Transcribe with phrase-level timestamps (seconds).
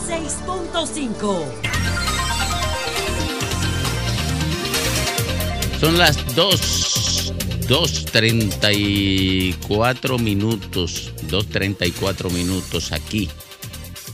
[0.00, 1.44] 106.5.
[5.78, 7.34] Son las 2,
[7.68, 13.28] 2.34 minutos, 2.34 minutos aquí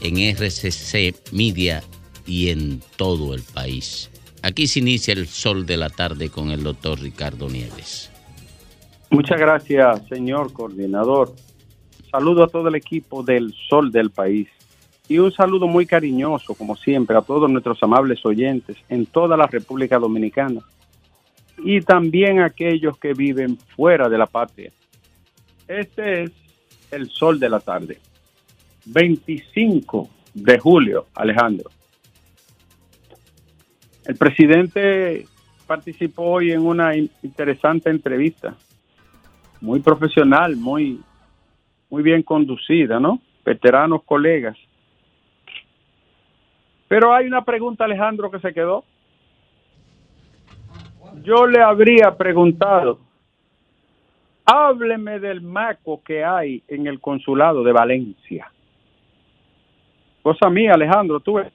[0.00, 1.84] en RCC Media
[2.26, 4.10] y en todo el país.
[4.42, 8.10] Aquí se inicia el sol de la tarde con el doctor Ricardo Nieves.
[9.10, 11.32] Muchas gracias, señor coordinador.
[12.10, 14.48] Saludo a todo el equipo del Sol del País
[15.08, 19.46] y un saludo muy cariñoso, como siempre, a todos nuestros amables oyentes en toda la
[19.46, 20.60] República Dominicana
[21.58, 24.72] y también a aquellos que viven fuera de la patria.
[25.68, 26.32] Este es
[26.90, 27.98] el Sol de la Tarde,
[28.86, 31.70] 25 de julio, Alejandro.
[34.04, 35.26] El presidente
[35.66, 38.54] participó hoy en una interesante entrevista,
[39.60, 41.00] muy profesional, muy,
[41.90, 43.20] muy bien conducida, ¿no?
[43.44, 44.56] Veteranos colegas.
[46.88, 48.84] Pero hay una pregunta, Alejandro, que se quedó.
[51.22, 53.00] Yo le habría preguntado,
[54.44, 58.52] hábleme del maco que hay en el consulado de Valencia.
[60.22, 61.52] Cosa mía, Alejandro, tú ves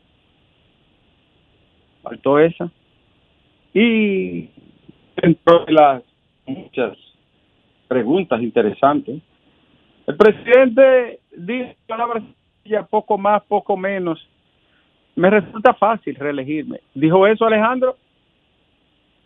[2.02, 2.70] faltó esa.
[3.74, 4.50] Y
[5.16, 6.04] dentro de las
[6.46, 6.98] muchas
[7.88, 9.22] preguntas interesantes,
[10.08, 12.24] el presidente dice palabras
[12.90, 14.20] poco más, poco menos.
[15.16, 16.80] Me resulta fácil reelegirme.
[16.94, 17.98] ¿Dijo eso Alejandro?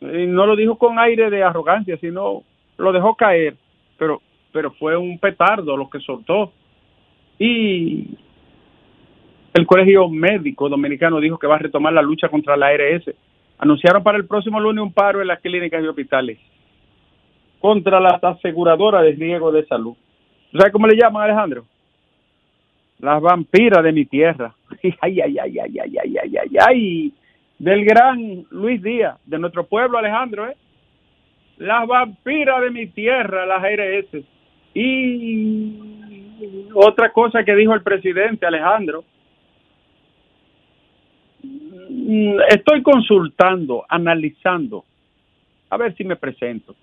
[0.02, 2.44] Y no lo dijo con aire de arrogancia, sino
[2.77, 3.55] lo dejó caer,
[3.97, 6.52] pero, pero fue un petardo lo que soltó.
[7.39, 8.17] Y
[9.53, 13.05] el Colegio Médico Dominicano dijo que va a retomar la lucha contra la ARS.
[13.58, 16.39] Anunciaron para el próximo lunes un paro en las clínicas y hospitales
[17.59, 19.95] contra las aseguradoras de riesgo de salud.
[20.52, 21.66] ¿Sabes cómo le llaman, Alejandro?
[23.00, 24.54] Las vampiras de mi tierra.
[25.02, 27.14] Ay, ay, ay, ay, ay, ay, ay, ay, ay.
[27.60, 30.58] Del gran Luis Díaz, de nuestro pueblo, Alejandro, ¿eh?
[31.58, 34.26] Las vampiras de mi tierra, las ARS.
[34.73, 35.73] Y
[36.73, 39.05] otra cosa que dijo el presidente, Alejandro,
[42.08, 44.86] Mm, estoy consultando, analizando,
[45.72, 46.76] a ver si me presento.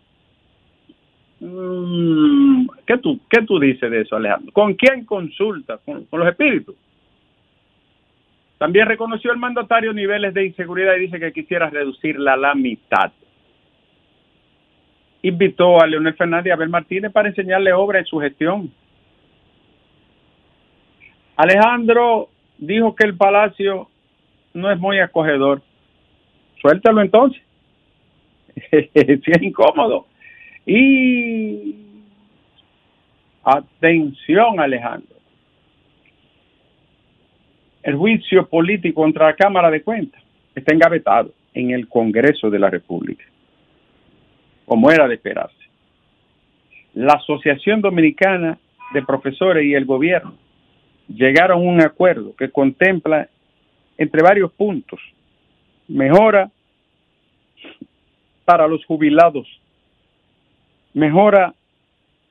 [1.45, 4.53] Mm, ¿Qué tú, qué tú dices de eso, Alejandro?
[4.53, 5.79] ¿Con quién consulta?
[5.79, 6.77] ¿Con, los espíritus?
[8.59, 13.11] También reconoció el mandatario niveles de inseguridad y dice que quisiera reducirla a la mitad.
[15.23, 18.73] Invitó a Leonel Fernández a Abel Martínez para enseñarle obra en su gestión.
[21.35, 22.29] Alejandro
[22.59, 23.89] dijo que el Palacio
[24.55, 25.61] no es muy acogedor.
[26.61, 27.43] Suéltalo entonces.
[28.71, 30.07] si es incómodo.
[30.67, 31.75] Y
[33.45, 35.17] atención, Alejandro.
[37.83, 40.23] El juicio político contra la Cámara de Cuentas
[40.55, 43.25] está engavetado en el Congreso de la República,
[44.65, 45.57] como era de esperarse.
[46.95, 48.59] La Asociación Dominicana
[48.95, 50.35] de Profesores y el gobierno
[51.09, 53.29] llegaron a un acuerdo que contempla
[53.99, 55.01] entre varios puntos.
[55.89, 56.51] Mejora
[58.45, 59.47] para los jubilados,
[60.95, 61.55] mejora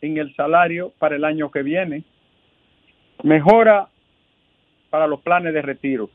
[0.01, 2.03] en el salario para el año que viene,
[3.23, 3.88] mejora
[4.89, 6.09] para los planes de retiro,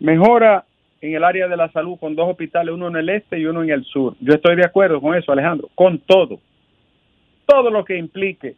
[0.00, 0.64] mejora
[1.00, 3.62] en el área de la salud con dos hospitales, uno en el este y uno
[3.62, 4.14] en el sur.
[4.20, 6.40] Yo estoy de acuerdo con eso, Alejandro, con todo.
[7.46, 8.56] Todo lo que implique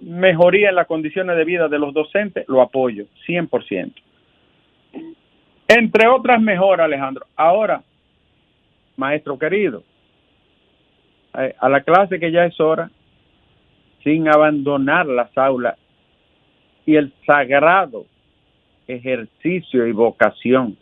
[0.00, 3.92] mejoría en las condiciones de vida de los docentes, lo apoyo, 100%.
[5.68, 7.26] Entre otras mejoras, Alejandro.
[7.36, 7.82] Ahora,
[8.96, 9.82] maestro querido,
[11.58, 12.90] a la clase que ya es hora,
[14.02, 15.76] sin abandonar las aulas
[16.86, 18.06] y el sagrado
[18.86, 20.76] ejercicio y vocación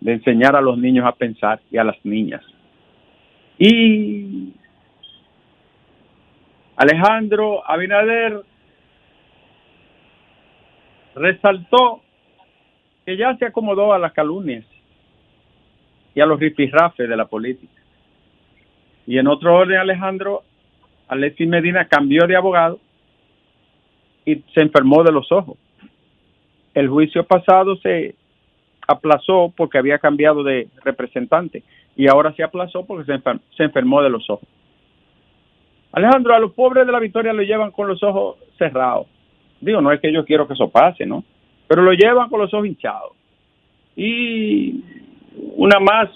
[0.00, 2.42] de enseñar a los niños a pensar y a las niñas.
[3.58, 4.52] Y
[6.76, 8.42] Alejandro Abinader
[11.14, 12.02] resaltó
[13.06, 14.64] que ya se acomodó a las calumnias
[16.14, 17.85] y a los ripirrafes de la política.
[19.06, 20.42] Y en otro orden, Alejandro,
[21.08, 22.78] Alexis Medina cambió de abogado
[24.24, 25.56] y se enfermó de los ojos.
[26.74, 28.14] El juicio pasado se
[28.86, 31.62] aplazó porque había cambiado de representante
[31.96, 33.20] y ahora se aplazó porque se,
[33.56, 34.48] se enfermó de los ojos.
[35.92, 39.06] Alejandro, a los pobres de la victoria lo llevan con los ojos cerrados.
[39.60, 41.24] Digo, no es que yo quiero que eso pase, ¿no?
[41.66, 43.12] pero lo llevan con los ojos hinchados.
[43.96, 44.82] Y
[45.56, 46.10] una más,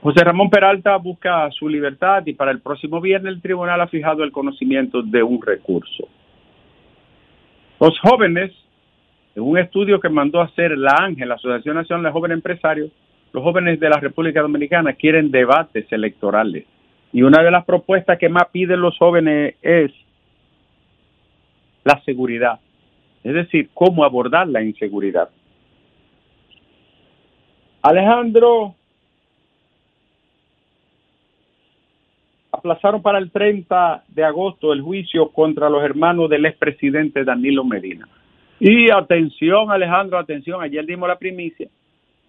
[0.00, 4.22] José Ramón Peralta busca su libertad y para el próximo viernes el tribunal ha fijado
[4.22, 6.08] el conocimiento de un recurso.
[7.80, 8.52] Los jóvenes
[9.34, 12.90] En un estudio que mandó a hacer la Ángel, la Asociación Nacional de Jóvenes Empresarios,
[13.32, 16.64] los jóvenes de la República Dominicana quieren debates electorales.
[17.12, 19.92] Y una de las propuestas que más piden los jóvenes es
[21.84, 22.58] la seguridad.
[23.22, 25.28] Es decir, cómo abordar la inseguridad.
[27.82, 28.74] Alejandro,
[32.58, 38.06] aplazaron para el 30 de agosto el juicio contra los hermanos del expresidente Danilo Medina.
[38.60, 41.68] Y atención, Alejandro, atención, ayer dimos la primicia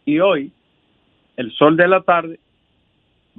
[0.06, 0.52] y hoy
[1.36, 2.40] el sol de la tarde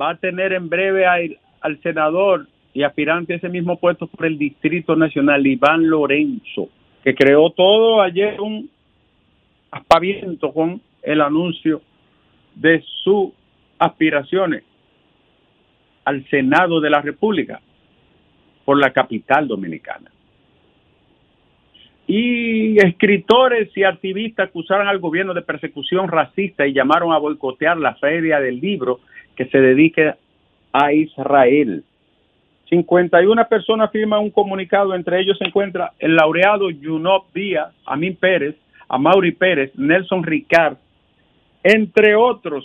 [0.01, 4.39] va a tener en breve al senador y aspirante a ese mismo puesto por el
[4.39, 6.69] Distrito Nacional, Iván Lorenzo,
[7.05, 8.69] que creó todo ayer un
[9.71, 11.83] aspaviento con el anuncio
[12.55, 13.31] de sus
[13.79, 14.65] aspiraciones
[16.05, 17.61] al Senado de la República
[18.65, 20.11] por la capital dominicana.
[22.07, 27.95] Y escritores y activistas acusaron al gobierno de persecución racista y llamaron a boicotear la
[27.95, 29.01] feria del libro
[29.37, 30.15] que se dedique
[30.73, 31.85] a Israel.
[32.69, 38.57] 51 personas firman un comunicado, entre ellos se encuentra el laureado Junop Díaz, Amin Pérez,
[38.89, 40.77] Amaury Pérez, Nelson Ricard,
[41.63, 42.65] entre otros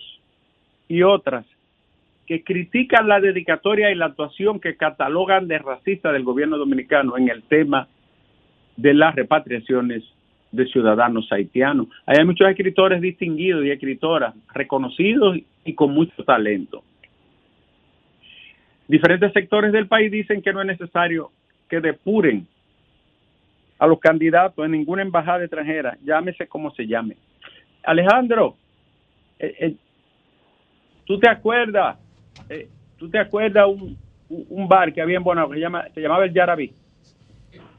[0.88, 1.46] y otras,
[2.26, 7.30] que critican la dedicatoria y la actuación que catalogan de racista del gobierno dominicano en
[7.30, 7.88] el tema
[8.78, 10.04] de las repatriaciones
[10.52, 11.88] de ciudadanos haitianos.
[12.06, 16.84] Hay muchos escritores distinguidos y escritoras reconocidos y con mucho talento.
[18.88, 21.32] Diferentes sectores del país dicen que no es necesario
[21.70, 22.48] que depuren
[23.80, 27.18] a los candidatos en ninguna embajada extranjera, llámese como se llame.
[27.84, 28.56] Alejandro,
[29.40, 29.76] eh, eh,
[31.06, 31.98] ¿tú te acuerdas?
[32.50, 33.98] Eh, ¿Tú te acuerdas un,
[34.30, 36.74] un bar que había en Bonao que se, llama, se llamaba el Yarabí?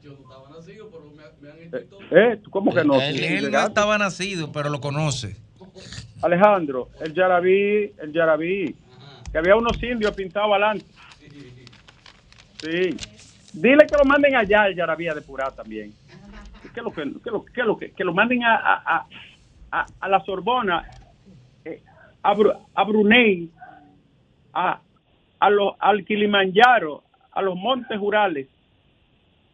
[0.03, 1.97] Yo no estaba nacido, pero me, han escrito.
[2.11, 2.41] ¿Eh?
[2.49, 3.01] ¿Cómo que no?
[3.01, 5.37] Él, no estaba nacido, pero lo conoce.
[6.21, 8.75] Alejandro, el Yarabí, el Yarabí,
[9.31, 10.85] que había unos indios pintados adelante.
[12.59, 12.97] Sí.
[13.53, 15.93] Dile que lo manden allá el Yarabí a depurar también.
[16.73, 19.07] Que lo, que, lo, que, lo, que, lo manden a, a,
[19.71, 20.85] a, a la Sorbona
[22.75, 23.49] a, Brunei,
[24.57, 24.81] a,
[25.39, 28.47] a los, al Kilimanjaro, a los montes Urales,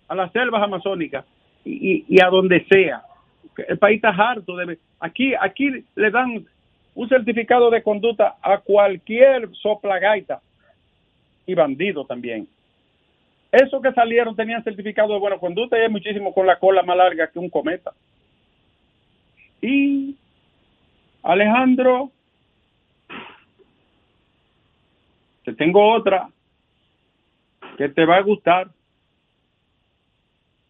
[0.07, 1.25] a las selvas amazónicas
[1.65, 3.03] y, y, a donde sea.
[3.67, 4.77] El país está harto de...
[5.01, 6.45] Aquí, aquí le dan
[6.95, 10.41] un certificado de conducta a cualquier soplagaita
[11.45, 12.47] y bandido también.
[13.51, 16.95] Esos que salieron tenían certificado de buena conducta y hay muchísimo con la cola más
[16.95, 17.91] larga que un cometa.
[19.61, 20.15] Y
[21.21, 22.09] Alejandro
[25.43, 26.29] Te tengo otra
[27.77, 28.71] que te va a gustar.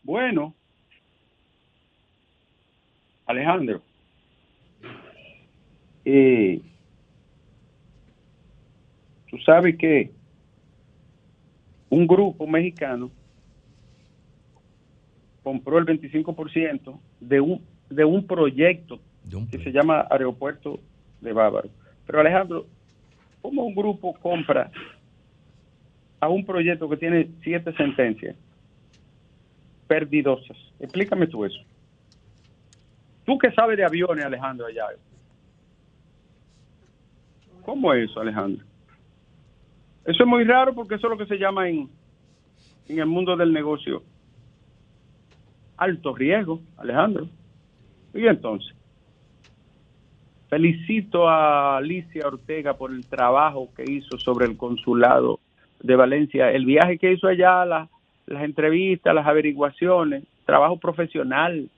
[0.03, 0.53] Bueno,
[3.25, 3.81] Alejandro,
[6.03, 6.61] eh,
[9.29, 10.11] tú sabes que
[11.89, 13.11] un grupo mexicano
[15.43, 18.99] compró el 25% de un, de un proyecto
[19.51, 20.79] que se llama Aeropuerto
[21.21, 21.69] de Bávaro.
[22.05, 22.67] Pero Alejandro,
[23.43, 24.71] ¿Cómo un grupo compra
[26.21, 28.37] a un proyecto que tiene siete sentencias
[29.85, 30.57] perdidosas?
[30.79, 31.59] Explícame tú eso.
[33.25, 34.85] Tú que sabes de aviones, Alejandro, allá.
[37.65, 38.65] ¿Cómo es eso, Alejandro?
[40.05, 41.89] Eso es muy raro porque eso es lo que se llama en,
[42.87, 44.03] en el mundo del negocio
[45.75, 47.27] alto riesgo, Alejandro.
[48.13, 48.73] Y entonces,
[50.53, 55.39] Felicito a Alicia Ortega por el trabajo que hizo sobre el consulado
[55.81, 57.89] de Valencia, el viaje que hizo allá, las
[58.27, 61.71] entrevistas, las averiguaciones, trabajo profesional,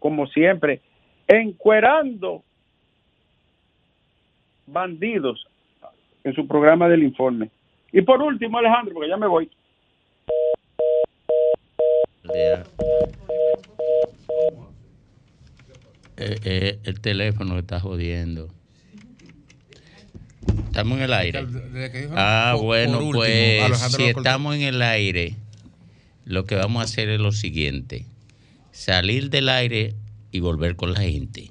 [0.00, 0.80] como siempre,
[1.28, 2.42] encuerando
[4.66, 5.46] bandidos
[6.24, 7.48] en su programa del informe.
[7.92, 9.48] Y por último, Alejandro, porque ya me voy.
[16.20, 18.52] Eh, eh, el teléfono está jodiendo.
[20.66, 21.46] Estamos en el aire.
[22.14, 25.36] Ah, bueno, pues si estamos en el aire,
[26.26, 28.04] lo que vamos a hacer es lo siguiente.
[28.70, 29.94] Salir del aire
[30.30, 31.50] y volver con la gente.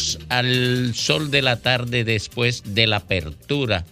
[0.31, 3.83] al sol de la tarde después de la apertura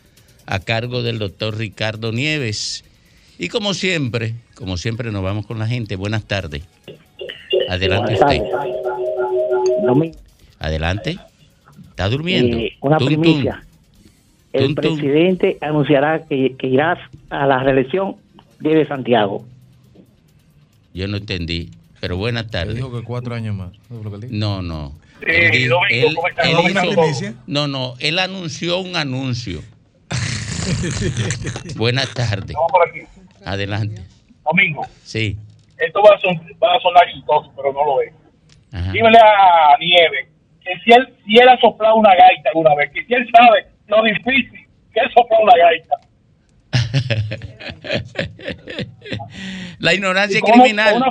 [0.46, 2.86] a cargo del doctor Ricardo Nieves.
[3.38, 5.98] Y como siempre, como siempre nos vamos con la gente.
[5.98, 6.64] Buenas tardes.
[7.68, 8.42] Adelante usted.
[10.60, 11.20] Adelante.
[11.90, 12.56] ¿Está durmiendo?
[12.56, 13.66] Eh, una primicia.
[14.54, 16.98] El presidente anunciará que, que irá
[17.30, 18.16] a la reelección
[18.62, 19.46] desde Santiago.
[20.94, 21.70] Yo no entendí.
[22.00, 22.76] Pero buenas tardes.
[22.76, 23.74] dijo que cuatro años más.
[24.30, 24.94] No, no.
[25.22, 25.70] Eh,
[27.48, 29.62] no, no, él anunció un anuncio.
[31.76, 32.56] buenas tardes.
[32.56, 33.02] Vamos por aquí.
[33.46, 34.02] Adelante.
[34.44, 35.38] Domingo, Sí.
[35.78, 38.12] esto va a, son- va a sonar chistoso, pero no lo ve.
[38.72, 38.92] Ajá.
[38.92, 40.30] Dímele a Nieve
[40.64, 43.66] que si él, si él ha soplado una gaita alguna vez, que si él sabe
[43.88, 45.96] lo difícil que es soplar una gaita.
[49.80, 51.02] La ignorancia criminal.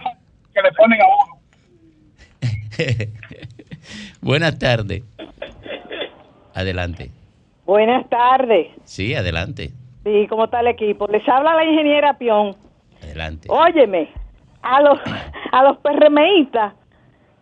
[0.55, 1.39] que le ponen a uno.
[4.21, 5.03] buenas tardes.
[6.55, 7.11] Adelante.
[7.65, 8.69] Buenas tardes.
[8.85, 9.71] Sí, adelante.
[10.05, 11.07] Sí, ¿cómo está el equipo?
[11.07, 12.57] Les habla la ingeniera Pion.
[13.03, 13.49] Adelante.
[13.51, 14.09] Óyeme,
[14.63, 14.99] a los,
[15.53, 16.75] a los PRMistas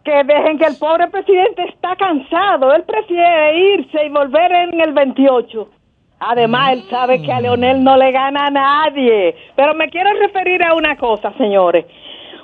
[0.05, 2.73] que dejen que el pobre presidente está cansado.
[2.75, 5.69] Él prefiere irse y volver en el 28.
[6.21, 9.35] Además, él sabe que a Leonel no le gana a nadie.
[9.55, 11.87] Pero me quiero referir a una cosa, señores.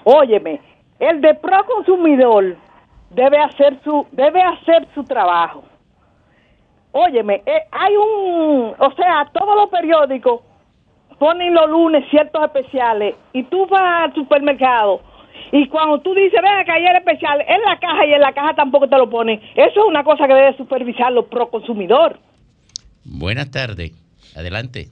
[0.04, 0.60] Óyeme,
[0.98, 2.56] el de pro consumidor
[3.14, 5.64] debe hacer su debe hacer su trabajo.
[6.92, 10.42] Óyeme, eh, hay un, o sea, todos los periódicos
[11.18, 15.00] ponen los lunes ciertos especiales y tú vas al supermercado
[15.50, 18.32] y cuando tú dices, ven acá, hay el especial, en la caja y en la
[18.32, 19.38] caja tampoco te lo ponen.
[19.54, 22.18] Eso es una cosa que debe supervisar los pro consumidor.
[23.04, 23.92] Buenas tardes.
[24.34, 24.88] Adelante.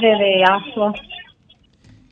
[0.00, 0.92] de Asua.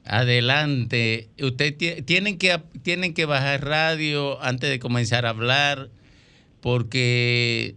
[0.06, 1.28] Adelante.
[1.42, 5.88] Usted tie- tienen que tienen que bajar radio antes de comenzar a hablar
[6.60, 7.74] porque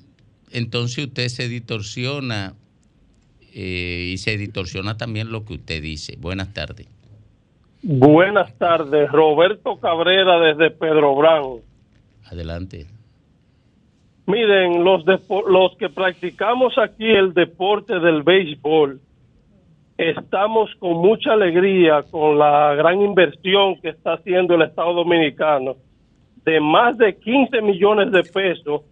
[0.51, 2.53] entonces usted se distorsiona
[3.53, 6.15] eh, y se distorsiona también lo que usted dice.
[6.19, 6.87] Buenas tardes.
[7.81, 11.61] Buenas tardes, Roberto Cabrera desde Pedro Bravo.
[12.25, 12.85] Adelante.
[14.27, 19.01] Miren, los, los que practicamos aquí el deporte del béisbol,
[19.99, 25.75] estamos con mucha alegría con la gran inversión que está haciendo el Estado Dominicano
[26.45, 28.83] de más de 15 millones de pesos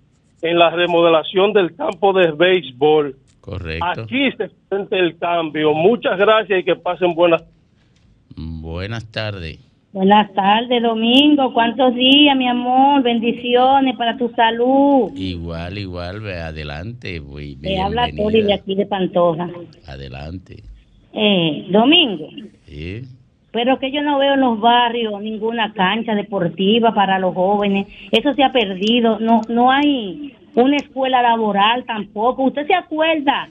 [0.41, 3.15] en la remodelación del campo de béisbol.
[3.39, 4.01] Correcto.
[4.01, 5.73] Aquí se siente el cambio.
[5.73, 7.43] Muchas gracias y que pasen buenas
[8.35, 9.59] Buenas tardes.
[9.93, 11.53] Buenas tardes, Domingo.
[11.53, 13.01] ¿Cuántos días, mi amor?
[13.01, 15.09] Bendiciones para tu salud.
[15.15, 17.21] Igual, igual, adelante.
[17.61, 18.09] Te habla.
[18.15, 19.49] Tori de aquí de Pantoja.
[19.87, 20.63] Adelante.
[21.19, 22.29] Eh, Domingo,
[22.65, 23.01] Sí.
[23.51, 27.88] pero que yo no veo en los barrios ninguna cancha deportiva para los jóvenes.
[28.12, 29.17] Eso se ha perdido.
[29.19, 32.43] No, no hay una escuela laboral tampoco.
[32.43, 33.47] ¿Usted se acuerda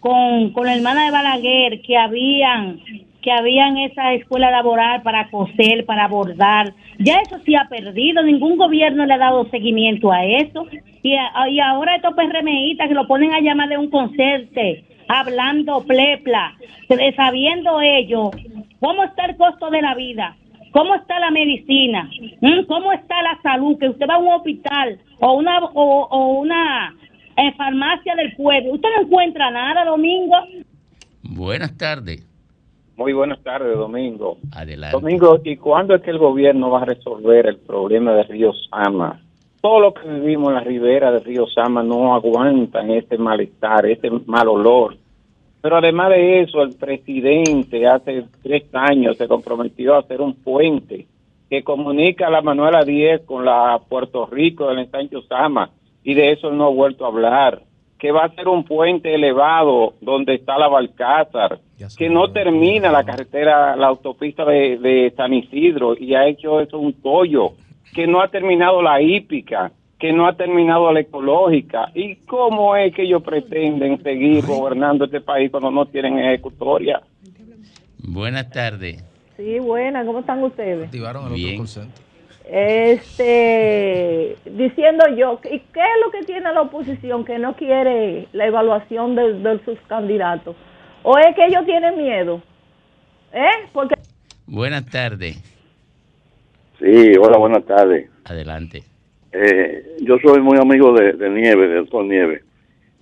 [0.00, 2.80] con, con la hermana de Balaguer que habían
[3.22, 6.72] que habían esa escuela laboral para coser, para bordar.
[7.00, 10.64] Ya eso se ha perdido, ningún gobierno le ha dado seguimiento a eso.
[11.02, 14.60] Y, a- y ahora estos PRMistas que lo ponen a llamar de un concerto,
[15.08, 16.54] hablando plepla,
[17.16, 18.30] sabiendo ellos
[18.80, 20.36] cómo está el costo de la vida,
[20.72, 22.08] cómo está la medicina,
[22.40, 22.66] ¿Mm?
[22.66, 26.94] cómo está la salud, que usted va a un hospital o una, o, o una
[27.36, 30.36] eh, farmacia del pueblo, usted no encuentra nada, Domingo.
[31.22, 32.26] Buenas tardes.
[32.96, 34.38] Muy buenas tardes, Domingo.
[34.52, 34.96] Adelante.
[34.96, 39.20] Domingo, ¿y cuándo es que el gobierno va a resolver el problema de Río Sama?
[39.60, 44.10] Todo lo que vivimos en la ribera de Río Sama no aguantan este malestar, este
[44.26, 44.96] mal olor.
[45.60, 51.06] Pero además de eso, el presidente hace tres años se comprometió a hacer un puente
[51.50, 55.70] que comunica a la Manuela 10 con la Puerto Rico del ensancho Sama
[56.04, 57.62] y de eso no ha vuelto a hablar.
[57.98, 61.58] Que va a ser un puente elevado donde está la Balcázar,
[61.96, 66.78] que no termina la carretera, la autopista de, de San Isidro y ha hecho eso
[66.78, 67.52] un pollo,
[67.96, 71.90] que no ha terminado la hípica, que no ha terminado la ecológica.
[71.94, 77.00] ¿Y cómo es que ellos pretenden seguir gobernando este país cuando no tienen ejecutoria?
[78.06, 79.02] Buenas tardes.
[79.38, 80.84] Sí, buena, ¿cómo están ustedes?
[80.84, 81.62] Activaron el Bien.
[81.62, 81.84] otro.
[82.48, 88.46] Este, diciendo yo, ¿y qué es lo que tiene la oposición que no quiere la
[88.46, 90.54] evaluación de, de sus candidatos?
[91.02, 92.42] ¿O es que ellos tienen miedo?
[93.32, 93.68] ¿Eh?
[93.72, 93.94] Porque
[94.46, 95.55] Buenas tardes.
[96.78, 98.10] Sí, hola, buenas tardes.
[98.24, 98.82] Adelante.
[99.32, 102.42] Eh, yo soy muy amigo de, de Nieve, del doctor Nieve.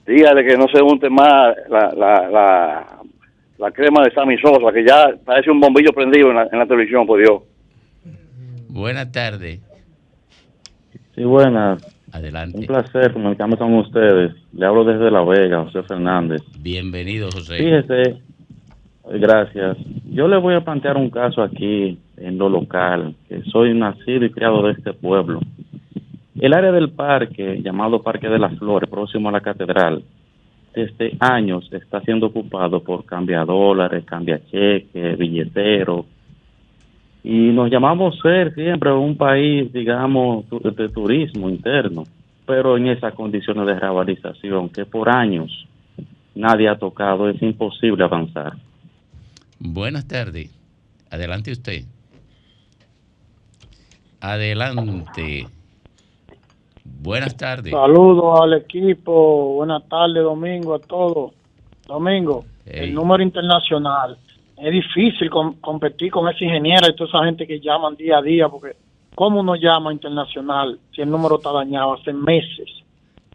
[0.07, 2.87] Dígale que no se unte más la, la, la,
[3.59, 6.67] la crema de Sammy Sosa, que ya parece un bombillo prendido en la, en la
[6.67, 7.43] televisión, por Dios.
[8.69, 9.61] Buenas tardes.
[11.15, 11.83] Sí, buenas.
[12.13, 12.59] Adelante.
[12.59, 14.35] Un placer comunicarme con ustedes.
[14.53, 16.43] Le hablo desde La Vega, José Fernández.
[16.61, 17.57] Bienvenido, José.
[17.57, 18.21] Fíjese,
[19.19, 19.77] gracias.
[20.11, 24.31] Yo le voy a plantear un caso aquí en lo local, que soy nacido y
[24.31, 25.41] criado de este pueblo.
[26.39, 30.03] El área del parque, llamado Parque de las Flores, próximo a la catedral,
[30.75, 36.07] desde años está siendo ocupado por cambiadólares, cambiacheques, billeteros.
[37.23, 42.05] Y nos llamamos ser siempre un país, digamos, de turismo interno,
[42.45, 45.67] pero en esas condiciones de revalización que por años
[46.35, 48.55] nadie ha tocado, es imposible avanzar.
[49.59, 50.51] Buenas tardes.
[51.11, 51.85] Adelante usted.
[54.25, 55.47] Adelante.
[56.83, 57.73] Buenas tardes.
[57.73, 61.33] Saludos al equipo, buenas tardes Domingo, a todos.
[61.87, 64.17] Domingo, el número internacional.
[64.57, 68.23] Es difícil com- competir con ese ingeniero y toda esa gente que llaman día a
[68.23, 68.75] día, porque
[69.15, 72.67] ¿cómo uno llama internacional si el número está dañado hace meses?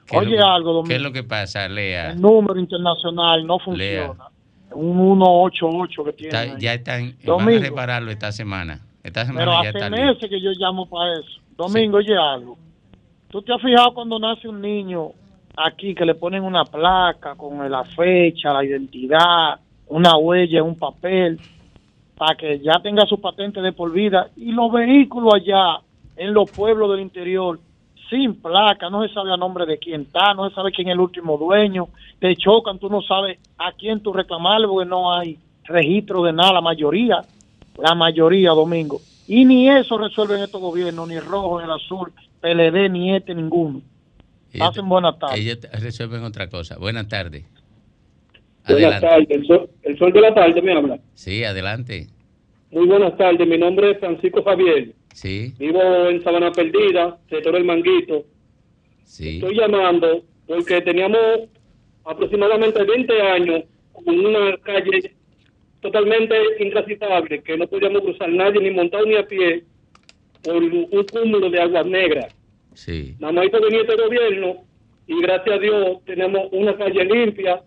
[0.07, 2.11] ¿Qué es Oye que- algo, Domingo, ¿Qué es lo que pasa, Lea?
[2.13, 4.25] el número internacional no funciona.
[4.71, 6.29] Un 188 que tiene.
[6.35, 7.61] Está- ya están, van a Domingo.
[7.61, 8.79] repararlo esta semana.
[9.03, 11.39] Esta Pero hace meses que yo llamo para eso.
[11.55, 12.57] Domingo, oye algo.
[13.29, 15.11] ¿Tú te has fijado cuando nace un niño
[15.55, 21.39] aquí que le ponen una placa con la fecha, la identidad, una huella, un papel,
[22.17, 24.29] para que ya tenga su patente de por vida?
[24.35, 25.79] Y los vehículos allá,
[26.17, 27.59] en los pueblos del interior,
[28.09, 30.93] sin placa, no se sabe a nombre de quién está, no se sabe quién es
[30.93, 31.87] el último dueño,
[32.19, 36.53] te chocan, tú no sabes a quién tú reclamarle porque no hay registro de nada,
[36.53, 37.21] la mayoría,
[37.81, 39.01] la mayoría, Domingo.
[39.27, 42.11] Y ni eso resuelven estos gobiernos, ni el rojo, ni el azul,
[42.41, 43.81] PLD, ni este, ninguno.
[44.51, 45.39] Ellos- Hacen buenas tardes.
[45.39, 46.77] Ellos resuelven otra cosa.
[46.77, 47.45] Buenas tardes.
[48.67, 50.99] Buenas tardes, el sol, el sol de la tarde me habla.
[51.13, 52.07] Sí, adelante.
[52.71, 54.93] Muy buenas tardes, mi nombre es Francisco Javier.
[55.13, 58.25] Sí, Vivo en Sabana Perdida, sector El Manguito.
[59.03, 59.37] sí.
[59.37, 61.19] Estoy llamando porque teníamos
[62.05, 65.15] aproximadamente 20 años con una calle
[65.81, 69.63] totalmente intransitable, que no podíamos cruzar nadie, ni montado ni a pie,
[70.43, 72.33] por un cúmulo de aguas negras.
[72.73, 73.15] Sí.
[73.19, 74.63] Nada más hizo venir este gobierno
[75.07, 77.61] y gracias a Dios tenemos una calle limpia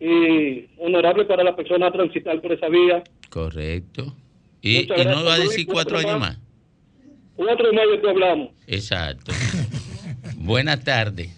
[0.00, 3.02] y honorable para la persona a transitar por esa vía.
[3.28, 4.14] Correcto.
[4.60, 6.38] Y, no va a decir cuatro Cuatro años más.
[6.38, 6.40] más.
[7.34, 8.50] Cuatro meses que hablamos.
[8.66, 9.32] Exacto.
[10.36, 11.30] Buenas tardes.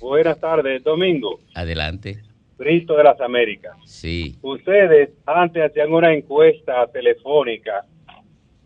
[0.00, 1.40] Buenas tardes, Domingo.
[1.54, 2.22] Adelante.
[2.60, 3.72] Cristo de las Américas.
[3.86, 4.36] Sí.
[4.42, 7.86] Ustedes antes hacían una encuesta telefónica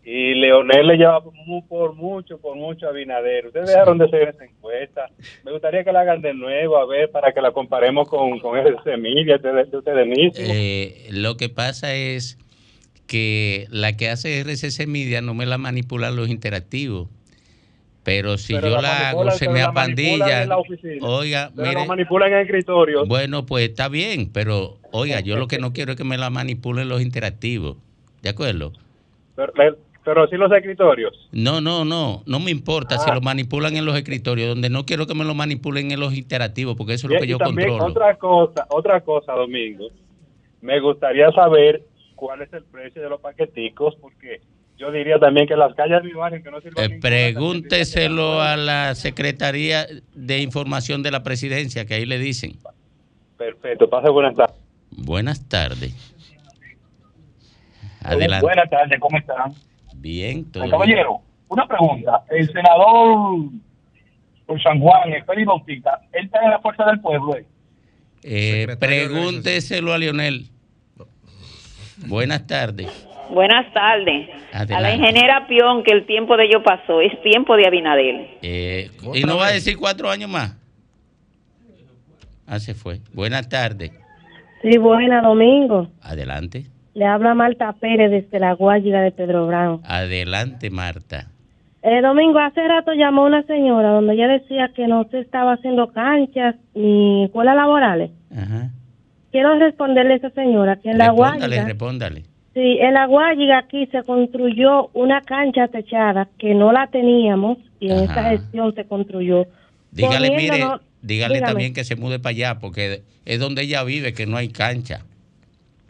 [0.03, 3.47] y Leonel le llevaba mu- por mucho, por mucho a Binader.
[3.47, 5.07] Ustedes dejaron de hacer esa encuesta.
[5.43, 8.59] Me gustaría que la hagan de nuevo, a ver, para que la comparemos con, con
[8.59, 10.35] ese semilla de, de ustedes mismos.
[10.37, 12.37] Eh, lo que pasa es
[13.07, 17.07] que la que hace RCC Media no me la manipulan los interactivos.
[18.05, 20.43] Pero si Pero yo la hago, se me apandilla.
[20.43, 21.05] en la oficina.
[21.05, 23.05] Oiga, Pero mire, lo manipulan en el escritorio.
[23.07, 26.29] Bueno, pues está bien, pero oiga, yo lo que no quiero es que me la
[26.29, 27.77] manipulen los interactivos.
[28.21, 28.71] ¿De acuerdo?
[29.35, 29.51] Pero,
[30.03, 31.27] pero sí los escritorios.
[31.31, 33.15] No, no, no, no me importa si Ah.
[33.15, 36.75] lo manipulan en los escritorios, donde no quiero que me lo manipulen en los interactivos,
[36.75, 37.91] porque eso es Y- lo que y yo también controlo.
[37.91, 39.87] otra cosa, otra cosa, Domingo.
[40.61, 41.81] Me gustaría saber
[42.15, 44.41] cuál es el precio de los paqueticos, porque
[44.77, 48.57] yo diría también que las calles de mi barrio que no sirven Eh, pregúnteselo a
[48.57, 52.57] la Secretaría de Información de la Presidencia, que ahí le dicen.
[53.37, 54.55] Perfecto, pase buenas tardes.
[54.91, 55.93] Buenas tardes.
[58.01, 58.45] Adelante.
[58.45, 59.53] Buenas tardes, ¿cómo están?
[59.95, 60.71] Bien, todo Eh, bien.
[60.71, 62.23] caballero, una pregunta.
[62.29, 63.45] El senador
[64.45, 67.35] por San Juan, el Félix Bautista, él está en la fuerza del pueblo.
[67.35, 67.45] ¿eh?
[68.23, 70.49] Eh, pregúnteselo a Leonel.
[72.07, 73.07] Buenas tardes.
[73.29, 74.29] Buenas tardes.
[74.53, 78.27] A la ingeniera Pion, que el tiempo de ello pasó, es tiempo de Abinadel.
[78.41, 80.55] Eh, ¿Y no va a decir cuatro años más?
[82.47, 82.99] Ah, se fue.
[83.13, 83.91] Buenas tardes.
[84.61, 85.89] Sí, buena, Domingo.
[86.01, 86.65] Adelante.
[86.93, 89.81] Le habla Marta Pérez desde la Guayiga de Pedro Brown.
[89.83, 91.27] Adelante, Marta.
[91.81, 95.91] Eh, Domingo, hace rato llamó una señora donde ella decía que no se estaba haciendo
[95.91, 98.11] canchas ni escuelas laborales.
[98.35, 98.69] Ajá.
[99.31, 102.23] Quiero responderle a esa señora que en la Respóndale, Guayiga, respóndale.
[102.55, 107.91] Sí, en la Guayiga aquí se construyó una cancha techada que no la teníamos y
[107.91, 109.45] en esta gestión se construyó.
[109.91, 110.63] Dígale, mire,
[111.03, 111.41] dígale dígame.
[111.41, 115.05] también que se mude para allá, porque es donde ella vive, que no hay cancha.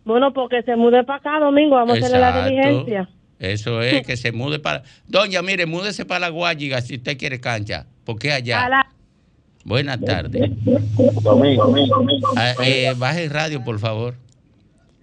[0.03, 3.09] Bueno, porque se mude para acá, Domingo, vamos a hacerle la diligencia.
[3.39, 4.83] Eso es, que se mude para...
[5.07, 8.67] Doña, mire, múdese para la Guayiga si usted quiere cancha, porque allá...
[8.69, 8.87] La-
[9.65, 10.51] Buenas tardes.
[11.23, 12.29] Domingo, domingo, domingo.
[12.37, 14.13] Ah, eh, baje el radio, por favor.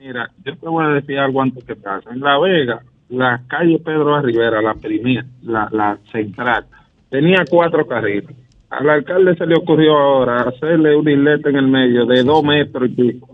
[0.03, 2.11] Mira, yo te voy a decir algo antes que pase.
[2.11, 4.23] En La Vega, la calle Pedro A.
[4.23, 6.65] Rivera, la primera, la, la central,
[7.09, 8.35] tenía cuatro carriles.
[8.71, 12.89] Al alcalde se le ocurrió ahora hacerle un isleta en el medio de dos metros
[12.89, 13.29] y pico.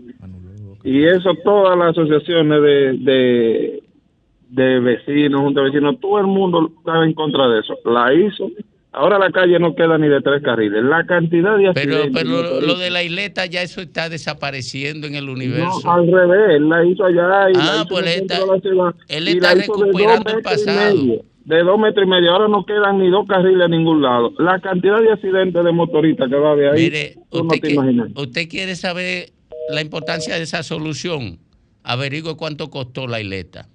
[0.83, 3.83] Y eso todas las asociaciones de, de,
[4.49, 7.77] de vecinos, juntas de vecinos, todo el mundo estaba en contra de eso.
[7.83, 8.51] La hizo.
[8.91, 10.83] Ahora la calle no queda ni de tres carriles.
[10.83, 15.05] La cantidad de Pero, accidentes pero lo motoristas- de la isleta ya eso está desapareciendo
[15.05, 15.81] en el universo.
[15.83, 18.47] no, al revés, él la hizo allá y Ah, la hizo pues él centro de
[18.55, 18.95] la ciudad.
[19.07, 20.95] él Y está la hizo de dos recuperando el metros y pasado.
[20.95, 22.31] medio, de dos metros y medio.
[22.31, 24.33] Ahora no quedan ni dos carriles a ningún lado.
[24.39, 27.67] La cantidad de accidentes de motoristas que va de ahí, Mire, tú no usted, te
[27.67, 28.09] que- imaginas.
[28.15, 29.29] usted quiere saber
[29.69, 31.37] la importancia de esa solución.
[31.83, 33.67] Averigüe cuánto costó la isleta.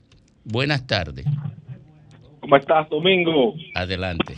[0.44, 1.24] Buenas tardes.
[2.40, 3.54] ¿Cómo estás, Domingo?
[3.74, 4.34] Adelante.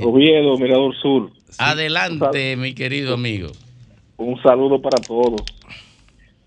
[0.00, 1.30] Oviedo, Mirador Sur.
[1.58, 3.50] Adelante, mi querido amigo.
[4.16, 5.42] Un saludo para todos.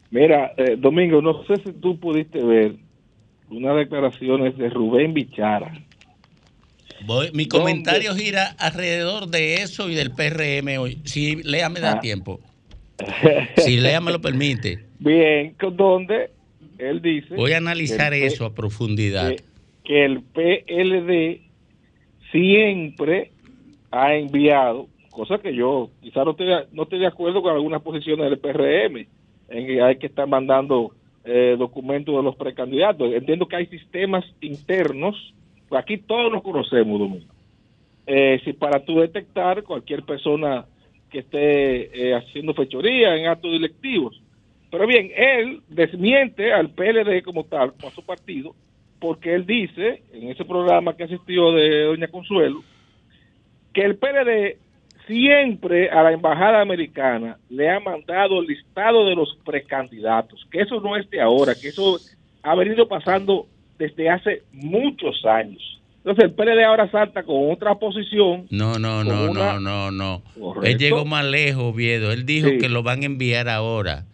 [0.09, 2.75] Mira, eh, Domingo, no sé si tú pudiste ver
[3.49, 5.73] unas declaraciones de Rubén Bichara.
[7.05, 10.99] Voy- mi comentario gira alrededor de eso y del PRM hoy.
[11.05, 11.99] Si Lea me da Ah.
[11.99, 12.39] tiempo.
[13.57, 14.85] Si Lea me lo permite.
[14.99, 16.29] Bien, donde
[16.77, 17.33] él dice...
[17.35, 19.29] Voy a analizar P- eso a profundidad.
[19.29, 19.43] que,
[19.85, 21.41] que el PLD
[22.31, 23.30] siempre
[23.91, 28.29] ha enviado, cosa que yo quizás no estoy, no estoy de acuerdo con algunas posiciones
[28.29, 29.07] del PRM,
[29.49, 30.93] en que hay que estar mandando
[31.25, 33.13] eh, documentos de los precandidatos.
[33.13, 35.33] Entiendo que hay sistemas internos,
[35.71, 37.33] aquí todos los conocemos, Domingo.
[38.07, 40.65] Eh, si para tú detectar cualquier persona
[41.11, 44.19] que esté eh, haciendo fechoría en actos directivos.
[44.71, 48.55] Pero bien, él desmiente al PLD como tal, a su partido,
[48.99, 52.63] porque él dice, en ese programa que asistió de Doña Consuelo,
[53.73, 54.57] que el PLD
[55.07, 60.79] siempre a la embajada americana le ha mandado el listado de los precandidatos, que eso
[60.81, 61.99] no es de ahora, que eso
[62.43, 65.61] ha venido pasando desde hace muchos años.
[65.97, 68.47] Entonces el PLD ahora salta con otra posición.
[68.49, 70.21] No, no, no, una- no, no, no.
[70.39, 70.67] Correcto.
[70.67, 72.11] Él llegó más lejos, Viedo.
[72.11, 72.57] Él dijo Sí.
[72.57, 74.05] que lo van a enviar ahora.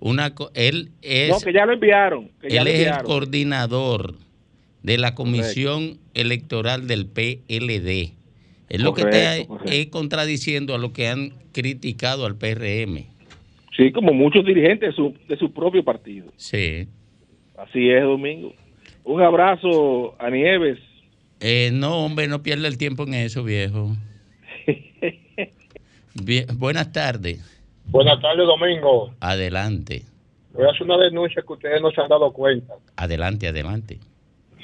[0.00, 2.30] Una, co- él es, no, que ya lo enviaron.
[2.40, 4.14] Que ya él lo es el coordinador
[4.82, 8.12] de la comisión electoral del PLD.
[8.68, 9.72] Es lo que está correcto.
[9.72, 13.06] es contradiciendo a lo que han criticado al PRM.
[13.76, 16.26] Sí, como muchos dirigentes de su, de su propio partido.
[16.36, 16.88] Sí.
[17.56, 18.52] Así es, Domingo.
[19.04, 20.78] Un abrazo a Nieves.
[21.40, 23.94] Eh, no, hombre, no pierda el tiempo en eso, viejo.
[26.14, 27.40] Bien, buenas tardes.
[27.86, 29.14] Buenas tardes, Domingo.
[29.20, 30.02] Adelante,
[30.52, 32.74] Voy a hacer una denuncia que ustedes no se han dado cuenta.
[32.96, 33.98] adelante, adelante.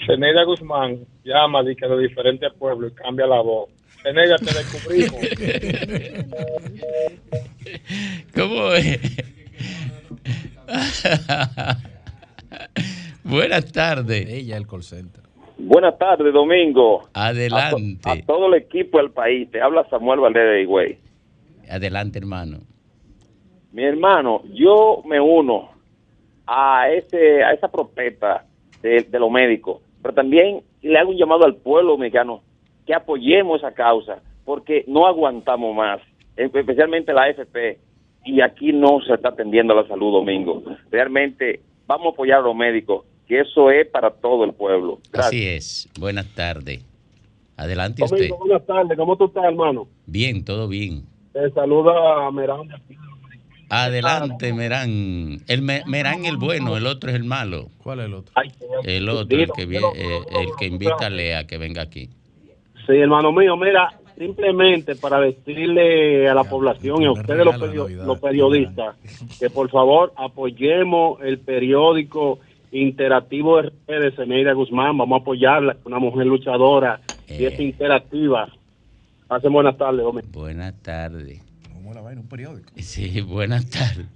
[0.07, 3.69] Zeneida Guzmán llama de, que de diferentes pueblos y cambia la voz.
[4.03, 5.21] Zeneida, te descubrimos.
[8.35, 9.01] ¿Cómo es?
[13.25, 14.29] Buenas tardes.
[14.29, 15.23] Ella, el call center.
[15.59, 17.09] Buenas tardes, Domingo.
[17.15, 17.99] Adelante.
[18.05, 19.51] A, to- a todo el equipo del país.
[19.51, 20.99] Te habla Samuel Valdés de Higüey.
[21.71, 22.59] Adelante, hermano.
[23.73, 25.71] Mi hermano, yo me uno
[26.47, 28.45] a ese a esa propuesta
[28.83, 32.43] de, de los médicos, pero también le hago un llamado al pueblo mexicano
[32.87, 36.01] que apoyemos esa causa, porque no aguantamos más,
[36.37, 37.79] especialmente la AFP,
[38.25, 40.63] y aquí no se está atendiendo la salud, Domingo.
[40.91, 44.99] Realmente vamos a apoyar a los médicos, que eso es para todo el pueblo.
[45.13, 45.89] Así es.
[45.99, 46.85] Buenas tardes.
[47.57, 48.17] Adelante usted.
[48.17, 48.97] Domingo, buenas tardes.
[48.97, 49.87] ¿Cómo tú estás, hermano?
[50.07, 51.05] Bien, todo bien.
[51.33, 52.69] Te saluda Merán.
[53.69, 55.39] Adelante, Merán.
[55.49, 57.69] El Me- Merán el bueno, el otro es el malo.
[57.83, 58.35] ¿Cuál es el otro?
[58.85, 62.11] El otro, el que, eh, el que invita a Lea a que venga aquí.
[62.87, 67.89] Sí, hermano mío, mira, simplemente para decirle a la población y a ustedes los, perio-
[68.07, 68.97] los periodistas
[69.39, 72.39] que por favor apoyemos el periódico
[72.73, 78.49] interactivo RP de Zeneida Guzmán, vamos a apoyarla, una mujer luchadora y es interactiva.
[79.29, 80.25] Hace buenas tardes, hombre.
[80.33, 81.41] Buenas tardes.
[81.85, 82.71] Un periódico.
[82.77, 84.07] Sí, buenas tardes.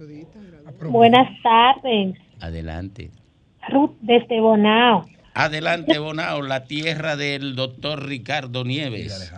[0.89, 3.09] Buenas tardes, Adelante.
[3.69, 5.05] Ruth desde Bonao.
[5.37, 9.31] Adelante, Bonao, la tierra del doctor Ricardo Nieves.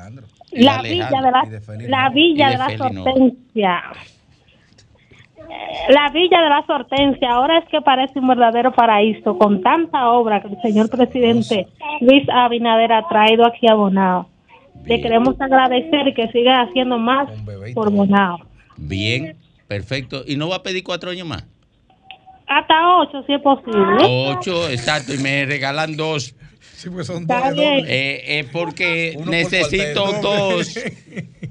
[0.51, 1.47] Y La de villa Alejandro.
[1.77, 2.67] de la, la villa Y de la.
[2.71, 3.33] Eh,
[5.89, 10.41] La villa de la Hortensia ahora es que parece un verdadero paraíso con tanta obra
[10.41, 11.67] que el señor presidente
[12.01, 14.29] Luis Abinader ha traído aquí a Bonao.
[14.85, 17.29] Le queremos agradecer y que siga haciendo más
[17.73, 18.39] por Bonao.
[18.77, 19.35] Bien,
[19.67, 20.23] perfecto.
[20.25, 21.45] ¿Y no va a pedir cuatro años más?
[22.49, 24.03] Hasta ocho, si es posible.
[24.03, 26.33] Ocho, exacto, y me regalan dos.
[26.75, 27.85] Sí, pues son Está bien.
[27.87, 30.73] Eh, eh, porque Uno necesito dos.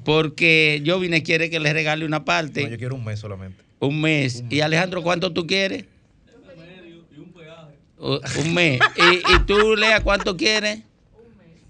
[0.03, 2.63] Porque Jovine quiere que le regale una parte.
[2.63, 3.63] No, yo quiero un mes solamente.
[3.79, 4.43] Un mes.
[4.49, 5.85] ¿Y Alejandro, cuánto tú quieres?
[7.97, 8.79] U- Un mes.
[8.95, 10.79] ¿Y, y tú, Lea, cuánto quieres?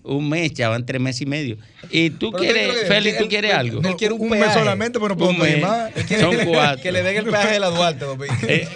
[0.03, 1.57] Un mes, ya van tres meses y medio.
[1.91, 3.81] ¿Y tú Pero quieres, ¿qué- qué- Félix, tú él- quieres algo?
[3.83, 5.61] Él quiere un, mes solamente, pero no puedo Un mes.
[5.61, 5.91] más.
[5.95, 6.81] Él Son que le- cuatro.
[6.81, 8.05] Que le den el peaje de la Duarte.
[8.47, 8.67] Eh,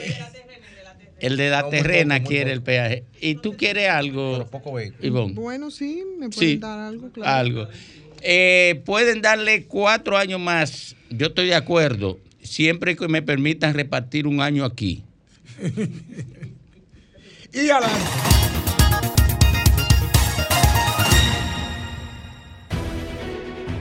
[1.24, 3.04] el de la No, muy terrena poco, muy quiere el peaje.
[3.22, 4.46] ¿Y tú quieres algo?
[4.52, 5.34] poco Ivonne?
[5.34, 7.32] Bueno, sí, me pueden Sí, dar algo, claro.
[7.32, 7.68] algo.
[8.22, 10.98] Eh, pueden darle cuatro años más.
[11.10, 15.04] Yo estoy de acuerdo, siempre que me permitan repartir un año aquí.
[17.54, 18.10] y adelante.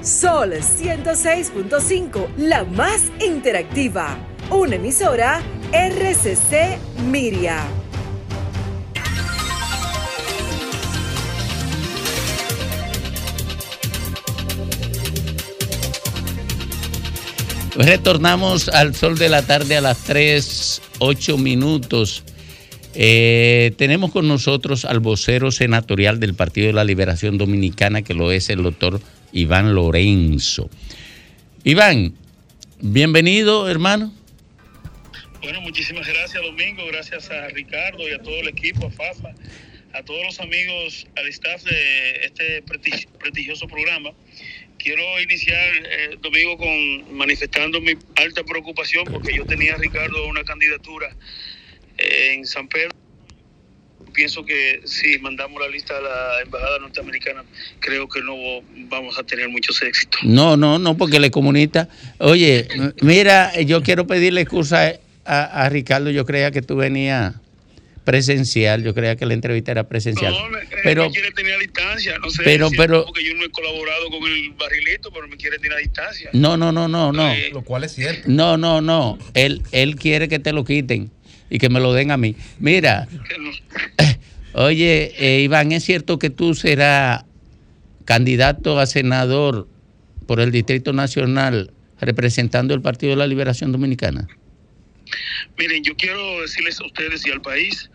[0.03, 4.17] Sol 106.5, la más interactiva.
[4.55, 5.41] Una emisora
[5.73, 6.79] RCC
[7.11, 7.67] Miria.
[17.77, 22.23] Retornamos al sol de la tarde a las 3, 8 minutos.
[22.95, 28.31] Eh, tenemos con nosotros al vocero senatorial del Partido de la Liberación Dominicana, que lo
[28.33, 29.01] es el doctor
[29.33, 30.69] Iván Lorenzo.
[31.65, 32.13] Iván,
[32.83, 34.13] bienvenido, hermano.
[35.43, 36.87] Bueno, muchísimas gracias, Domingo.
[36.87, 39.35] Gracias a Ricardo y a todo el equipo, a Fafa,
[39.93, 44.11] a todos los amigos, al staff de este presti- prestigioso programa.
[44.79, 51.09] Quiero iniciar, eh, Domingo, con manifestando mi alta preocupación porque yo tenía, Ricardo, una candidatura
[51.99, 52.91] eh, en San Pedro.
[54.13, 57.45] Pienso que si mandamos la lista a la Embajada Norteamericana,
[57.81, 58.35] creo que no
[58.89, 60.21] vamos a tener muchos éxitos.
[60.23, 61.89] No, no, no, porque le comunista.
[62.19, 62.69] Oye,
[63.01, 64.93] mira, yo quiero pedirle excusa
[65.25, 66.11] a, a Ricardo.
[66.11, 67.35] Yo creía que tú venías
[68.05, 68.83] presencial.
[68.83, 70.35] Yo creía que la entrevista era presencial.
[70.83, 73.45] pero, me quiere tener a distancia, no sé pero- si es pero- porque yo no
[73.45, 76.31] he colaborado con el barrilito, pero me quiere tener a distancia.
[76.33, 77.33] no, no, no, no, no.
[77.53, 78.23] Lo cual es cierto.
[78.27, 79.19] No, no, no.
[79.35, 81.11] Él, él quiere que te lo quiten
[81.49, 82.35] y que me lo den a mí.
[82.59, 83.07] Mira,
[84.55, 87.25] oye, eh, Iván, ¿es cierto que tú serás
[88.05, 89.69] candidato a senador
[90.27, 94.27] por el Distrito Nacional representando el Partido de la Liberación Dominicana?
[95.57, 97.91] Miren, yo quiero decirles a ustedes y al país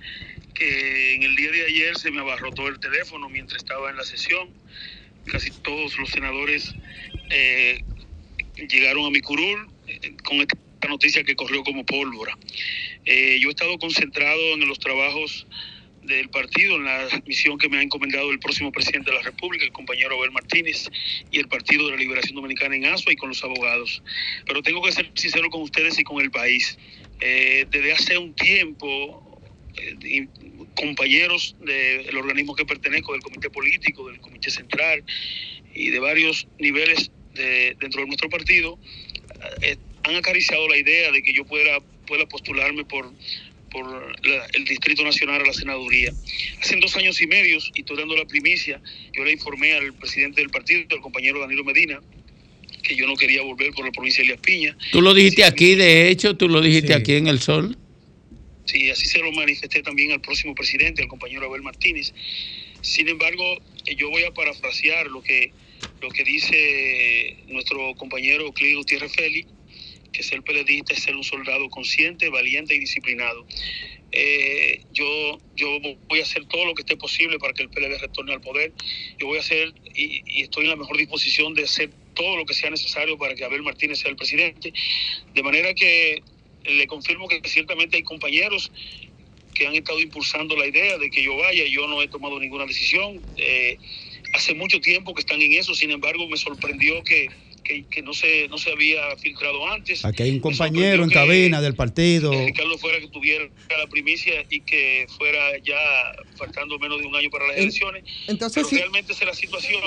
[0.54, 4.04] que en el día de ayer se me abarrotó el teléfono mientras estaba en la
[4.04, 4.50] sesión.
[5.26, 6.74] Casi todos los senadores
[7.30, 7.84] eh,
[8.70, 12.38] llegaron a mi curul eh, con esta noticia que corrió como pólvora.
[13.06, 15.48] Eh, yo he estado concentrado en los trabajos
[16.08, 19.66] del partido, en la misión que me ha encomendado el próximo presidente de la República,
[19.66, 20.90] el compañero Abel Martínez,
[21.32, 24.02] y el Partido de la Liberación Dominicana en ASUA y con los abogados.
[24.46, 26.78] Pero tengo que ser sincero con ustedes y con el país.
[27.20, 29.42] Eh, desde hace un tiempo,
[29.76, 30.28] eh,
[30.76, 35.04] compañeros del organismo que pertenezco, del comité político, del comité central
[35.74, 38.80] y de varios niveles de- dentro de nuestro partido,
[39.62, 43.12] eh, han acariciado la idea de que yo pueda, pueda postularme por,
[44.24, 46.14] la- el Distrito Nacional a la senaduría.
[46.62, 48.82] Hace dos años y medio, y estoy dando la primicia,
[49.14, 52.02] yo le informé al presidente del partido, el compañero Danilo Medina,
[52.88, 54.78] que yo no quería volver por la provincia de Elías Piña.
[54.92, 57.78] Tú lo dijiste aquí, de hecho, tú lo dijiste aquí en El Sol.
[58.66, 62.14] Sí, así se lo manifesté también al próximo presidente, al compañero Abel Martínez.
[62.82, 63.44] Sin embargo,
[63.86, 65.52] eh, yo voy a parafrasear lo que,
[66.02, 69.50] lo que dice nuestro compañero Clio Gutiérrez Félix,
[70.14, 73.46] que ser periodista es ser un soldado consciente, valiente y disciplinado.
[74.14, 75.68] Eh, yo, yo
[76.08, 78.72] voy a hacer todo lo que esté posible para que el PLD retorne al poder.
[79.20, 82.46] Yo voy a hacer, y, y estoy en la mejor disposición de hacer todo lo
[82.46, 84.74] que sea necesario para que Abel Martínez sea el presidente.
[85.34, 86.24] De manera que
[86.66, 88.72] le confirmo que ciertamente hay compañeros
[89.54, 91.64] que han estado impulsando la idea de que yo vaya.
[91.68, 93.24] Yo no he tomado ninguna decisión.
[93.38, 93.78] Eh,
[94.34, 97.28] hace mucho tiempo que están en eso, sin embargo, me sorprendió que,
[97.68, 100.06] que, que no, se, no se había filtrado antes.
[100.06, 102.32] Aquí hay un compañero en cabina del partido.
[102.32, 103.46] Que Ricardo fuera que tuviera
[103.78, 105.76] la primicia y que fuera ya
[106.38, 108.04] faltando menos de un año para las elecciones.
[108.28, 108.78] entonces Pero sí.
[108.78, 109.82] realmente esa es la situación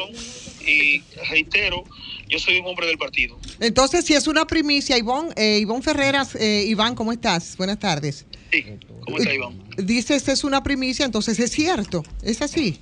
[0.67, 1.85] y reitero,
[2.29, 3.39] yo soy un hombre del partido.
[3.61, 7.57] Entonces, si es una primicia, Ivonne, eh, Ivonne Ferreras, eh, Iván, ¿cómo estás?
[7.57, 8.27] Buenas tardes.
[8.53, 8.65] Sí,
[9.05, 9.59] ¿cómo está Iván?
[9.79, 12.79] Dices es una primicia, entonces es cierto, es así.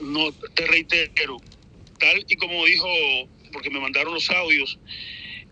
[0.00, 1.36] No, te reitero,
[2.00, 2.88] tal y como dijo,
[3.52, 4.78] porque me mandaron los audios,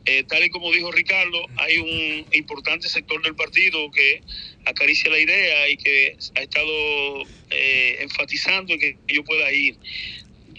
[0.07, 4.23] eh, tal y como dijo Ricardo, hay un importante sector del partido que
[4.65, 9.77] acaricia la idea y que ha estado eh, enfatizando en que yo pueda ir.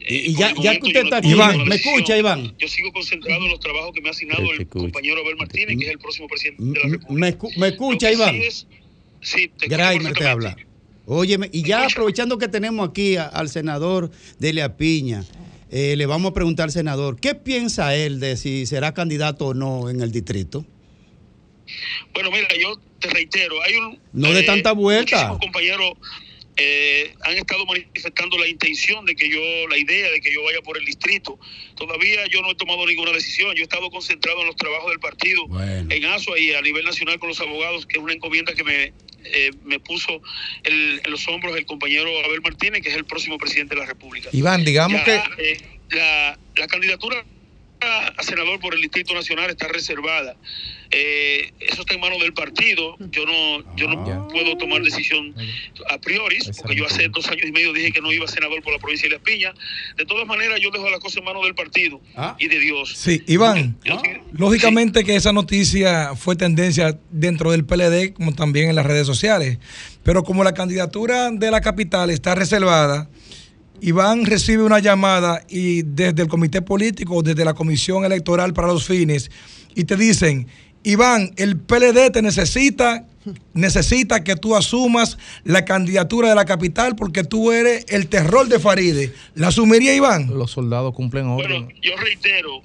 [0.08, 2.56] Y, y Por ya, ya que usted no está aquí, Iván, ¿me escucha, Iván?
[2.58, 5.86] Yo sigo concentrado en los trabajos que me ha asignado el compañero Abel Martínez, que
[5.86, 8.36] es el próximo presidente de la ¿Me, escu- me escucha, Iván?
[8.36, 8.68] Sí es,
[9.24, 10.58] Sí, te Graimer te habla.
[11.06, 15.24] Óyeme, y ya aprovechando que tenemos aquí a- al senador Delia Piña,
[15.72, 19.54] eh, le vamos a preguntar al senador, ¿qué piensa él de si será candidato o
[19.54, 20.66] no en el distrito?
[22.14, 24.00] Bueno, mira, yo te reitero, hay un...
[24.12, 25.38] No de tanta vuelta.
[25.40, 25.94] Compañeros
[26.58, 30.62] eh, han estado manifestando la intención de que yo, la idea de que yo vaya
[30.62, 31.40] por el distrito.
[31.76, 33.56] Todavía yo no he tomado ninguna decisión.
[33.56, 35.44] Yo he estado concentrado en los trabajos del partido,
[35.90, 38.94] en ASUA y a nivel nacional con los abogados, que es una encomienda que me,
[39.26, 40.22] eh, me puso
[40.64, 43.88] el- en los hombros el compañero Abel Martínez, que es el próximo presidente de la
[43.88, 44.30] República.
[44.34, 47.26] Iván, digamos Ya, que- eh, la, la candidatura
[47.82, 50.36] a a senador por el Distrito Nacional está reservada.
[50.92, 52.98] Eh, eso está en manos del partido.
[53.12, 55.34] Yo no, yo no puedo tomar decisión
[55.90, 58.62] a priori, porque yo hace dos años y medio dije que no iba a senador
[58.62, 59.56] por la provincia de Las Piñas.
[59.98, 62.02] De todas maneras, yo dejo la cosa en manos del partido
[62.38, 62.94] y de Dios.
[62.96, 63.78] Sí, Iván,
[64.34, 69.60] lógicamente que esa noticia fue tendencia dentro del PLD como también en las redes sociales,
[70.04, 73.10] pero como la candidatura de la capital está reservada,
[73.82, 78.86] Iván recibe una llamada y desde el comité político, desde la comisión electoral para los
[78.86, 79.32] fines,
[79.74, 80.48] y te dicen,
[80.84, 83.08] Iván, el PLD te necesita,
[83.54, 88.60] necesita que tú asumas la candidatura de la capital porque tú eres el terror de
[88.60, 89.14] Faride.
[89.34, 90.28] ¿La asumiría Iván?
[90.28, 91.74] Los soldados cumplen orden.
[91.82, 92.62] Yo reitero,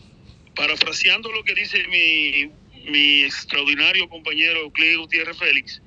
[0.55, 5.81] parafraseando lo que dice mi, mi extraordinario compañero Euclides Gutiérrez Félix,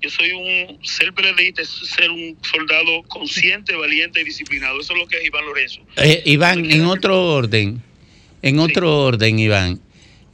[0.00, 4.80] yo soy un ser PLDista, es ser un soldado consciente, valiente y disciplinado.
[4.80, 5.80] Eso es lo que es Iván Lorenzo.
[5.96, 7.82] Eh, Iván, en otro orden,
[8.42, 9.80] en otro orden, Iván,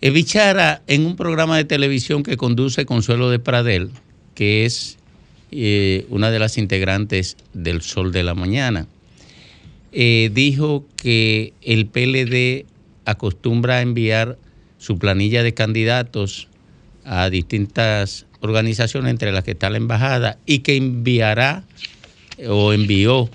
[0.03, 3.91] eh, Bichara, en un programa de televisión que conduce Consuelo de Pradel,
[4.35, 4.99] que es
[5.53, 8.87] eh, una de las integrantes del Sol de la Mañana,
[9.93, 12.65] eh, dijo que el PLD
[13.05, 14.39] acostumbra a enviar
[14.79, 16.49] su planilla de candidatos
[17.05, 21.65] a distintas organizaciones, entre las que está la embajada, y que enviará
[22.49, 23.29] o envió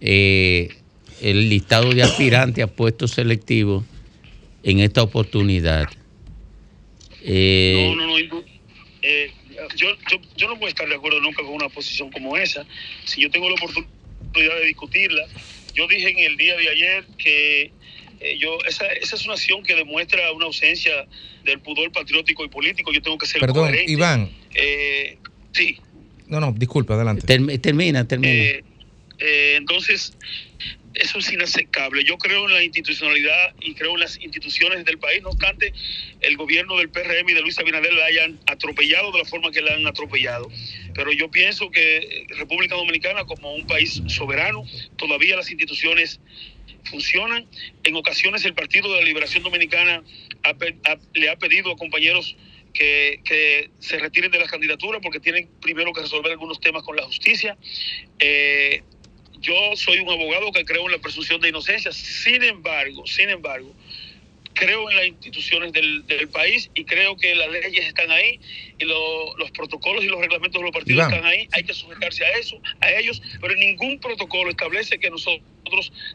[0.00, 0.76] eh,
[1.20, 3.84] el listado de aspirantes a puestos selectivos
[4.62, 5.88] en esta oportunidad.
[7.22, 8.44] Eh, No, no, no.
[9.02, 9.32] eh,
[9.76, 12.64] yo, yo, yo no puedo estar de acuerdo nunca con una posición como esa.
[13.04, 13.88] Si yo tengo la oportunidad
[14.60, 15.26] de discutirla,
[15.74, 17.72] yo dije en el día de ayer que
[18.38, 21.06] yo esa, esa es una acción que demuestra una ausencia
[21.44, 22.92] del pudor patriótico y político.
[22.92, 23.90] Yo tengo que ser Perdón, coherente.
[23.92, 24.30] Iván.
[24.54, 25.18] Eh,
[25.52, 25.78] sí.
[26.26, 27.26] No, no, disculpe, adelante.
[27.26, 28.32] term- termina, termina.
[28.32, 28.64] Eh,
[29.20, 30.12] eh, entonces,
[30.94, 32.02] eso es inaceptable.
[32.04, 35.22] Yo creo en la institucionalidad y creo en las instituciones del país.
[35.22, 35.72] No obstante,
[36.20, 39.60] el gobierno del PRM y de Luis Abinader la hayan atropellado de la forma que
[39.62, 40.48] la han atropellado.
[40.94, 44.64] Pero yo pienso que República Dominicana, como un país soberano,
[44.96, 46.20] todavía las instituciones
[46.88, 47.46] funcionan.
[47.84, 50.02] En ocasiones el Partido de la Liberación Dominicana
[50.42, 52.36] ha pe- ha- le ha pedido a compañeros
[52.74, 56.96] que, que se retiren de las candidaturas porque tienen primero que resolver algunos temas con
[56.96, 57.56] la justicia.
[58.18, 58.82] Eh,
[59.40, 61.92] yo soy un abogado que creo en la presunción de inocencia.
[61.92, 63.74] Sin embargo, sin embargo,
[64.54, 68.40] creo en las instituciones del, del país y creo que las leyes están ahí
[68.78, 71.14] y lo- los protocolos y los reglamentos de los partidos Iván.
[71.14, 71.48] están ahí.
[71.52, 75.46] Hay que sujetarse a eso, a ellos, pero ningún protocolo establece que nosotros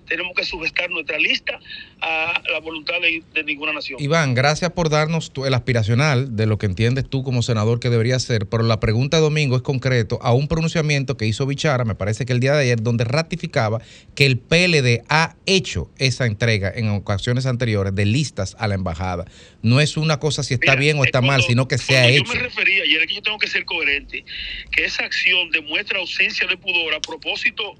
[0.07, 1.59] tenemos que sujetar nuestra lista
[2.01, 4.01] a la voluntad de, de ninguna nación.
[4.01, 7.89] Iván, gracias por darnos tu- el aspiracional de lo que entiendes tú como senador que
[7.89, 11.85] debería ser, pero la pregunta de domingo es concreto a un pronunciamiento que hizo Bichara,
[11.85, 13.81] me parece que el día de ayer, donde ratificaba
[14.15, 19.25] que el PLD ha hecho esa entrega en ocasiones anteriores de listas a la embajada.
[19.61, 22.25] No es una cosa si está bien o está mal, sino que se ha hecho.
[22.25, 24.25] Yo me refería, y es que yo tengo que ser coherente,
[24.71, 27.75] que esa acción demuestra ausencia de pudor a propósito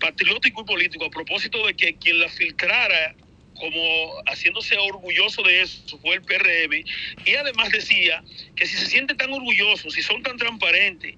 [0.00, 3.14] patriótico y político, a propósito de que quien la filtrara
[3.54, 6.82] como haciéndose orgulloso de eso fue el PRM
[7.26, 8.24] y además decía
[8.56, 11.16] que si se sienten tan orgullosos, si son tan transparentes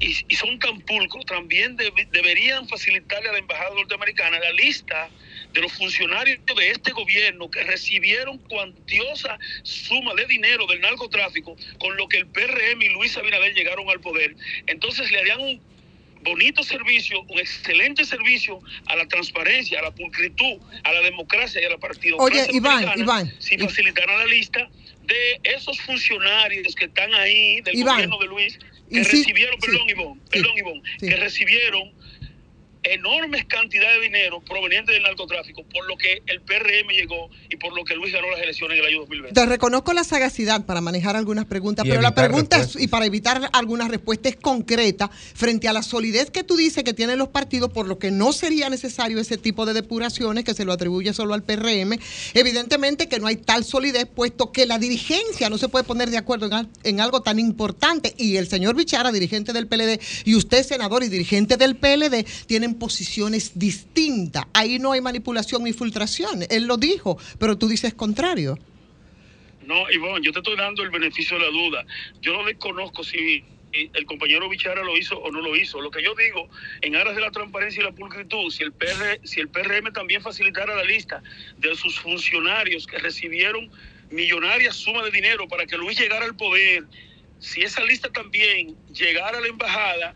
[0.00, 5.10] y, son tan pulcros, también debe- deberían facilitarle a la embajada norteamericana la lista
[5.52, 11.96] de los funcionarios de este gobierno que recibieron cuantiosa suma de dinero del narcotráfico con
[11.96, 14.34] lo que el PRM y Luis Abinader llegaron al poder.
[14.66, 15.73] Entonces le harían un
[16.24, 21.64] bonito servicio, un excelente servicio a la transparencia, a la pulcritud, a la democracia y
[21.64, 24.68] a la partidocracia Oye, Iván, Iván, si facilitaran la lista
[25.02, 28.58] de esos funcionarios que están ahí del Iván, gobierno de Luis
[28.90, 31.92] que recibieron, perdón, Ivonne, perdón, Ivonne, que recibieron
[32.84, 37.74] enormes cantidades de dinero proveniente del narcotráfico, por lo que el PRM llegó y por
[37.74, 39.34] lo que Luis ganó las elecciones en el año 2020.
[39.40, 43.06] Te reconozco la sagacidad para manejar algunas preguntas, Y pero la pregunta es, y para
[43.06, 47.28] evitar algunas respuestas es concreta frente a la solidez que tú dices que tienen los
[47.28, 51.12] partidos, por lo que no sería necesario ese tipo de depuraciones que se lo atribuye
[51.14, 51.98] solo al PRM.
[52.34, 56.18] Evidentemente que no hay tal solidez, puesto que la dirigencia no se puede poner de
[56.18, 58.14] acuerdo en, en algo tan importante.
[58.18, 62.73] Y el señor Bichara, dirigente del PLD, y usted, senador y dirigente del PLD, tienen
[62.74, 64.44] posiciones distintas.
[64.52, 66.40] Ahí no hay manipulación ni filtración.
[66.50, 68.58] Él lo dijo, pero tú dices contrario.
[69.66, 71.86] No, Ivonne, yo te estoy dando el beneficio de la duda.
[72.20, 75.80] Yo no desconozco si eh, el compañero Bichara lo hizo o no lo hizo.
[75.80, 76.48] Lo que yo digo,
[76.82, 80.22] en aras de la transparencia y la pulcritud, si el, PR, si el PRM también
[80.22, 81.22] facilitara la lista
[81.58, 83.70] de sus funcionarios que recibieron
[84.10, 86.84] millonarias sumas de dinero para que Luis llegara al poder,
[87.38, 90.14] si esa lista también llegara a la embajada,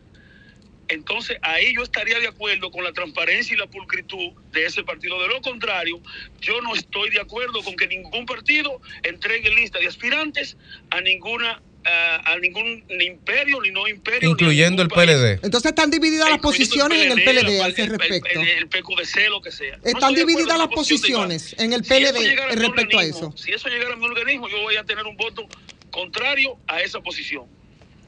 [0.89, 5.20] entonces ahí yo estaría de acuerdo con la transparencia y la pulcritud de ese partido.
[5.20, 6.01] De lo contrario,
[6.41, 10.57] yo no estoy de acuerdo con que ningún partido entregue lista de aspirantes
[10.91, 14.30] a ninguna a, a ningún ni imperio ni no imperio.
[14.30, 15.45] Incluyendo el PLD.
[15.45, 18.41] Entonces están divididas las posiciones en el PLD al el, respecto.
[18.41, 19.78] el, el PQDC, lo que sea.
[19.84, 23.32] Están divididas las posiciones en el Si PLD mi respecto a eso.
[23.36, 25.47] Si eso llegara a mi organismo, yo voy a tener un voto
[25.91, 27.47] contrario a esa posición.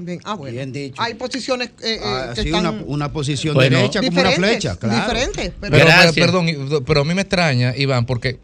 [0.02, 0.60] Bien, ah, bueno.
[0.96, 3.76] Hay posiciones eh, eh, Ah, que sí, están una, una posición Bueno.
[3.76, 4.96] derecha como una flecha, claro.
[5.00, 8.38] diferentes, pero- perdón, pero a mí me extraña, Iván, porque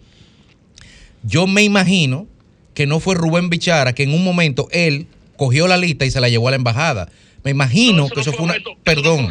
[1.23, 2.27] yo me imagino
[2.75, 6.21] que no fue Rubén Bichara que en un momento él cogió la lista y se
[6.21, 7.09] la llevó a la embajada.
[7.43, 8.57] Me imagino que eso fue una.
[8.85, 9.29] Perdón,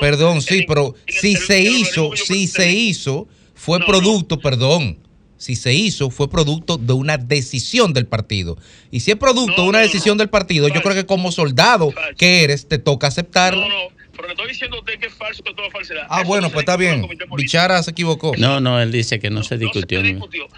[0.00, 4.98] perdón, sí, pero si se hizo, si se hizo, fue producto, perdón.
[5.38, 8.58] Si se hizo, fue producto de una decisión del partido.
[8.90, 12.44] Y si es producto de una decisión del partido, yo creo que como soldado que
[12.44, 13.64] eres, te toca aceptarlo.
[14.12, 16.06] Pero le estoy diciendo a usted que es falso, que todo es falsedad.
[16.10, 17.06] Ah, Eso bueno, no pues se está bien.
[17.36, 18.32] Bichara se equivocó.
[18.36, 20.02] No, no, él dice que no se discutió.
[20.02, 20.08] ¿no?
[20.08, 20.48] discutió.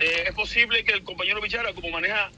[0.00, 2.30] Eh, es posible que el compañero Bichara, como maneja,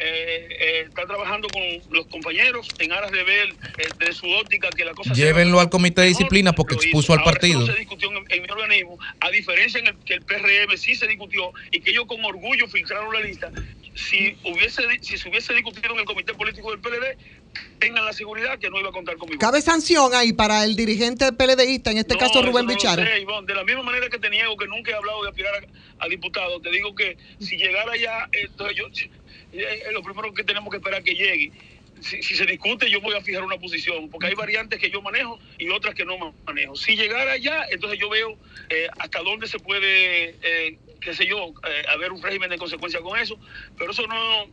[0.00, 3.48] eh, eh, está trabajando con los compañeros en aras de ver
[3.78, 7.12] eh, de su óptica que la cosa sea Llévenlo al comité de disciplina porque expuso
[7.12, 7.58] al Ahora, partido.
[7.58, 10.76] Eso no se discutió en, en mi organismo, a diferencia en el que el PRM
[10.78, 13.50] sí se discutió y que ellos con orgullo filtraron la lista.
[13.94, 17.18] Si hubiese di- si se hubiese discutido en el comité político del PLD,
[17.80, 19.40] tengan la seguridad que no iba a contar conmigo.
[19.40, 23.04] ¿Cabe sanción ahí para el dirigente PLDista, en este No, caso Rubén no Bichara?
[23.04, 23.26] sé.
[23.46, 25.52] De la misma manera que te niego que nunca he hablado de aspirar
[25.98, 28.84] a, a diputado, te digo que si llegara ya, entonces yo,
[29.52, 31.52] eh, lo primero que tenemos que esperar que llegue.
[32.00, 35.02] Si, si se discute, yo voy a fijar una posición, porque hay variantes que yo
[35.02, 36.74] manejo y otras que no ma- manejo.
[36.74, 38.38] Si llegara ya, entonces yo veo
[38.70, 41.36] eh, hasta dónde se puede, eh, qué sé yo,
[41.68, 43.38] eh, haber un régimen de consecuencia con eso,
[43.76, 44.46] pero eso no,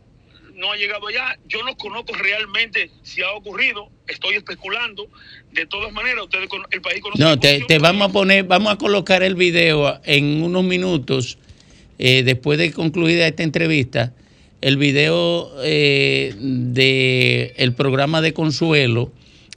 [0.56, 1.38] no ha llegado allá.
[1.46, 5.08] Yo no conozco realmente si ha ocurrido, estoy especulando.
[5.52, 8.74] De todas maneras, ustedes con el país conoce No, te, te vamos a poner, vamos
[8.74, 11.38] a colocar el video en unos minutos,
[11.98, 14.12] eh, después de concluida esta entrevista,
[14.60, 19.12] el video eh, de el programa de Consuelo,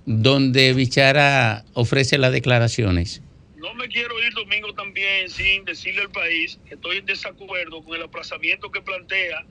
[0.05, 3.21] donde Bichara ofrece las declaraciones.
[3.57, 7.95] No me quiero ir domingo también sin decirle al país que estoy en desacuerdo con
[7.95, 9.45] el aplazamiento que plantea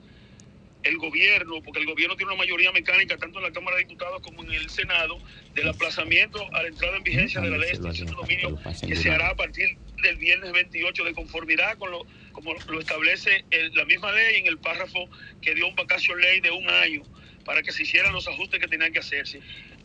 [0.83, 4.21] el gobierno, porque el gobierno tiene una mayoría mecánica tanto en la Cámara de Diputados
[4.21, 5.19] como en el Senado,
[5.53, 8.95] del aplazamiento a la entrada en vigencia de la ley de extinción de dominio que
[8.95, 13.71] se hará a partir del viernes 28 de conformidad con lo como lo establece el-
[13.73, 15.09] la misma ley en el párrafo
[15.41, 17.03] que dio un vacacio ley de un año
[17.45, 19.39] para que se hicieran los ajustes que tenían que hacerse.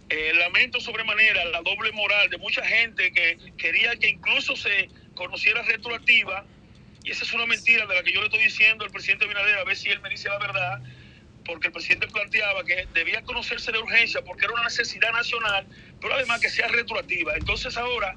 [0.09, 5.62] Eh, lamento sobremanera la doble moral de mucha gente que quería que incluso se conociera
[5.62, 6.47] retroactiva
[7.03, 9.59] y esa es una mentira de la que yo le estoy diciendo al presidente Abinader
[9.59, 10.82] a ver si él me dice la verdad
[11.44, 15.68] porque el presidente planteaba que debía conocerse de urgencia porque era una necesidad nacional,
[16.01, 17.34] pero además que sea retroactiva.
[17.36, 18.16] Entonces ahora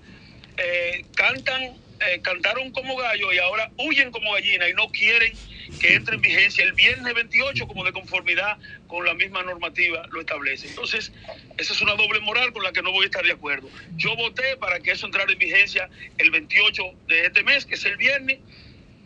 [0.58, 5.38] eh, cantan, eh, cantaron como gallo y ahora huyen como gallina y no quieren
[5.80, 10.22] que entre en vigencia el viernes 28 como de conformidad con la misma normativa lo
[10.22, 10.68] establece.
[10.68, 11.12] Entonces,
[11.58, 13.70] esa es una doble moral con la que no voy a estar de acuerdo.
[13.98, 17.86] Yo voté para que eso entrara en vigencia el 28 de este mes, que es
[17.86, 18.40] el viernes.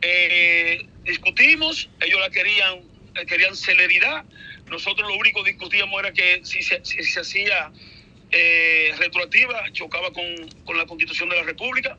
[0.02, 2.82] Eh, discutimos, ellos la querían,
[3.28, 4.26] querían celeridad.
[4.70, 7.72] Nosotros lo único que discutíamos era que si se, si se hacía
[8.32, 10.26] eh, retroactiva, chocaba con,
[10.66, 11.98] con la constitución de la República.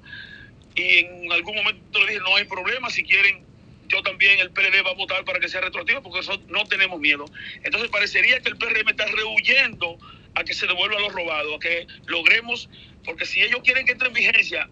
[0.75, 3.45] Y en algún momento le dije, no hay problema, si quieren,
[3.89, 6.99] yo también, el PLD va a votar para que sea retroactiva, porque eso no tenemos
[7.01, 7.27] miedo.
[7.63, 9.99] Entonces parecería que el PRM está rehuyendo
[10.35, 12.69] a que se devuelva lo robado, a que logremos,
[13.05, 14.69] porque si ellos quieren que entre en vigencia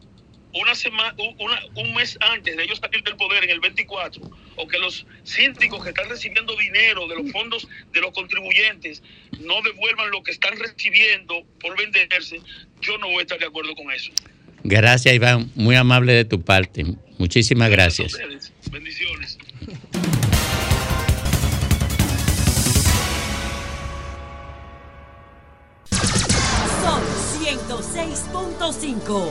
[0.55, 1.15] una semana,
[1.77, 4.23] un mes antes de ellos salir del poder en el 24,
[4.57, 9.03] o que los síndicos que están recibiendo dinero de los fondos de los contribuyentes
[9.41, 12.41] no devuelvan lo que están recibiendo por venderse,
[12.81, 14.13] yo no voy a estar de acuerdo con eso.
[14.65, 15.51] Gracias, Iván.
[15.55, 16.87] Muy amable de tu parte.
[17.19, 18.13] Muchísimas gracias.
[18.71, 19.39] Bendiciones.
[26.83, 27.03] Son
[27.43, 29.31] 106.5.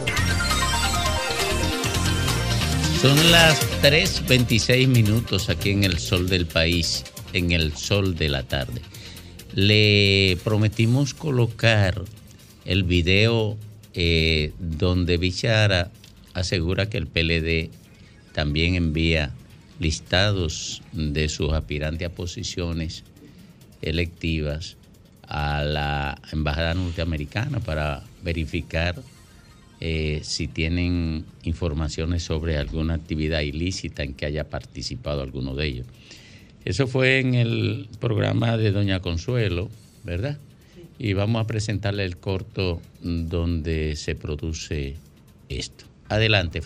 [3.02, 7.04] Son las 3.26 minutos aquí en el sol del país,
[7.34, 8.82] en el sol de la tarde.
[9.56, 12.04] Le prometimos colocar
[12.66, 13.58] el video
[13.94, 15.92] eh, donde Bichara
[16.34, 17.70] asegura que el PLD
[18.34, 19.32] también envía
[19.80, 23.04] listados de sus aspirantes a posiciones
[23.82, 24.78] electivas
[25.28, 29.02] a la Embajada Norteamericana para verificar
[29.80, 35.88] eh, si tienen informaciones sobre alguna actividad ilícita en que haya participado alguno de ellos.
[36.64, 39.70] Eso fue en el programa de Doña Consuelo,
[40.04, 40.38] ¿verdad?
[41.04, 44.98] Y vamos a presentarle el corto donde se produce
[45.50, 45.86] esto.
[46.10, 46.62] Adelante.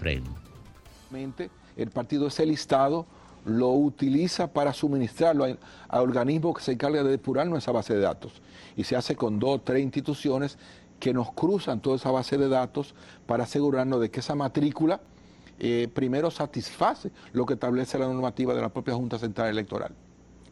[1.10, 3.06] Mente, El partido ese listado
[3.46, 5.56] lo utiliza para suministrarlo a,
[5.88, 8.34] a organismos que se encargan de depurar nuestra base de datos.
[8.76, 10.58] Y se hace con dos o tres instituciones
[11.00, 12.94] que nos cruzan toda esa base de datos
[13.26, 15.00] para asegurarnos de que esa matrícula
[15.60, 19.94] eh, primero satisface lo que establece la normativa de la propia Junta Central Electoral.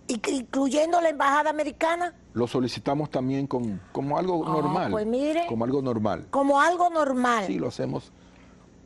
[0.08, 4.92] Incluyendo la embajada americana, Lo solicitamos también con, como algo Ah, normal.
[4.92, 5.46] pues mire.
[5.48, 6.28] Como algo normal.
[6.30, 7.46] como algo normal.
[7.48, 8.12] Sí, lo hacemos.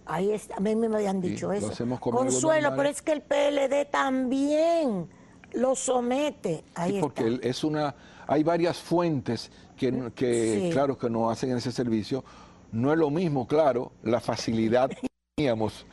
[0.06, 1.68] Ahí está, a mí me habían dicho lo eso.
[1.68, 5.10] hacemos como Consuelo, pero es que el PLD también
[5.54, 6.64] lo somete.
[6.76, 7.94] Ahí Sí, porque es una,
[8.28, 10.70] hay varias fuentes que, que Sí.
[10.72, 12.24] claro, que nos hacen ese servicio.
[12.72, 15.86] No es lo mismo, claro, la facilidad que teníamos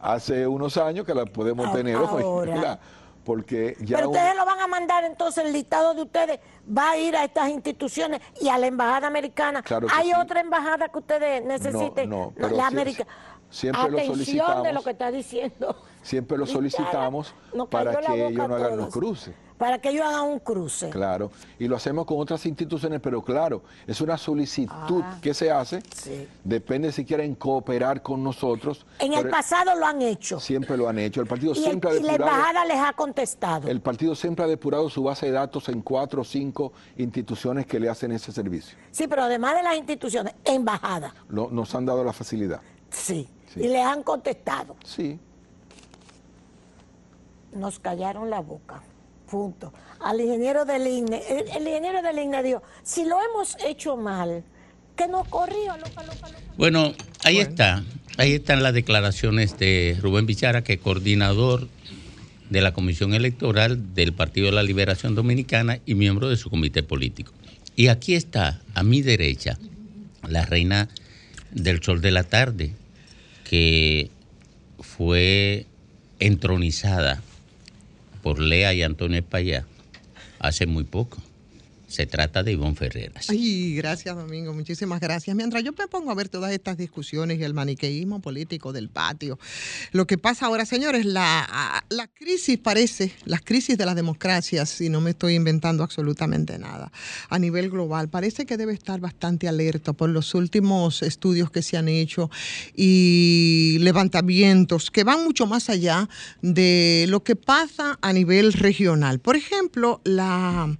[0.00, 2.80] hace unos años que la podemos tener hoy, ahora.
[3.24, 6.90] Porque ya Pero un- ustedes lo van a mandar entonces, el listado de ustedes va
[6.90, 9.62] a ir a estas instituciones y a la embajada americana.
[9.62, 10.14] Claro ¿Hay sí.
[10.14, 12.10] otra embajada que ustedes necesiten?
[12.10, 13.10] no, pero la sí- americana.
[13.52, 14.72] Siempre lo Atención de solicitamos.
[14.74, 15.76] lo que está diciendo.
[16.02, 19.34] siempre lo solicitamos nos para que ellos no hagan los cruces.
[19.58, 20.90] Para que ellos hagan un cruce.
[20.90, 25.52] Claro, y lo hacemos con otras instituciones, pero claro, es una solicitud Ah, que se
[25.52, 26.26] hace, sí.
[26.42, 28.84] depende si quieren cooperar con nosotros.
[28.98, 30.40] En el pasado lo han hecho.
[30.40, 32.32] Siempre lo han hecho, el partido Y, el- siempre ha y la depurado.
[32.38, 33.68] embajada les ha contestado.
[33.68, 37.78] El partido siempre ha depurado su base de datos en cuatro o cinco instituciones que
[37.78, 38.76] le hacen ese servicio.
[38.90, 41.14] Sí, pero además de las instituciones, embajada.
[41.28, 42.60] Lo- nos han dado la facilidad.
[42.90, 43.28] Sí.
[43.52, 43.60] Sí.
[43.60, 44.76] Y les han contestado.
[44.84, 45.18] Sí.
[47.52, 48.82] Nos callaron la boca.
[49.30, 49.72] Punto.
[50.00, 54.44] Al ingeniero del INE, el, el ingeniero del INE dijo, si lo hemos hecho mal,
[54.96, 55.76] que nos corrió.
[55.76, 56.40] loca, loca, loca.
[56.56, 56.92] Bueno,
[57.24, 57.82] ahí está.
[58.18, 61.68] Ahí están las declaraciones de Rubén Bichara, que es coordinador
[62.50, 66.82] de la Comisión Electoral del Partido de la Liberación Dominicana y miembro de su comité
[66.82, 67.32] político.
[67.74, 69.58] Y aquí está, a mi derecha,
[70.28, 70.88] la reina
[71.52, 72.74] del sol de la tarde,
[73.52, 74.08] que
[74.80, 75.66] fue
[76.20, 77.20] entronizada
[78.22, 79.66] por Lea y Antonio Espallá
[80.38, 81.18] hace muy poco.
[81.92, 83.28] Se trata de Ivonne Ferreras.
[83.28, 85.36] Ay, gracias Domingo, muchísimas gracias.
[85.36, 89.38] Mientras yo me pongo a ver todas estas discusiones y el maniqueísmo político del patio,
[89.90, 94.88] lo que pasa ahora, señores, la, la crisis parece, las crisis de las democracias, y
[94.88, 96.90] no me estoy inventando absolutamente nada,
[97.28, 101.76] a nivel global, parece que debe estar bastante alerta por los últimos estudios que se
[101.76, 102.30] han hecho
[102.74, 106.08] y levantamientos que van mucho más allá
[106.40, 109.18] de lo que pasa a nivel regional.
[109.18, 110.74] Por ejemplo, la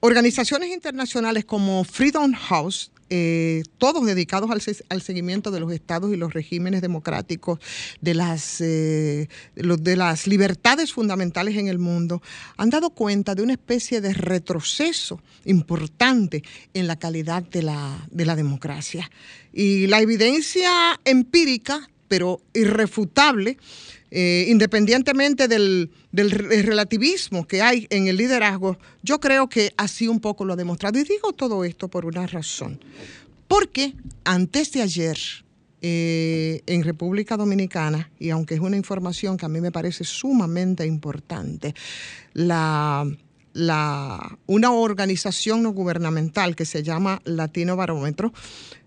[0.00, 6.12] Organizaciones internacionales como Freedom House, eh, todos dedicados al, se- al seguimiento de los estados
[6.12, 7.58] y los regímenes democráticos,
[8.00, 12.22] de las, eh, de las libertades fundamentales en el mundo,
[12.56, 19.10] han dado cuenta de una especie de retroceso importante en la calidad de la democracia.
[19.52, 20.70] Y la evidencia
[21.04, 23.58] empírica, pero irrefutable,
[24.10, 30.08] eh, independientemente del, del re- relativismo que hay en el liderazgo, yo creo que así
[30.08, 30.98] un poco lo ha demostrado.
[30.98, 32.80] Y digo todo esto por una razón.
[33.46, 33.94] Porque
[34.24, 35.18] antes de ayer,
[35.82, 40.86] eh, en República Dominicana, y aunque es una información que a mí me parece sumamente
[40.86, 41.74] importante,
[42.34, 43.06] la,
[44.46, 48.32] una organización no gubernamental que se llama Latino Barómetro,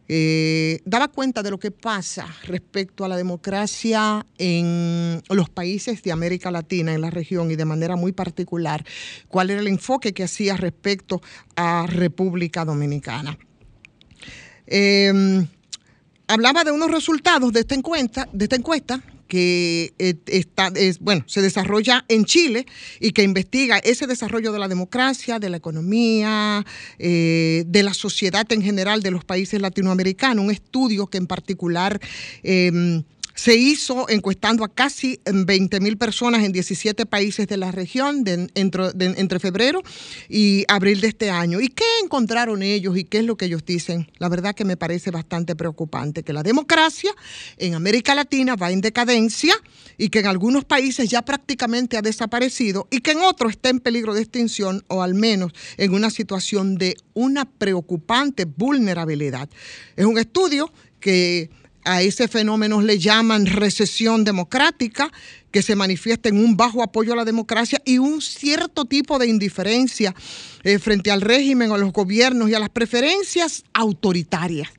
[0.07, 6.11] eh, daba cuenta de lo que pasa respecto a la democracia en los países de
[6.11, 8.85] América Latina, en la región y de manera muy particular,
[9.27, 11.21] cuál era el enfoque que hacía respecto
[11.55, 13.37] a República Dominicana.
[14.67, 15.45] Eh,
[16.27, 21.23] hablaba de unos resultados de esta encuesta, de esta encuesta que eh, está, es, bueno,
[21.27, 22.65] se desarrolla en Chile
[22.99, 26.65] y que investiga ese desarrollo de la democracia, de la economía,
[26.99, 30.43] eh, de la sociedad en general de los países latinoamericanos.
[30.43, 31.99] Un estudio que en particular
[32.43, 33.03] em,
[33.43, 39.39] se hizo encuestando a casi 20 mil personas en 17 países de la región entre
[39.41, 39.83] febrero
[40.29, 41.59] y abril de este año.
[41.59, 44.09] ¿Y qué encontraron ellos y qué es lo que ellos dicen?
[44.17, 47.11] La verdad que me parece bastante preocupante que la democracia
[47.57, 49.53] en América Latina va en decadencia
[49.97, 53.81] y que en algunos países ya prácticamente ha desaparecido y que en otros está en
[53.81, 59.49] peligro de extinción o al menos en una situación de una preocupante vulnerabilidad.
[59.97, 60.71] Es un estudio
[61.01, 61.49] que
[61.85, 65.11] a ese fenómeno le llaman recesión democrática,
[65.51, 69.27] que se manifiesta en un bajo apoyo a la democracia y un cierto tipo de
[69.27, 70.15] indiferencia
[70.63, 74.69] eh, frente al régimen, a los gobiernos y a las preferencias autoritarias.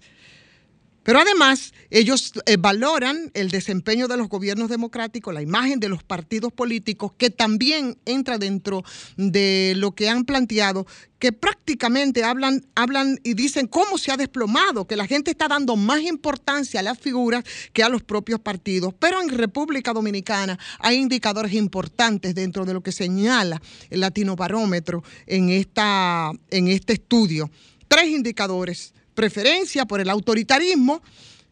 [1.04, 6.02] Pero además, ellos eh, valoran el desempeño de los gobiernos democráticos, la imagen de los
[6.02, 8.82] partidos políticos, que también entra dentro
[9.18, 10.86] de lo que han planteado,
[11.18, 15.76] que prácticamente hablan, hablan y dicen cómo se ha desplomado, que la gente está dando
[15.76, 17.44] más importancia a las figuras
[17.74, 18.94] que a los propios partidos.
[18.98, 25.04] Pero en República Dominicana hay indicadores importantes dentro de lo que señala el Latino Barómetro
[25.26, 27.50] en, esta, en este estudio.
[27.88, 31.02] Tres indicadores preferencia por el autoritarismo,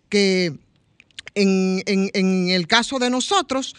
[0.09, 0.53] que
[1.35, 3.75] en, el caso de nosotros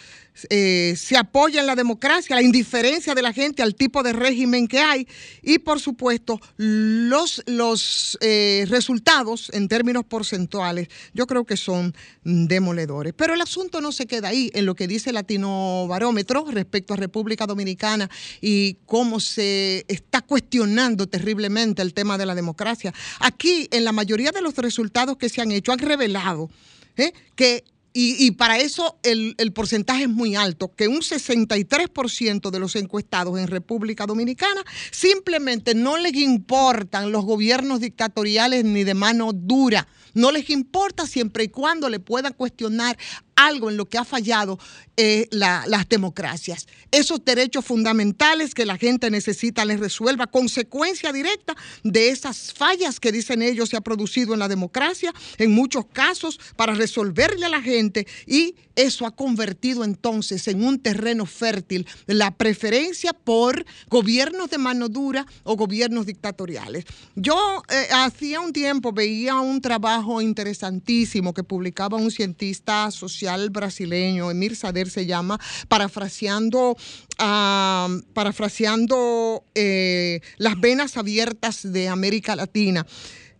[0.50, 4.68] eh, se apoya en la democracia, la indiferencia de la gente al tipo de régimen
[4.68, 5.08] que hay
[5.44, 11.94] y por supuesto los, los eh, resultados en términos porcentuales yo creo que son
[12.24, 13.14] demoledores.
[13.16, 16.98] Pero el asunto no se queda ahí en lo que dice Latino Barómetro respecto a
[16.98, 18.10] República Dominicana
[18.42, 22.92] y cómo se está cuestionando terriblemente el tema de la democracia.
[23.20, 26.50] Aquí en la mayoría de los resultados que se han hecho han revelado
[26.98, 27.14] ¿eh?
[27.36, 27.64] que
[27.94, 32.76] y, y para eso el, el porcentaje es muy alto, que un 63% de los
[32.76, 39.88] encuestados en República Dominicana simplemente no les importan los gobiernos dictatoriales ni de mano dura.
[40.16, 42.98] No les importa siempre y cuando le puedan cuestionar
[43.36, 44.60] algo en lo que ha fallado
[44.96, 46.68] eh, la- las democracias.
[46.92, 53.12] Esos derechos fundamentales que la gente necesita les resuelva, consecuencia directa de esas fallas que
[53.12, 57.62] dicen ellos se ha producido en la democracia, en muchos casos, para resolverle a la
[57.62, 64.58] gente y eso ha convertido entonces en un terreno fértil la preferencia por gobiernos de
[64.60, 66.86] mano dura o gobiernos dictatoriales.
[67.16, 74.32] Yo eh, hacía un tiempo veía un trabajo interesantísimo que publicaba un cientista social brasileño,
[74.32, 76.76] Emir Sader se llama, parafraseando,
[77.20, 82.86] ah, parafraseando eh, las venas abiertas de América Latina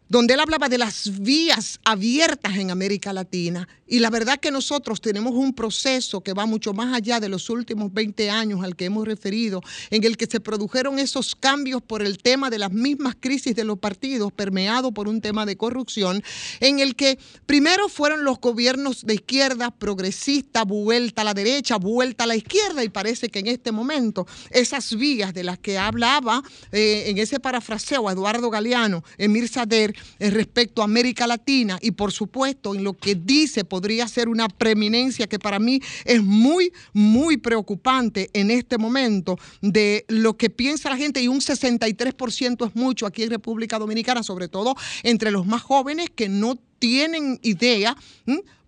[0.10, 3.68] donde él hablaba de las vías abiertas en América Latina.
[3.94, 7.52] Y la verdad que nosotros tenemos un proceso que va mucho más allá de los
[7.52, 12.02] últimos 20 años al que hemos referido, en el que se produjeron esos cambios por
[12.02, 16.24] el tema de las mismas crisis de los partidos, permeado por un tema de corrupción,
[16.60, 22.24] en el que primero fueron los gobiernos de izquierda, progresista, vuelta a la derecha, vuelta
[22.24, 26.42] a la izquierda, y parece que en este momento esas vías de las que hablaba
[26.72, 32.12] eh, en ese parafraseo Eduardo Galeano, Emir Sader, eh, respecto a América Latina y por
[32.12, 37.36] supuesto en lo que dice podría ser una preeminencia que para mí es muy, muy
[37.36, 43.06] preocupante en este momento de lo que piensa la gente y un 63% es mucho
[43.06, 44.74] aquí en República Dominicana, sobre todo
[45.04, 47.98] entre los más jóvenes que no tienen idea.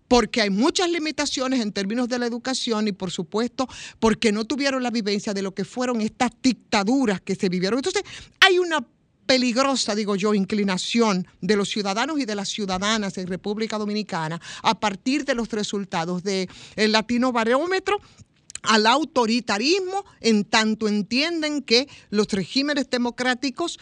[0.06, 3.66] porque hay muchas limitaciones en términos de la educación y por supuesto
[3.98, 7.78] porque no tuvieron la vivencia de lo que fueron estas dictaduras que se vivieron.
[7.78, 8.04] Entonces
[8.38, 8.86] hay una
[9.26, 14.78] peligrosa, digo yo, inclinación de los ciudadanos y de las ciudadanas en República Dominicana a
[14.78, 18.00] partir de los resultados del Latino Barómetro
[18.62, 23.78] al autoritarismo en tanto entienden que los regímenes democráticos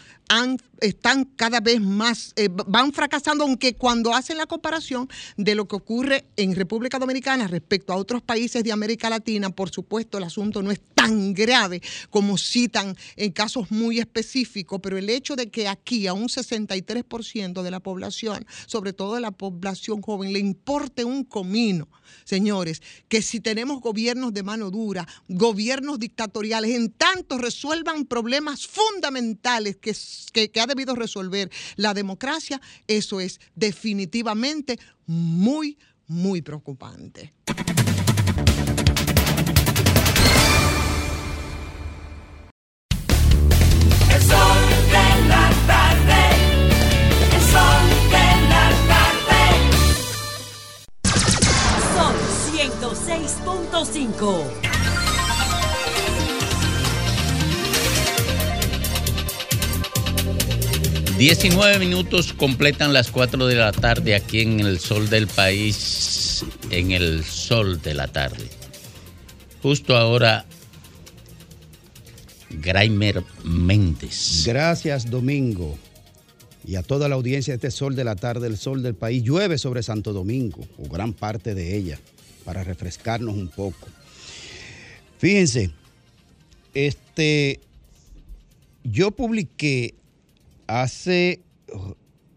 [0.81, 5.75] están cada vez más, eh, van fracasando, aunque cuando hacen la comparación de lo que
[5.75, 10.61] ocurre en República Dominicana respecto a otros países de América Latina, por supuesto el asunto
[10.61, 15.67] no es tan grave como citan en casos muy específicos, pero el hecho de que
[15.67, 21.03] aquí a un 63% de la población, sobre todo de la población joven, le importe
[21.03, 21.87] un comino,
[22.23, 29.77] señores, que si tenemos gobiernos de mano dura, gobiernos dictatoriales, en tanto resuelvan problemas fundamentales
[29.77, 29.93] que,
[30.31, 37.33] que, que ha debido resolver la democracia, eso es definitivamente muy, muy preocupante.
[44.13, 44.57] El sol
[44.91, 46.21] de la tarde.
[47.33, 49.41] El sol de la tarde.
[51.95, 52.13] Son
[52.53, 54.64] 106.5.
[61.17, 66.91] 19 minutos completan las 4 de la tarde aquí en el sol del país, en
[66.91, 68.49] el sol de la tarde.
[69.61, 70.45] Justo ahora,
[72.49, 74.43] Graimer Méndez.
[74.45, 75.79] Gracias, Domingo.
[76.67, 79.23] Y a toda la audiencia de este sol de la tarde, el sol del país.
[79.23, 81.97] Llueve sobre Santo Domingo, o gran parte de ella,
[82.43, 83.87] para refrescarnos un poco.
[85.17, 85.71] Fíjense,
[86.73, 87.61] este,
[88.83, 89.95] yo publiqué
[90.67, 91.41] hace,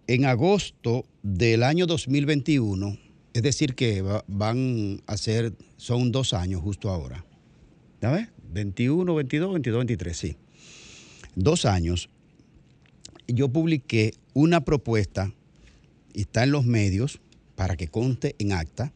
[0.06, 2.98] en agosto del año 2021,
[3.34, 7.24] es decir, que va- van a ser, son dos años justo ahora.
[8.00, 8.28] ¿Ya ves?
[8.52, 10.36] 21, 22, 22, 23, sí.
[11.34, 12.08] Dos años.
[13.26, 15.32] Yo publiqué una propuesta,
[16.14, 17.20] y está en los medios,
[17.54, 18.92] para que conste en acta,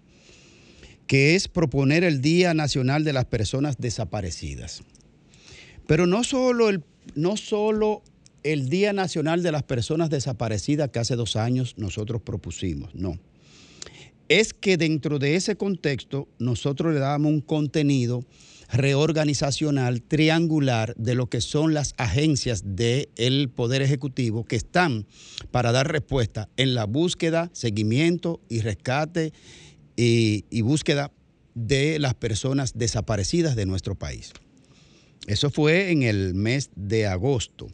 [1.06, 4.82] que es proponer el Día Nacional de las Personas Desaparecidas.
[5.86, 6.82] Pero no solo el,
[7.14, 8.02] no solo
[8.42, 13.18] el Día Nacional de las Personas Desaparecidas que hace dos años nosotros propusimos, no.
[14.28, 18.24] Es que dentro de ese contexto nosotros le damos un contenido
[18.72, 25.06] reorganizacional triangular de lo que son las agencias del Poder Ejecutivo que están
[25.50, 29.34] para dar respuesta en la búsqueda, seguimiento y rescate
[29.96, 31.12] y búsqueda
[31.54, 34.32] de las personas desaparecidas de nuestro país.
[35.26, 37.68] Eso fue en el mes de agosto.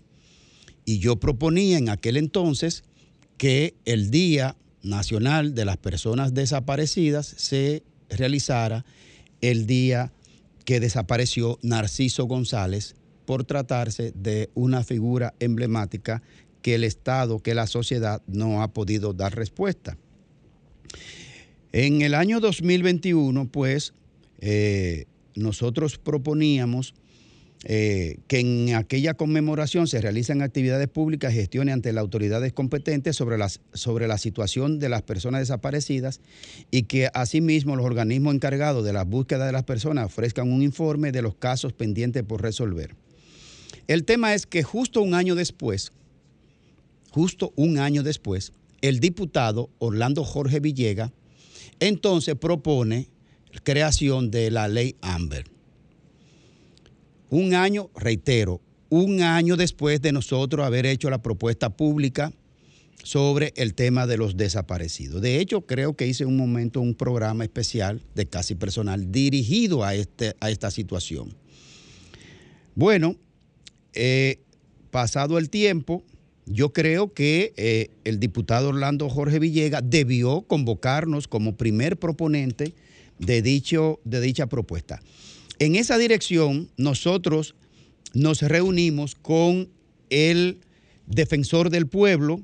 [0.89, 2.83] Y yo proponía en aquel entonces
[3.37, 8.87] que el Día Nacional de las Personas Desaparecidas se realizara
[9.43, 10.13] el día
[10.65, 12.95] que desapareció Narciso González
[13.27, 16.23] por tratarse de una figura emblemática
[16.63, 19.99] que el Estado, que la sociedad no ha podido dar respuesta.
[21.73, 23.93] En el año 2021, pues,
[24.41, 26.95] eh, nosotros proponíamos
[27.65, 33.37] eh, que en aquella conmemoración se realicen actividades públicas gestiones ante las autoridades competentes sobre,
[33.37, 36.21] las, sobre la situación de las personas desaparecidas
[36.71, 41.11] y que asimismo los organismos encargados de la búsqueda de las personas ofrezcan un informe
[41.11, 42.95] de los casos pendientes por resolver.
[43.89, 45.91] El tema es que justo un año después,
[47.11, 48.53] justo un año después,
[48.83, 51.13] el diputado Orlando Jorge Villega
[51.81, 53.09] entonces propone
[53.65, 55.58] creación de la ley Amber.
[57.31, 62.33] Un año, reitero, un año después de nosotros haber hecho la propuesta pública
[63.03, 65.23] sobre el tema de los desaparecidos.
[65.23, 69.95] De hecho, creo que hice un momento un programa especial de casi personal dirigido a,
[69.95, 71.35] este, a esta situación.
[72.75, 73.17] Bueno,
[73.93, 74.41] eh,
[74.91, 76.03] pasado el tiempo,
[76.47, 82.75] yo creo que eh, el diputado Orlando Jorge Villega debió convocarnos como primer proponente
[83.19, 85.01] de, dicho, de dicha propuesta.
[85.59, 87.55] En esa dirección, nosotros
[88.15, 89.69] nos reunimos con
[90.11, 90.59] el
[91.07, 92.41] defensor del pueblo,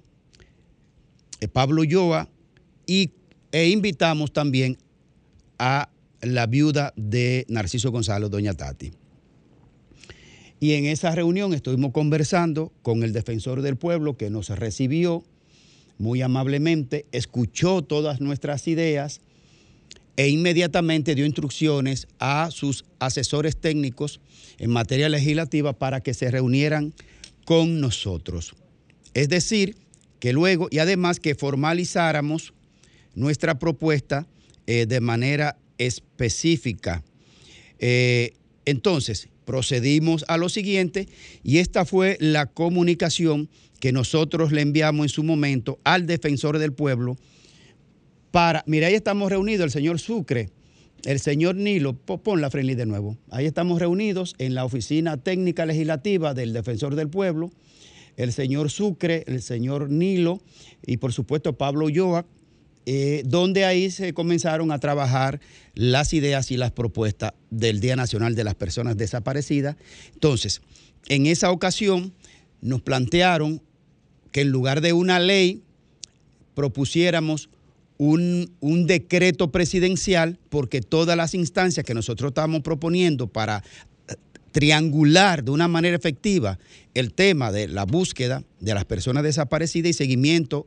[1.41, 2.29] eh, Pablo Yoa,
[2.87, 3.11] y,
[3.53, 4.79] e invitamos también
[5.59, 5.89] a
[6.23, 8.93] la viuda de Narciso Gonzalo, doña Tati.
[10.61, 15.23] Y en esa reunión estuvimos conversando con el defensor del pueblo que nos recibió
[15.99, 19.21] muy amablemente, escuchó todas nuestras ideas
[20.17, 24.21] e inmediatamente dio instrucciones a sus asesores técnicos
[24.59, 26.95] en materia legislativa para que se reunieran
[27.45, 28.55] con nosotros.
[29.13, 29.77] Es decir,
[30.21, 32.55] que luego, y además que formalizáramos
[33.15, 34.27] nuestra propuesta
[34.67, 37.05] eh, de manera específica.
[37.79, 38.33] Eh,
[38.65, 41.09] entonces, procedimos a lo siguiente
[41.43, 43.51] y esta fue la comunicación
[43.81, 47.17] que nosotros le enviamos en su momento al defensor del pueblo
[48.35, 50.51] para, mira, ahí estamos reunidos, el señor Sucre,
[51.05, 55.19] el señor Nilo, po- pon la friendly de nuevo, ahí estamos reunidos en la oficina
[55.19, 57.53] técnica legislativa del defensor del pueblo,
[58.17, 60.41] el señor Sucre, el señor Nilo
[60.85, 62.27] y por supuesto Pablo Yoac,
[62.87, 65.39] eh, donde ahí se comenzaron a trabajar
[65.75, 69.77] las ideas y las propuestas del Día Nacional de las Personas Desaparecidas.
[70.13, 70.61] Entonces,
[71.09, 72.13] en esa ocasión
[72.61, 73.63] nos plantearon
[74.33, 75.63] que en lugar de una ley
[76.55, 77.49] propusiéramos
[78.05, 83.63] un, un decreto presidencial, porque todas las instancias que nosotros estamos proponiendo para
[84.09, 84.15] eh,
[84.53, 86.59] triangular de una manera efectiva
[86.93, 90.67] el tema de la búsqueda de las personas desaparecidas y seguimiento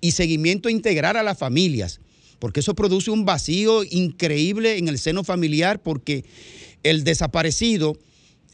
[0.00, 2.00] y seguimiento integral a las familias,
[2.38, 6.24] porque eso produce un vacío increíble en el seno familiar, porque
[6.82, 7.96] el desaparecido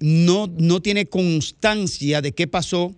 [0.01, 2.95] no, no tiene constancia de qué pasó,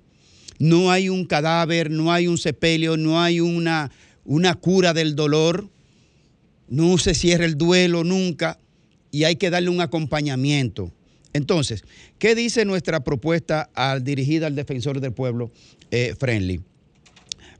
[0.59, 3.91] no hay un cadáver, no hay un sepelio, no hay una,
[4.25, 5.71] una cura del dolor.
[6.69, 8.59] no se cierra el duelo nunca
[9.11, 10.93] y hay que darle un acompañamiento.
[11.35, 11.85] Entonces,
[12.19, 15.51] ¿qué dice nuestra propuesta al, dirigida al defensor del pueblo,
[15.91, 16.63] eh, Friendly?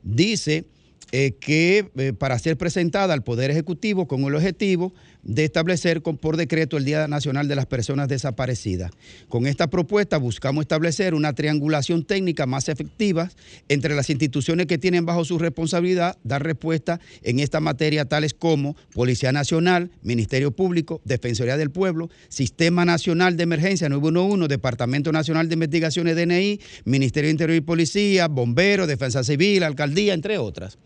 [0.01, 0.65] Dice
[1.11, 4.93] eh, que eh, para ser presentada al Poder Ejecutivo con el objetivo
[5.25, 8.91] de establecer con, por decreto el Día Nacional de las Personas Desaparecidas.
[9.27, 13.29] Con esta propuesta buscamos establecer una triangulación técnica más efectiva
[13.67, 18.75] entre las instituciones que tienen bajo su responsabilidad dar respuesta en esta materia, tales como
[18.93, 25.55] Policía Nacional, Ministerio Público, Defensoría del Pueblo, Sistema Nacional de Emergencia 911, Departamento Nacional de
[25.55, 30.77] Investigaciones DNI, Ministerio de Interior y Policía, Bomberos, Defensa Civil, Alcaldía, entre otras.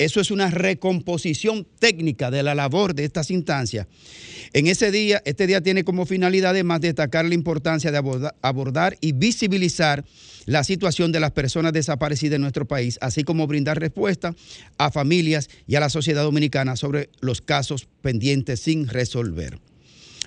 [0.00, 3.86] Eso es una recomposición técnica de la labor de estas instancias.
[4.54, 8.96] En ese día, este día tiene como finalidad además destacar la importancia de abordar, abordar
[9.02, 10.02] y visibilizar
[10.46, 14.34] la situación de las personas desaparecidas en nuestro país, así como brindar respuesta
[14.78, 19.58] a familias y a la sociedad dominicana sobre los casos pendientes sin resolver.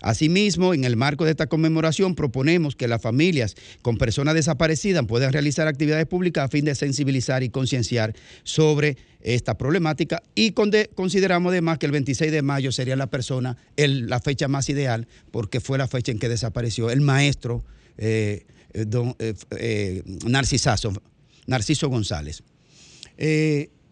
[0.03, 5.31] Asimismo, en el marco de esta conmemoración proponemos que las familias con personas desaparecidas puedan
[5.33, 11.77] realizar actividades públicas a fin de sensibilizar y concienciar sobre esta problemática y consideramos además
[11.77, 15.87] que el 26 de mayo sería la persona, la fecha más ideal porque fue la
[15.87, 17.63] fecha en que desapareció el maestro
[17.97, 21.01] eh, eh, eh, Narcisazo-
[21.47, 22.43] Narciso González.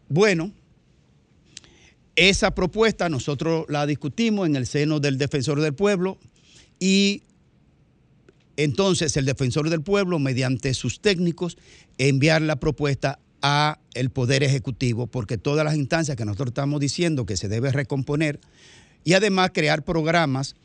[0.10, 0.52] Bueno,
[2.16, 6.18] esa propuesta nosotros la discutimos en el seno del defensor del pueblo
[6.80, 7.24] y
[8.58, 11.58] entonces el defensor del pueblo, mediante sus técnicos,
[11.98, 17.26] enviar la propuesta a el Poder Ejecutivo, porque todas las instancias que nosotros estamos diciendo
[17.26, 18.40] que se debe recomponer
[19.04, 20.56] y además crear programas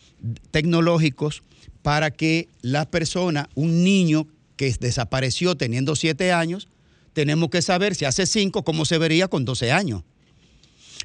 [0.50, 1.42] tecnológicos
[1.82, 4.26] para que la persona, un niño
[4.56, 6.68] que desapareció teniendo siete años,
[7.12, 10.02] tenemos que saber si hace cinco, cómo se vería con 12 años.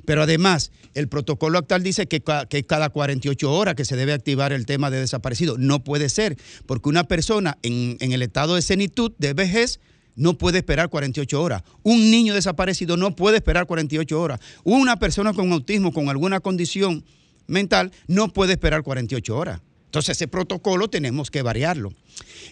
[0.05, 4.53] Pero además, el protocolo actual dice que, que cada 48 horas que se debe activar
[4.53, 5.57] el tema de desaparecido.
[5.57, 9.79] No puede ser, porque una persona en, en el estado de senitud, de vejez,
[10.15, 11.63] no puede esperar 48 horas.
[11.83, 14.39] Un niño desaparecido no puede esperar 48 horas.
[14.63, 17.03] Una persona con autismo, con alguna condición
[17.47, 19.61] mental, no puede esperar 48 horas.
[19.85, 21.91] Entonces ese protocolo tenemos que variarlo.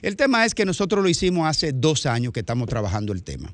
[0.01, 3.53] El tema es que nosotros lo hicimos hace dos años que estamos trabajando el tema.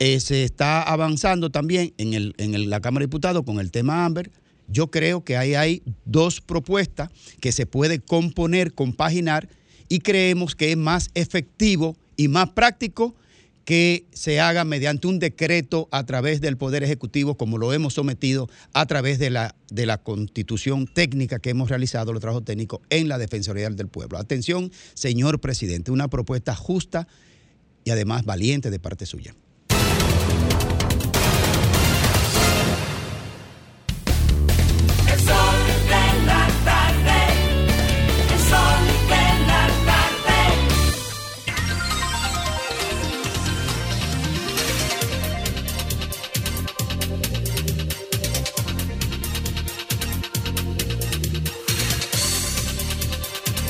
[0.00, 3.70] Eh, se está avanzando también en, el- en el- la Cámara de Diputados con el
[3.70, 4.30] tema Amber.
[4.66, 9.48] Yo creo que ahí hay dos propuestas que se puede componer, compaginar
[9.88, 13.14] y creemos que es más efectivo y más práctico
[13.66, 18.48] que se haga mediante un decreto a través del Poder Ejecutivo, como lo hemos sometido
[18.72, 23.08] a través de la, de la constitución técnica que hemos realizado, los trabajos técnicos en
[23.08, 24.18] la Defensoría del Pueblo.
[24.18, 27.06] Atención, señor presidente, una propuesta justa
[27.84, 29.34] y además valiente de parte suya.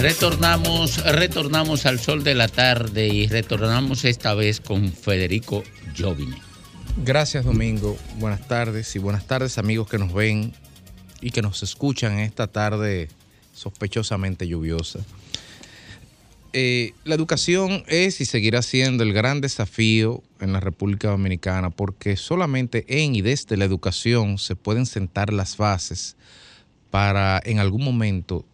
[0.01, 5.63] Retornamos, retornamos al sol de la tarde y retornamos esta vez con Federico
[5.97, 6.39] Jovine.
[7.05, 10.55] Gracias Domingo, buenas tardes y buenas tardes amigos que nos ven
[11.21, 13.09] y que nos escuchan esta tarde
[13.53, 15.01] sospechosamente lluviosa.
[16.55, 22.17] Eh, la educación es y seguirá siendo el gran desafío en la República Dominicana porque
[22.17, 26.17] solamente en y desde la educación se pueden sentar las bases
[26.91, 28.47] para en algún momento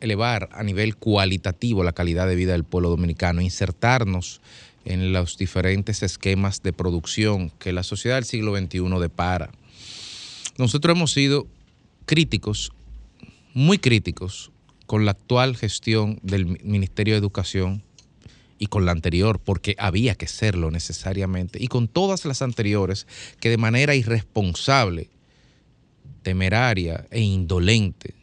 [0.00, 4.40] elevar a nivel cualitativo la calidad de vida del pueblo dominicano, insertarnos
[4.84, 9.50] en los diferentes esquemas de producción que la sociedad del siglo XXI depara.
[10.58, 11.46] Nosotros hemos sido
[12.06, 12.70] críticos,
[13.54, 14.50] muy críticos,
[14.86, 17.82] con la actual gestión del Mi- Ministerio de Educación
[18.58, 23.06] y con la anterior, porque había que serlo necesariamente, y con todas las anteriores
[23.40, 25.08] que de manera irresponsable,
[26.22, 28.14] temeraria e indolente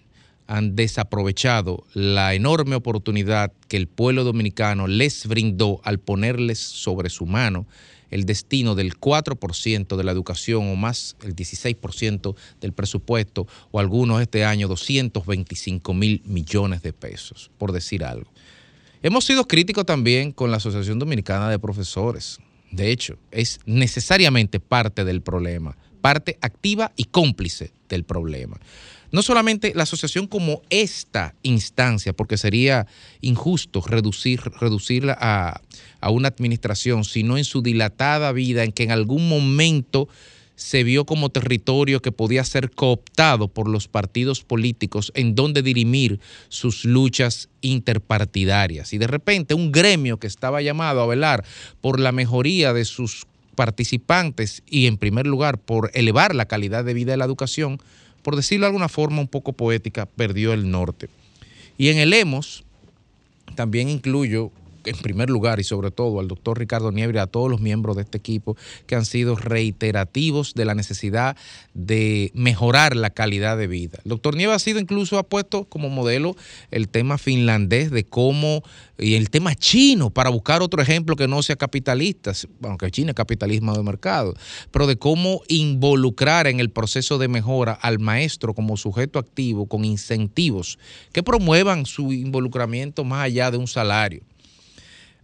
[0.52, 7.26] han desaprovechado la enorme oportunidad que el pueblo dominicano les brindó al ponerles sobre su
[7.26, 7.66] mano
[8.10, 14.22] el destino del 4% de la educación o más el 16% del presupuesto o algunos
[14.22, 18.30] este año 225 mil millones de pesos, por decir algo.
[19.04, 22.40] Hemos sido críticos también con la Asociación Dominicana de Profesores.
[22.72, 28.60] De hecho, es necesariamente parte del problema, parte activa y cómplice del problema.
[29.12, 32.88] No solamente la asociación como esta instancia, porque sería
[33.22, 35.62] injusto reducir, reducirla a,
[36.00, 40.08] a una administración, sino en su dilatada vida, en que en algún momento
[40.62, 46.20] se vio como territorio que podía ser cooptado por los partidos políticos en donde dirimir
[46.50, 48.94] sus luchas interpartidarias.
[48.94, 51.44] Y de repente un gremio que estaba llamado a velar
[51.82, 56.94] por la mejoría de sus participantes y en primer lugar por elevar la calidad de
[56.94, 57.80] vida de la educación,
[58.22, 61.10] por decirlo de alguna forma un poco poética, perdió el norte.
[61.78, 62.64] Y en el EMOS
[63.56, 64.52] también incluyo
[64.86, 68.04] en primer lugar y sobre todo al doctor Ricardo y a todos los miembros de
[68.04, 68.56] este equipo
[68.86, 71.36] que han sido reiterativos de la necesidad
[71.74, 74.00] de mejorar la calidad de vida.
[74.04, 76.36] El doctor Nieves ha sido incluso ha puesto como modelo
[76.72, 78.64] el tema finlandés de cómo
[78.98, 83.16] y el tema chino para buscar otro ejemplo que no sea capitalista, aunque China es
[83.16, 84.36] capitalismo de mercado,
[84.70, 89.86] pero de cómo involucrar en el proceso de mejora al maestro como sujeto activo con
[89.86, 90.78] incentivos
[91.12, 94.22] que promuevan su involucramiento más allá de un salario.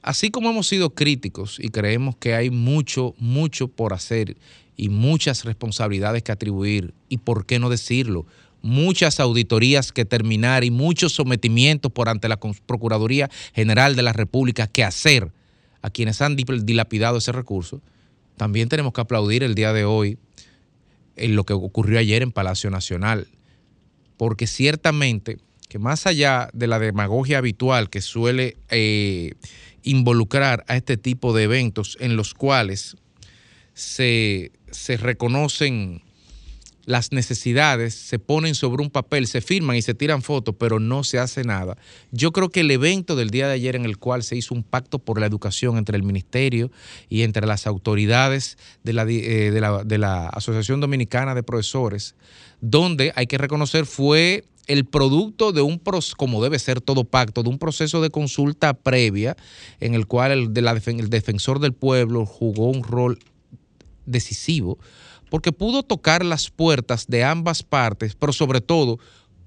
[0.07, 4.37] Así como hemos sido críticos y creemos que hay mucho, mucho por hacer
[4.77, 8.25] y muchas responsabilidades que atribuir, y por qué no decirlo,
[8.61, 14.67] muchas auditorías que terminar y muchos sometimientos por ante la Procuraduría General de la República
[14.67, 15.33] que hacer
[15.81, 17.81] a quienes han dil- dilapidado ese recurso,
[18.37, 20.17] también tenemos que aplaudir el día de hoy
[21.17, 23.27] en lo que ocurrió ayer en Palacio Nacional,
[24.15, 25.37] porque ciertamente
[25.67, 29.33] que más allá de la demagogia habitual que suele eh,
[29.87, 32.97] involucrar a este tipo de eventos en los cuales
[33.73, 36.01] se, se reconocen
[36.87, 41.03] las necesidades, se ponen sobre un papel, se firman y se tiran fotos, pero no
[41.03, 41.77] se hace nada.
[42.11, 44.63] Yo creo que el evento del día de ayer en el cual se hizo un
[44.63, 46.71] pacto por la educación entre el ministerio
[47.09, 52.15] y entre las autoridades de la, eh, de la, de la Asociación Dominicana de Profesores,
[52.61, 55.81] donde hay que reconocer fue el producto de un,
[56.17, 59.35] como debe ser todo pacto, de un proceso de consulta previa
[59.79, 63.19] en el cual el, de la el defensor del pueblo jugó un rol
[64.05, 64.77] decisivo,
[65.29, 68.99] porque pudo tocar las puertas de ambas partes, pero sobre todo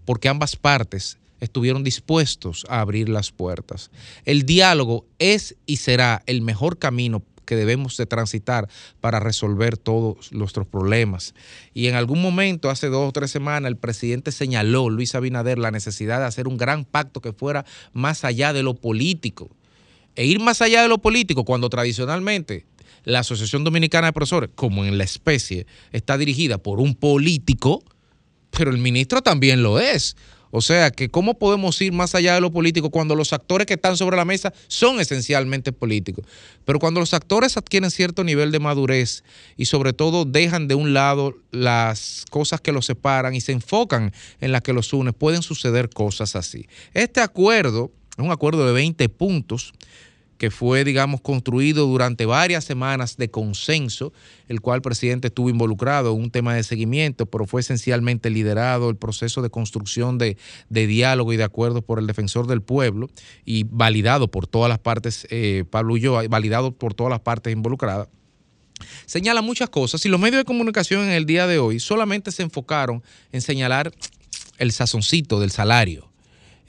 [0.05, 3.91] porque ambas partes estuvieron dispuestos a abrir las puertas.
[4.25, 7.21] El diálogo es y será el mejor camino
[7.51, 8.69] que debemos de transitar
[9.01, 11.35] para resolver todos nuestros problemas.
[11.75, 15.73] Y en algún momento, hace dos o tres semanas, el presidente señaló, Luis Abinader, la
[15.73, 19.51] necesidad de hacer un gran pacto que fuera más allá de lo político.
[20.15, 22.67] E ir más allá de lo político, cuando tradicionalmente
[23.03, 27.83] la Asociación Dominicana de Profesores, como en la especie, está dirigida por un político,
[28.53, 30.17] pero el ministro también lo es.
[30.51, 33.75] O sea, que cómo podemos ir más allá de lo político cuando los actores que
[33.75, 36.25] están sobre la mesa son esencialmente políticos.
[36.65, 39.23] Pero cuando los actores adquieren cierto nivel de madurez
[39.57, 44.13] y sobre todo dejan de un lado las cosas que los separan y se enfocan
[44.41, 46.67] en las que los unen, pueden suceder cosas así.
[46.95, 49.73] Este acuerdo un acuerdo de 20 puntos
[50.41, 54.14] que fue, digamos, construido durante varias semanas de consenso,
[54.49, 58.88] el cual el presidente estuvo involucrado en un tema de seguimiento, pero fue esencialmente liderado
[58.88, 60.38] el proceso de construcción de,
[60.70, 63.11] de diálogo y de acuerdo por el defensor del pueblo
[63.45, 68.09] y validado por todas las partes, eh, Pablo Ulloa, validado por todas las partes involucradas.
[69.05, 72.45] Señala muchas cosas y los medios de comunicación en el día de hoy solamente se
[72.45, 73.93] enfocaron en señalar
[74.57, 76.10] el sazoncito del salario,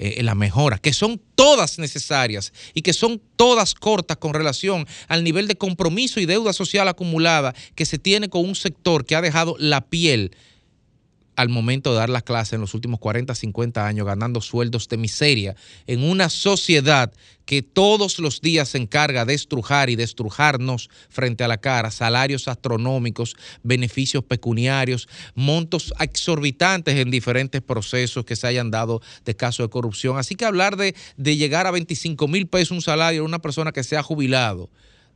[0.03, 5.23] eh, la mejora, que son todas necesarias y que son todas cortas con relación al
[5.23, 9.21] nivel de compromiso y deuda social acumulada que se tiene con un sector que ha
[9.21, 10.31] dejado la piel
[11.35, 14.97] al momento de dar las clases en los últimos 40, 50 años, ganando sueldos de
[14.97, 15.55] miseria,
[15.87, 17.11] en una sociedad
[17.45, 21.91] que todos los días se encarga de estrujar y de estrujarnos frente a la cara,
[21.91, 29.63] salarios astronómicos, beneficios pecuniarios, montos exorbitantes en diferentes procesos que se hayan dado de caso
[29.63, 30.17] de corrupción.
[30.17, 33.71] Así que hablar de, de llegar a 25 mil pesos un salario de una persona
[33.71, 34.69] que se ha jubilado,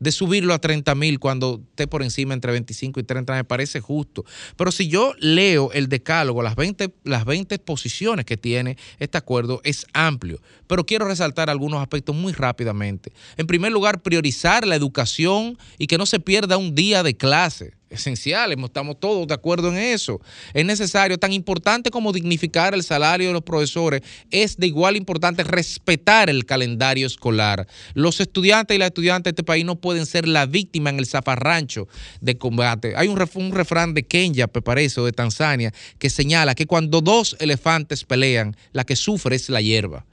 [0.05, 3.81] de subirlo a 30 mil cuando esté por encima entre 25 y 30 me parece
[3.81, 4.23] justo.
[4.55, 9.61] Pero si yo leo el decálogo, las 20, las 20 posiciones que tiene este acuerdo
[9.63, 13.11] es amplio, pero quiero resaltar algunos aspectos muy rápidamente.
[13.35, 17.73] En primer lugar, priorizar la educación y que no se pierda un día de clase
[17.89, 20.19] esencial, estamos todos de acuerdo en eso.
[20.53, 25.43] Es necesario, tan importante como dignificar el salario de los profesores, es de igual importante
[25.43, 27.67] respetar el calendario escolar.
[27.93, 31.05] Los estudiantes y las estudiantes de este país no pueden ser la víctima en el
[31.05, 31.87] zafarrancho
[32.21, 32.93] de combate.
[32.95, 37.01] Hay un, un refrán de Kenya, me parece, o de Tanzania, que señala que cuando
[37.01, 40.05] dos elefantes pelean, la que sufre es la hierba.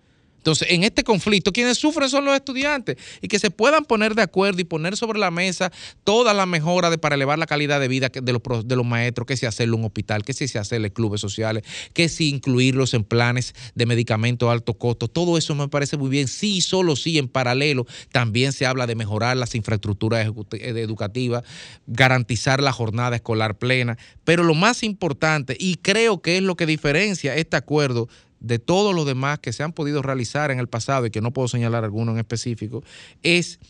[0.43, 4.22] Entonces, en este conflicto, quienes sufren son los estudiantes y que se puedan poner de
[4.22, 5.70] acuerdo y poner sobre la mesa
[6.03, 9.36] todas las mejoras para elevar la calidad de vida de los, de los maestros, que
[9.36, 11.62] si hacerle un hospital, que si se hacerle clubes sociales,
[11.95, 15.07] que si incluirlos en planes de medicamentos a alto costo.
[15.07, 16.26] Todo eso me parece muy bien.
[16.26, 21.45] Sí, solo sí, en paralelo también se habla de mejorar las infraestructuras eh, educativas,
[21.86, 23.97] garantizar la jornada escolar plena.
[24.24, 28.09] Pero lo más importante, y creo que es lo que diferencia este acuerdo
[28.43, 31.32] de todos los demás que se han podido realizar en el pasado y que no
[31.32, 32.82] puedo señalar alguno en específico,
[33.22, 33.61] es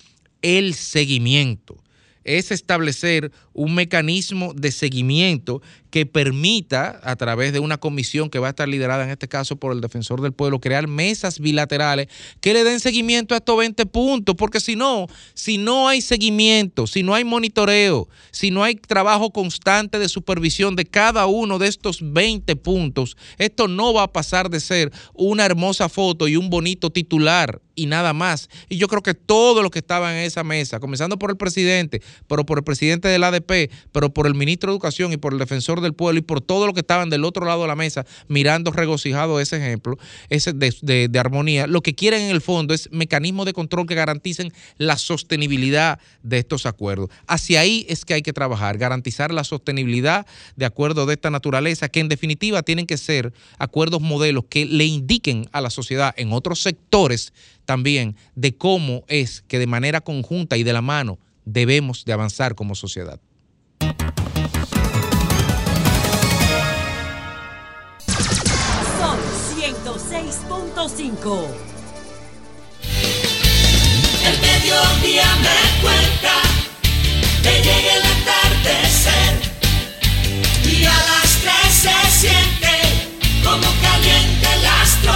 [0.40, 1.76] el seguimiento.
[2.24, 5.60] Es establecer un mecanismo de seguimiento
[5.92, 9.56] que permita, a través de una comisión que va a estar liderada en este caso
[9.56, 12.08] por el defensor del pueblo, crear mesas bilaterales
[12.40, 16.86] que le den seguimiento a estos 20 puntos, porque si no, si no hay seguimiento,
[16.86, 21.68] si no hay monitoreo, si no hay trabajo constante de supervisión de cada uno de
[21.68, 26.48] estos 20 puntos, esto no va a pasar de ser una hermosa foto y un
[26.48, 28.48] bonito titular y nada más.
[28.68, 32.02] Y yo creo que todos los que estaban en esa mesa, comenzando por el presidente,
[32.26, 35.38] pero por el presidente del ADP, pero por el ministro de Educación y por el
[35.38, 38.06] defensor del pueblo y por todos los que estaban del otro lado de la mesa
[38.28, 43.46] mirando regocijado ese ejemplo ese de armonía, lo que quieren en el fondo es mecanismos
[43.46, 47.10] de control que garanticen la sostenibilidad de estos acuerdos.
[47.26, 50.26] Hacia ahí es que hay que trabajar, garantizar la sostenibilidad
[50.56, 54.84] de acuerdos de esta naturaleza, que en definitiva tienen que ser acuerdos modelos que le
[54.84, 57.32] indiquen a la sociedad en otros sectores
[57.64, 62.54] también de cómo es que de manera conjunta y de la mano debemos de avanzar
[62.54, 63.20] como sociedad.
[70.52, 71.46] 106.5.
[74.24, 76.34] El mediodía me cuenta
[77.42, 79.32] que llegue el atardecer
[80.64, 82.74] y a las tres se siente
[83.42, 85.14] como caliente el astro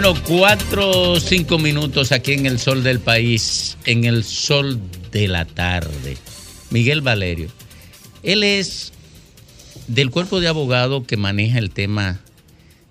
[0.00, 4.78] Bueno, cuatro o cinco minutos aquí en el sol del país, en el sol
[5.10, 6.16] de la tarde.
[6.70, 7.48] Miguel Valerio,
[8.22, 8.92] él es
[9.88, 12.20] del cuerpo de abogados que maneja el tema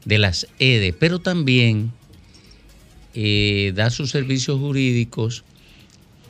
[0.03, 1.93] de las EDE, pero también
[3.13, 5.45] eh, da sus servicios jurídicos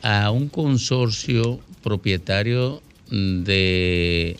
[0.02, 4.36] a un consorcio propietario de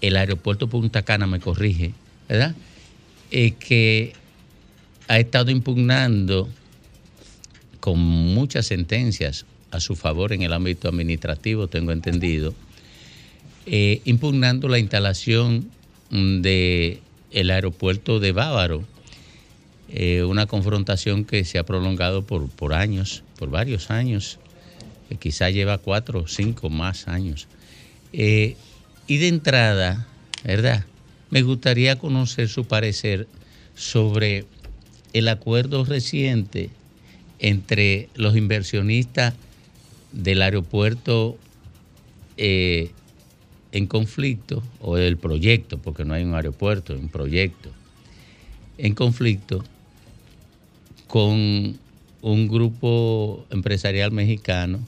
[0.00, 1.92] el aeropuerto Punta Cana, me corrige,
[2.30, 2.54] ¿verdad?
[3.30, 4.14] Eh, que
[5.08, 6.48] ha estado impugnando
[7.80, 12.54] con muchas sentencias a su favor en el ámbito administrativo, tengo entendido,
[13.66, 15.68] eh, impugnando la instalación
[16.10, 17.00] mm, de
[17.30, 18.84] el aeropuerto de Bávaro,
[19.88, 24.38] eh, una confrontación que se ha prolongado por, por años, por varios años,
[25.08, 27.48] que quizá lleva cuatro o cinco más años.
[28.12, 28.56] Eh,
[29.06, 30.06] y de entrada,
[30.44, 30.86] ¿verdad?
[31.30, 33.26] Me gustaría conocer su parecer
[33.74, 34.46] sobre
[35.14, 36.68] el acuerdo reciente
[37.38, 39.34] entre los inversionistas
[40.12, 41.38] del aeropuerto
[42.36, 42.90] eh,
[43.72, 47.70] en conflicto, o del proyecto, porque no hay un aeropuerto, un proyecto,
[48.78, 49.64] en conflicto
[51.08, 51.76] con
[52.22, 54.80] un grupo empresarial mexicano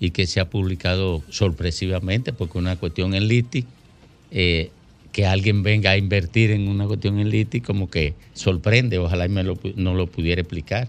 [0.00, 3.64] y que se ha publicado sorpresivamente, porque una cuestión en Liti,
[4.30, 4.70] eh,
[5.18, 9.28] que alguien venga a invertir en una cuestión en Liti, como que sorprende, ojalá y
[9.28, 10.86] me lo, no lo pudiera explicar.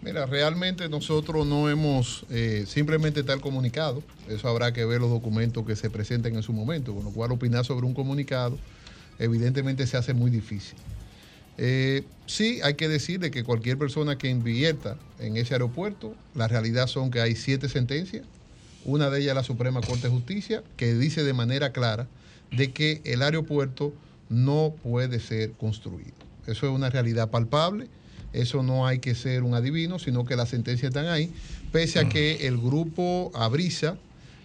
[0.00, 4.02] Mira, realmente nosotros no hemos eh, simplemente tal comunicado.
[4.26, 7.30] Eso habrá que ver los documentos que se presenten en su momento, con lo cual
[7.30, 8.56] opinar sobre un comunicado
[9.18, 10.78] evidentemente se hace muy difícil.
[11.58, 16.48] Eh, sí, hay que decir de que cualquier persona que invierta en ese aeropuerto, la
[16.48, 18.24] realidad son que hay siete sentencias,
[18.86, 22.08] una de ellas la Suprema Corte de Justicia, que dice de manera clara
[22.52, 23.92] de que el aeropuerto
[24.28, 26.12] no puede ser construido.
[26.46, 27.88] Eso es una realidad palpable,
[28.32, 31.32] eso no hay que ser un adivino, sino que las sentencias están ahí,
[31.70, 33.96] pese a que el grupo Abrisa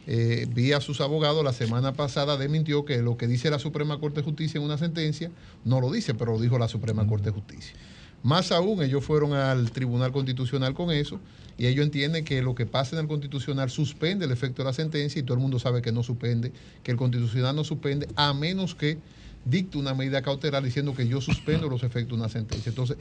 [0.09, 4.21] eh, vía sus abogados la semana pasada desmintió que lo que dice la Suprema Corte
[4.21, 5.31] de Justicia en una sentencia
[5.65, 7.75] no lo dice, pero lo dijo la Suprema Corte de Justicia.
[8.23, 11.19] Más aún, ellos fueron al Tribunal Constitucional con eso
[11.57, 14.73] y ellos entienden que lo que pasa en el Constitucional suspende el efecto de la
[14.73, 16.53] sentencia y todo el mundo sabe que no suspende,
[16.83, 18.99] que el Constitucional no suspende a menos que
[19.43, 22.69] dicte una medida cautelar diciendo que yo suspendo los efectos de una sentencia.
[22.69, 22.97] Entonces,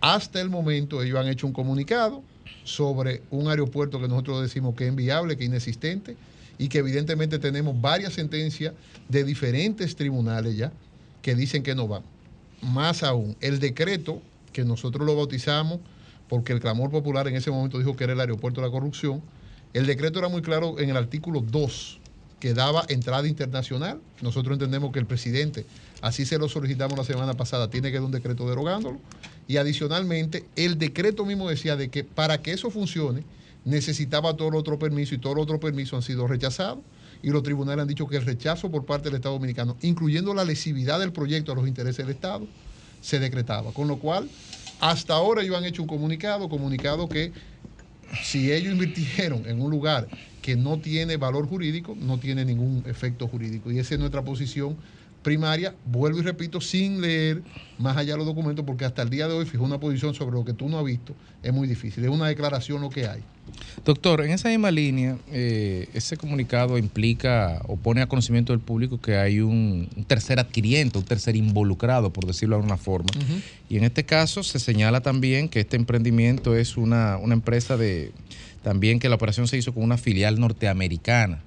[0.00, 2.22] hasta el momento ellos han hecho un comunicado
[2.64, 6.16] sobre un aeropuerto que nosotros decimos que es inviable, que es inexistente
[6.58, 8.74] y que evidentemente tenemos varias sentencias
[9.08, 10.72] de diferentes tribunales ya
[11.22, 12.02] que dicen que no van.
[12.60, 14.20] Más aún, el decreto
[14.52, 15.80] que nosotros lo bautizamos
[16.28, 19.22] porque el clamor popular en ese momento dijo que era el aeropuerto de la corrupción,
[19.72, 22.00] el decreto era muy claro en el artículo 2
[22.44, 24.00] que daba entrada internacional.
[24.20, 25.64] Nosotros entendemos que el presidente,
[26.02, 28.98] así se lo solicitamos la semana pasada, tiene que dar un decreto derogándolo.
[29.48, 33.24] Y adicionalmente, el decreto mismo decía de que para que eso funcione,
[33.64, 36.80] necesitaba todo el otro permiso y todo el otro permiso han sido rechazados.
[37.22, 40.44] Y los tribunales han dicho que el rechazo por parte del Estado Dominicano, incluyendo la
[40.44, 42.46] lesividad del proyecto a los intereses del Estado,
[43.00, 43.72] se decretaba.
[43.72, 44.28] Con lo cual,
[44.84, 47.32] hasta ahora ellos han hecho un comunicado, comunicado que
[48.20, 50.10] si ellos invirtieron en un lugar
[50.42, 53.72] que no tiene valor jurídico, no tiene ningún efecto jurídico.
[53.72, 54.76] Y esa es nuestra posición
[55.22, 57.44] primaria, vuelvo y repito, sin leer
[57.78, 60.44] más allá los documentos, porque hasta el día de hoy fijó una posición sobre lo
[60.44, 63.26] que tú no has visto, es muy difícil, es una declaración lo que hay.
[63.84, 68.98] Doctor, en esa misma línea, eh, ese comunicado implica o pone a conocimiento del público
[69.00, 73.08] que hay un, un tercer adquiriente, un tercer involucrado, por decirlo de alguna forma.
[73.68, 78.12] Y en este caso se señala también que este emprendimiento es una, una empresa de,
[78.62, 81.42] también que la operación se hizo con una filial norteamericana,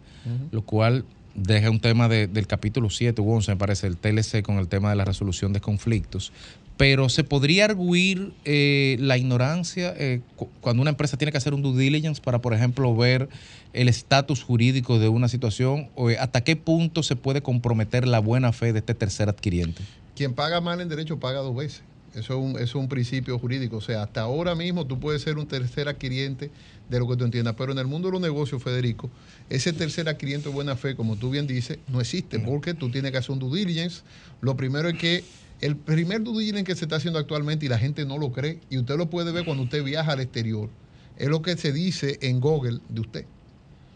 [0.52, 4.44] lo cual deja un tema de- del capítulo 7 u 11, me parece, el TLC
[4.44, 6.32] con el tema de la resolución de conflictos.
[6.78, 11.56] Pero se podría arguir eh, la ignorancia eh, cu- cuando una empresa tiene que hacer
[11.56, 13.30] un due diligence para, por ejemplo, ver
[13.74, 18.20] el estatus jurídico de una situación, o eh, hasta qué punto se puede comprometer la
[18.20, 19.82] buena fe de este tercer adquiriente.
[20.16, 21.82] Quien paga mal en derecho paga dos veces.
[22.14, 23.78] Eso es, un, eso es un principio jurídico.
[23.78, 26.50] O sea, hasta ahora mismo tú puedes ser un tercer adquiriente
[26.90, 27.54] de lo que tú entiendas.
[27.58, 29.10] Pero en el mundo de los negocios, Federico,
[29.50, 33.12] ese tercer adquiriente de buena fe, como tú bien dices, no existe porque tú tienes
[33.12, 34.02] que hacer un due diligence.
[34.42, 35.24] Lo primero es que
[35.62, 38.60] el primer due diligence que se está haciendo actualmente y la gente no lo cree,
[38.70, 40.70] y usted lo puede ver cuando usted viaja al exterior,
[41.18, 43.26] es lo que se dice en Google de usted.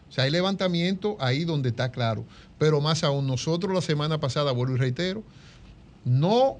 [0.08, 2.26] O sea, hay levantamiento ahí donde está claro.
[2.58, 5.22] Pero más aún, nosotros la semana pasada, vuelvo y reitero,
[6.04, 6.58] no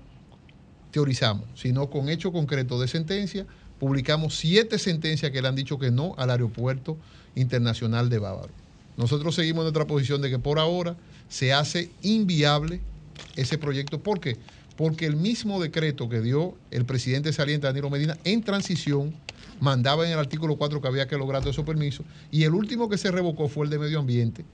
[0.91, 3.47] teorizamos, sino con hecho concreto de sentencia,
[3.79, 6.97] publicamos siete sentencias que le han dicho que no al aeropuerto
[7.35, 8.53] internacional de Bávaro.
[8.97, 10.97] Nosotros seguimos en nuestra posición de que por ahora
[11.29, 12.81] se hace inviable
[13.37, 13.99] ese proyecto.
[14.01, 14.39] ¿Por qué?
[14.77, 19.15] Porque el mismo decreto que dio el presidente saliente Danilo Medina en transición
[19.61, 22.89] mandaba en el artículo 4 que había que lograr todos esos permisos y el último
[22.89, 24.45] que se revocó fue el de medio ambiente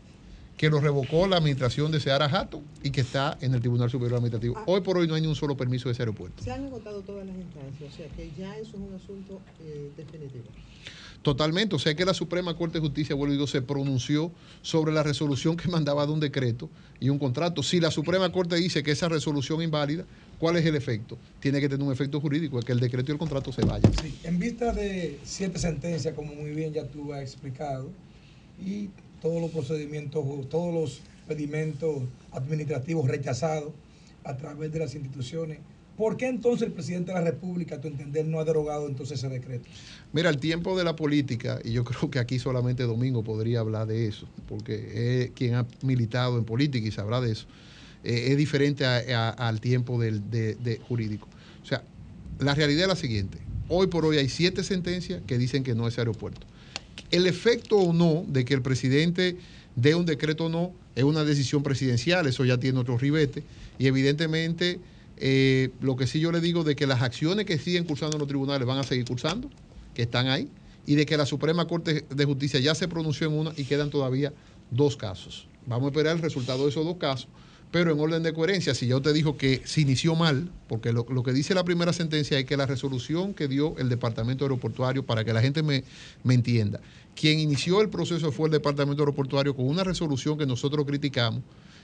[0.59, 4.17] que lo revocó la administración de Seara Jato y que está en el Tribunal Superior
[4.17, 4.61] Administrativo.
[4.67, 6.43] Hoy por hoy no hay ni un solo permiso de ese aeropuerto.
[6.43, 9.93] Se han agotado todas las instancias, o sea que ya eso es un asunto eh,
[9.97, 10.47] definitivo.
[11.23, 14.31] Totalmente, o sea que la Suprema Corte de Justicia, vuelvo se pronunció
[14.63, 16.69] sobre la resolución que mandaba de un decreto
[17.01, 17.63] y un contrato.
[17.63, 20.05] Si la Suprema Corte dice que esa resolución es inválida,
[20.39, 21.19] ¿cuál es el efecto?
[21.41, 23.91] Tiene que tener un efecto jurídico, es que el decreto y el contrato se vayan.
[24.25, 27.91] En vista de siete sentencias, como muy bien ya tú has explicado,
[28.65, 28.91] y
[29.21, 33.73] todos los procedimientos, todos los pedimentos administrativos rechazados
[34.25, 35.59] a través de las instituciones,
[35.99, 39.19] ¿por qué entonces el presidente de la República, a tu entender, no ha derogado entonces
[39.19, 39.69] ese decreto?
[40.13, 43.89] Mira, el tiempo de la política, y yo creo que aquí solamente Domingo podría hablar
[43.89, 47.47] de eso, porque es quien ha militado en política y sabrá de eso,
[48.05, 51.29] eh, es diferente al tiempo del de- de jurídico.
[51.63, 51.83] O sea,
[52.39, 53.39] la realidad es la siguiente.
[53.69, 56.47] Hoy por hoy hay siete sentencias que dicen que no es aeropuerto.
[57.11, 59.37] El efecto o no de que el presidente
[59.75, 63.43] dé un decreto o no es una decisión presidencial, eso ya tiene otro ribete,
[63.79, 64.79] y evidentemente
[65.21, 68.29] eh, lo que sí yo le digo de que las acciones que siguen cursando los
[68.29, 69.51] tribunales van a seguir cursando,
[69.95, 70.49] que están ahí,
[70.87, 73.91] y de que la Suprema Corte de Justicia ya se pronunció en una y quedan
[73.91, 74.33] todavía
[74.71, 75.47] dos casos.
[75.67, 77.29] Vamos a esperar el resultado de esos dos casos,
[77.71, 81.05] pero en orden de coherencia, si yo te dijo que se inició mal, porque lo,
[81.11, 85.05] lo que dice la primera sentencia es que la resolución que dio el Departamento Aeroportuario,
[85.05, 85.85] para que la gente me,
[86.25, 86.81] me entienda,
[87.15, 91.43] quien inició el proceso fue el Departamento Aeroportuario con una resolución que nosotros criticamos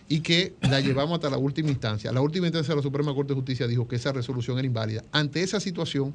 [0.09, 2.13] y que la llevamos hasta la última instancia.
[2.13, 5.03] La última instancia de la Suprema Corte de Justicia dijo que esa resolución era inválida.
[5.13, 6.15] Ante esa situación,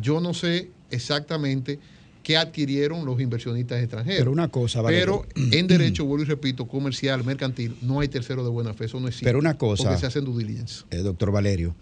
[0.00, 1.78] yo no sé exactamente
[2.22, 4.20] qué adquirieron los inversionistas extranjeros.
[4.20, 8.50] Pero una cosa, Pero en derecho, vuelvo y repito, comercial, mercantil, no hay tercero de
[8.50, 9.24] buena fe, eso no existe.
[9.26, 10.84] Pero una cosa, Porque se hacen due diligence.
[10.90, 11.74] eh, doctor Valerio,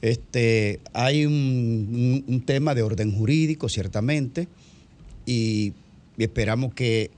[0.00, 4.48] este, hay un, un- un tema de orden jurídico, ciertamente,
[5.26, 5.72] y
[6.18, 7.10] esperamos que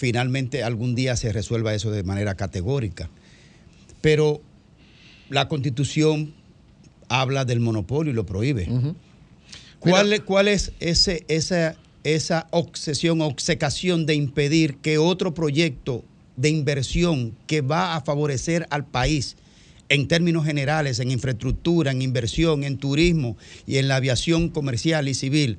[0.00, 3.10] finalmente algún día se resuelva eso de manera categórica.
[4.00, 4.40] Pero
[5.28, 6.32] la constitución
[7.10, 8.66] habla del monopolio y lo prohíbe.
[9.78, 16.02] ¿Cuál, es- cuál es ese, esa, esa obsesión, obcecación de impedir que otro proyecto
[16.36, 19.36] de inversión que va a favorecer al país
[19.90, 23.36] en términos generales, en infraestructura, en inversión, en turismo
[23.66, 25.58] y en la aviación comercial y civil,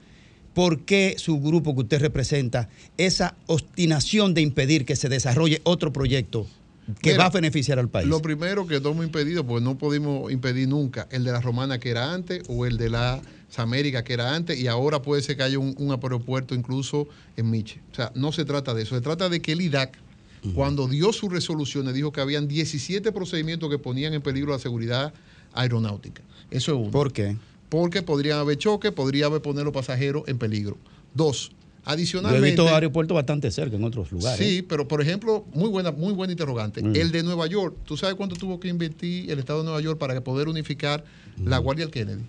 [0.54, 5.94] ¿por qué su grupo que usted representa esa obstinación de impedir que se desarrolle otro
[5.94, 6.48] proyecto
[7.02, 8.08] que Mira, va a beneficiar al país?
[8.08, 11.90] Lo primero que hemos impedido, porque no pudimos impedir nunca el de la Romana que
[11.90, 13.22] era antes o el de la
[13.58, 17.08] América que era antes y ahora puede ser que haya un, un aeropuerto incluso
[17.38, 17.80] en Miche.
[17.92, 19.98] O sea, no se trata de eso, se trata de que el IDAC,
[20.56, 25.14] cuando dio sus resoluciones, dijo que habían 17 procedimientos que ponían en peligro la seguridad
[25.54, 26.24] aeronáutica.
[26.50, 26.92] Eso es uno.
[26.92, 27.38] ¿Por qué?
[27.72, 30.76] Porque podrían haber choque, podría haber poner los pasajeros en peligro.
[31.14, 31.56] Dos, Yo
[31.90, 32.46] he adicionalmente...
[32.46, 34.46] visto aeropuertos bastante cerca en otros lugares.
[34.46, 36.84] Sí, pero por ejemplo, muy buena, muy buena interrogante.
[36.84, 36.98] Mm.
[36.98, 39.98] El de Nueva York, ¿tú sabes cuánto tuvo que invertir el Estado de Nueva York
[39.98, 41.06] para poder unificar
[41.46, 42.24] la Guardia del Kennedy?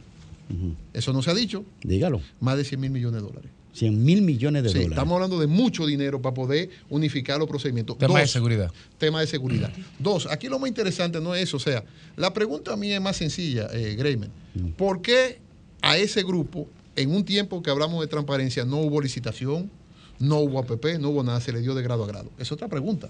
[0.93, 1.65] Eso no se ha dicho.
[1.83, 2.21] Dígalo.
[2.39, 3.51] Más de 100 mil millones de dólares.
[3.75, 4.93] 100 mil millones de Sí, dólares.
[4.93, 7.97] estamos hablando de mucho dinero para poder unificar los procedimientos.
[7.99, 8.71] Tema de seguridad.
[8.99, 9.73] Tema de seguridad.
[9.99, 11.57] Dos, aquí lo más interesante no es eso.
[11.57, 11.83] O sea,
[12.17, 14.31] la pregunta mía es más sencilla, eh, Greyman.
[14.77, 15.39] ¿Por qué
[15.81, 19.71] a ese grupo, en un tiempo que hablamos de transparencia, no hubo licitación,
[20.19, 22.31] no hubo APP, no hubo nada, se le dio de grado a grado?
[22.39, 23.09] Es otra pregunta.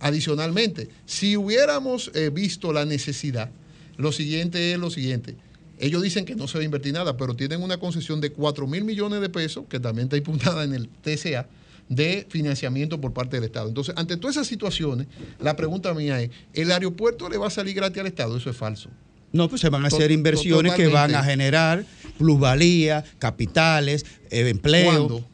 [0.00, 3.50] Adicionalmente, si hubiéramos eh, visto la necesidad,
[3.96, 5.36] lo siguiente es lo siguiente.
[5.78, 8.66] Ellos dicen que no se va a invertir nada, pero tienen una concesión de 4
[8.66, 11.48] mil millones de pesos, que también está imputada en el TCA,
[11.88, 13.68] de financiamiento por parte del Estado.
[13.68, 15.06] Entonces, ante todas esas situaciones,
[15.40, 18.36] la pregunta mía es, ¿el aeropuerto le va a salir gratis al Estado?
[18.36, 18.88] Eso es falso.
[19.32, 21.84] No, pues se van a hacer inversiones que van a generar
[22.18, 25.08] plusvalía, capitales, eh, empleo.
[25.08, 25.28] ¿Cuándo?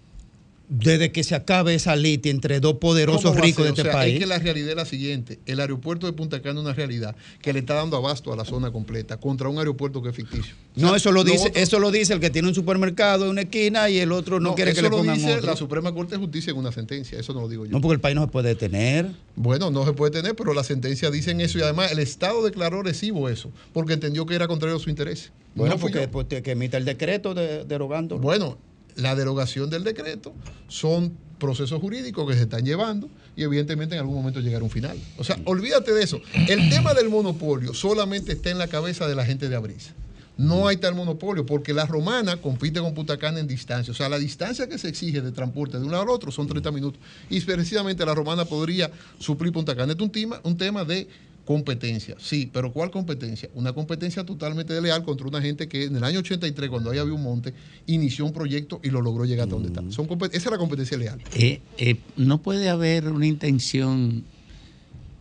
[0.73, 3.81] Desde que se acabe esa litia entre dos poderosos ¿Cómo va a ricos de este
[3.81, 4.15] O sea, país.
[4.15, 5.41] Es que la realidad es la siguiente.
[5.45, 8.45] El aeropuerto de Punta Cana es una realidad que le está dando abasto a la
[8.45, 10.55] zona completa contra un aeropuerto que es ficticio.
[10.77, 13.25] no, O sea, eso lo dice, otro- eso lo dice el que tiene un supermercado
[13.25, 15.47] en una esquina y el otro no, quiere que eso le lo pongan dice otro.
[15.47, 17.19] la Suprema Corte de Justicia en una sentencia.
[17.19, 17.73] Eso no lo digo yo.
[17.73, 19.11] No, porque el país no se puede detener.
[19.35, 22.85] Bueno, no se puede tener, pero la sentencia dicen eso y además el Estado declaró
[22.85, 25.33] recibo eso porque entendió que era contrario a su interés.
[25.57, 28.19] Bueno, No porque pues, que emita el decreto de- derogando.
[28.19, 28.57] Bueno,
[28.97, 30.35] la derogación del decreto
[30.69, 34.99] son procesos jurídicos que se están llevando y evidentemente en algún momento llegará un final.
[35.19, 36.21] O sea, olvídate de eso.
[36.49, 39.95] El tema del monopolio solamente está en la cabeza de la gente de Abrisa.
[40.37, 43.91] No hay tal monopolio porque la romana compite con Punta Cana en distancia.
[43.91, 46.47] O sea, la distancia que se exige de transporte de un lado al otro son
[46.47, 47.01] 30 minutos.
[47.29, 49.93] Y precisamente la romana podría suplir Punta Cana.
[49.93, 51.09] Es un tema de
[51.51, 52.15] competencia.
[52.21, 53.49] Sí, pero ¿cuál competencia?
[53.55, 57.13] Una competencia totalmente desleal contra una gente que en el año 83, cuando ahí había
[57.13, 57.53] un monte,
[57.89, 59.83] inició un proyecto y lo logró llegar hasta donde está.
[59.91, 61.21] Son compet- esa es la competencia leal.
[61.35, 64.23] Eh, eh, no puede haber una intención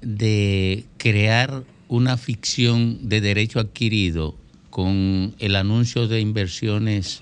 [0.03, 4.35] de crear una ficción de derecho adquirido
[4.69, 7.21] con el anuncio de inversiones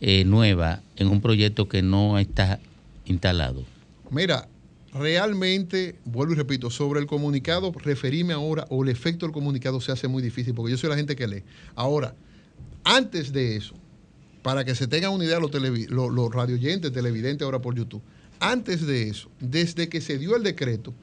[0.00, 2.60] eh, nuevas en un proyecto que no está
[3.06, 3.64] instalado.
[4.12, 4.46] Mira,
[4.92, 9.92] realmente, vuelvo y repito, sobre el comunicado, referirme ahora o el efecto del comunicado se
[9.92, 11.42] hace muy difícil porque yo soy la gente que lee.
[11.74, 12.14] Ahora,
[12.84, 13.74] antes de eso,
[14.42, 18.02] para que se tengan una idea los, los, los radioyentes, televidentes ahora por YouTube,
[18.40, 20.94] antes de eso, desde que se dio el decreto,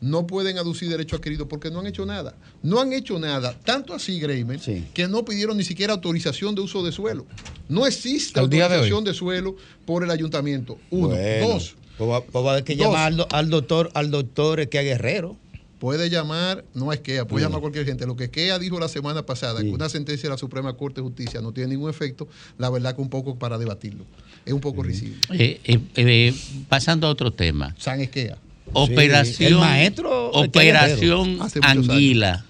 [0.00, 2.34] no pueden aducir derecho adquirido porque no han hecho nada.
[2.62, 4.60] No han hecho nada, tanto así, Greimer,
[4.92, 7.26] que no pidieron ni siquiera autorización de uso de suelo.
[7.68, 9.56] No existe de autorización de, suelo
[9.86, 10.78] por el ayuntamiento.
[10.90, 11.08] Uno.
[11.08, 11.76] Bueno, Dos.
[11.98, 12.86] Pues va, pues va a haber que Dos.
[12.86, 15.36] llamar al, do- al doctor, al doctor que Guerrero.
[15.78, 17.46] Puede llamar, no es que puede Sí.
[17.46, 18.06] llamar a cualquier gente.
[18.06, 21.06] Lo que Kea dijo la semana pasada, que una sentencia de la Suprema Corte de
[21.06, 22.26] Justicia no tiene ningún efecto,
[22.58, 24.04] la verdad que un poco para debatirlo.
[24.46, 25.18] Es un poco risible.
[25.32, 26.34] Eh, eh, eh,
[26.70, 27.74] pasando a otro tema.
[27.78, 28.38] San Esquea.
[28.72, 32.44] Operación, El maestro Operación Anguila.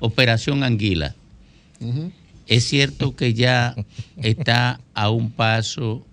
[0.00, 1.14] Operación Anguila.
[2.46, 3.74] Es cierto que ya
[4.16, 6.06] está a un paso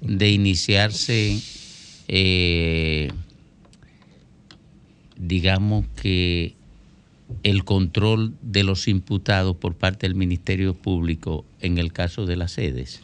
[0.00, 1.38] de iniciarse,
[2.14, 3.10] eh,
[5.16, 6.54] digamos que
[7.42, 12.52] el control de los imputados por parte del Ministerio Público en el caso de las
[12.52, 13.00] sedes.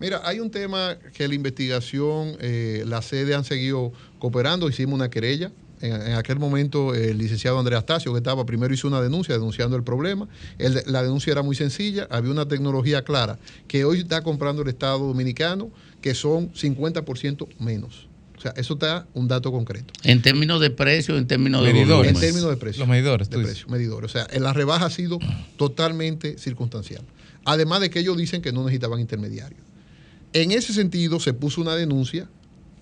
[0.00, 5.08] Mira, hay un tema que la investigación, eh, la sede han seguido cooperando, hicimos una
[5.08, 5.52] querella.
[5.80, 9.84] En, aquel momento el licenciado Andrés Astacio, que estaba primero, hizo una denuncia denunciando el
[9.84, 10.26] problema.
[10.86, 14.98] La denuncia era muy sencilla, había una tecnología clara que hoy está comprando el Estado
[14.98, 15.70] Dominicano,
[16.02, 18.07] que son 50% menos.
[18.38, 19.92] O sea, eso está un dato concreto.
[20.04, 22.12] En términos de precio, en términos de Medidores.
[22.12, 22.78] En términos de precio.
[22.78, 24.10] Los medidores, De precio, medidores.
[24.10, 25.18] O sea, en la rebaja ha sido
[25.56, 27.02] totalmente circunstancial.
[27.44, 29.60] Además de que ellos dicen que no necesitaban intermediarios.
[30.32, 32.28] En ese sentido, se puso una denuncia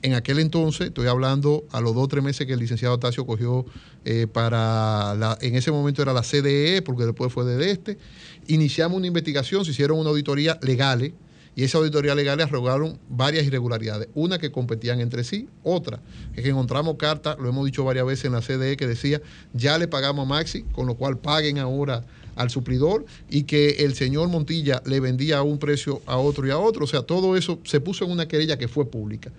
[0.02, 3.24] En aquel entonces, estoy hablando a los dos o tres meses que el licenciado Tacio
[3.24, 3.64] cogió
[4.04, 7.98] eh, para, la, en ese momento era la CDE, porque después fue de este,
[8.46, 11.12] iniciamos una investigación, se hicieron una auditoría legales,
[11.56, 14.08] y esa auditoría legal arrogaron varias irregularidades.
[14.14, 16.00] Una que competían entre sí, otra
[16.36, 19.22] es que encontramos cartas, lo hemos dicho varias veces en la CDE, que decía,
[19.54, 22.04] ya le pagamos a Maxi, con lo cual paguen ahora
[22.36, 26.50] al suplidor y que el señor Montilla le vendía a un precio a otro y
[26.50, 26.84] a otro.
[26.84, 29.32] O sea, todo eso se puso en una querella que fue pública.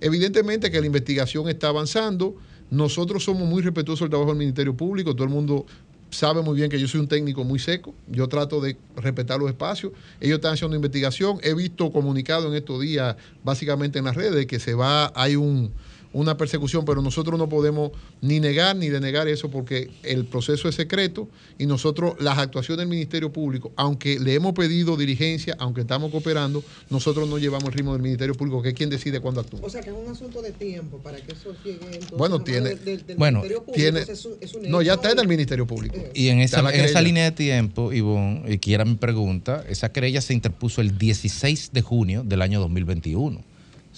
[0.00, 2.36] Evidentemente que la investigación está avanzando.
[2.70, 5.14] Nosotros somos muy respetuosos del trabajo del Ministerio Público.
[5.14, 5.64] Todo el mundo
[6.12, 7.94] sabe muy bien que yo soy un técnico muy seco.
[8.06, 9.92] Yo trato de respetar los espacios.
[10.20, 11.38] Ellos están haciendo investigación.
[11.42, 15.72] He visto comunicado en estos días, básicamente en las redes, que se va, hay un,
[16.12, 20.74] una persecución, pero nosotros no podemos ni negar ni denegar eso porque el proceso es
[20.74, 21.28] secreto
[21.58, 26.62] y nosotros, las actuaciones del Ministerio Público, aunque le hemos pedido dirigencia, aunque estamos cooperando,
[26.90, 29.60] nosotros no llevamos el ritmo del Ministerio Público, que es quien decide cuándo actúa.
[29.62, 32.74] O sea que es un asunto de tiempo para que eso llegue entonces Bueno, tiene-
[32.76, 35.28] del- del bueno, Ministerio Público, tiene- es un- es un No, ya está en el
[35.28, 35.96] Ministerio Público.
[36.14, 40.20] Y en esa, en esa línea de tiempo, Ivonne, y quiera mi pregunta, esa querella
[40.20, 43.40] se interpuso el 16 de junio del año 2021.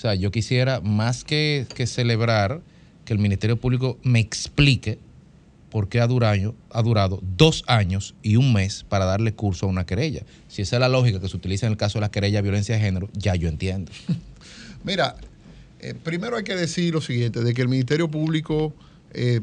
[0.05, 2.61] Sea, yo quisiera más que, que celebrar
[3.07, 4.99] que el Ministerio Público me explique
[5.71, 9.71] por qué ha durado, ha durado dos años y un mes para darle curso a
[9.71, 10.21] una querella.
[10.47, 12.43] Si esa es la lógica que se utiliza en el caso de la querella de
[12.43, 13.93] violencia de género, ya yo entiendo.
[14.85, 15.17] Mira,
[15.81, 18.75] eh, primero hay que decir lo siguiente, de que el Ministerio Público,
[19.15, 19.41] eh,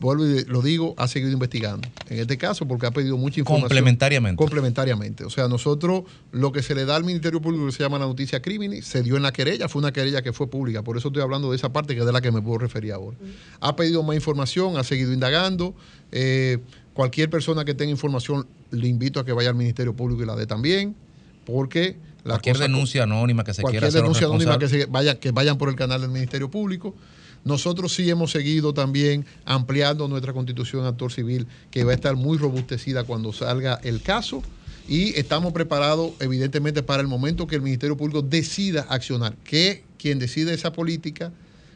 [0.00, 1.88] vuelvo y lo digo, ha seguido investigando.
[2.08, 3.68] En este caso, porque ha pedido mucha información.
[3.68, 4.36] Complementariamente.
[4.36, 5.24] Complementariamente.
[5.24, 6.02] O sea, nosotros
[6.32, 9.02] lo que se le da al Ministerio Público que se llama la noticia crimen, se
[9.02, 10.82] dio en la querella, fue una querella que fue pública.
[10.82, 12.92] Por eso estoy hablando de esa parte que es de la que me puedo referir
[12.92, 13.16] ahora.
[13.60, 15.74] Ha pedido más información, ha seguido indagando.
[16.10, 16.58] Eh,
[16.94, 20.36] cualquier persona que tenga información, le invito a que vaya al Ministerio Público y la
[20.36, 20.94] dé también,
[21.44, 24.86] porque la Cualquier cosa- denuncia anónima que se quiera cualquier hacer denuncia anónima que, se
[24.86, 26.94] vaya, que vayan por el canal del Ministerio Público.
[27.44, 32.38] Nosotros sí hemos seguido también ampliando nuestra constitución actor civil, que va a estar muy
[32.38, 34.42] robustecida cuando salga el caso.
[34.88, 39.34] Y estamos preparados, evidentemente, para el momento que el Ministerio Público decida accionar.
[39.44, 41.32] Que quien decide esa política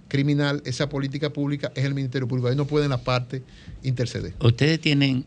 [0.08, 2.48] criminal, esa política pública, es el Ministerio Público.
[2.48, 3.42] Ahí no pueden las partes
[3.82, 4.34] interceder.
[4.40, 5.24] Ustedes tienen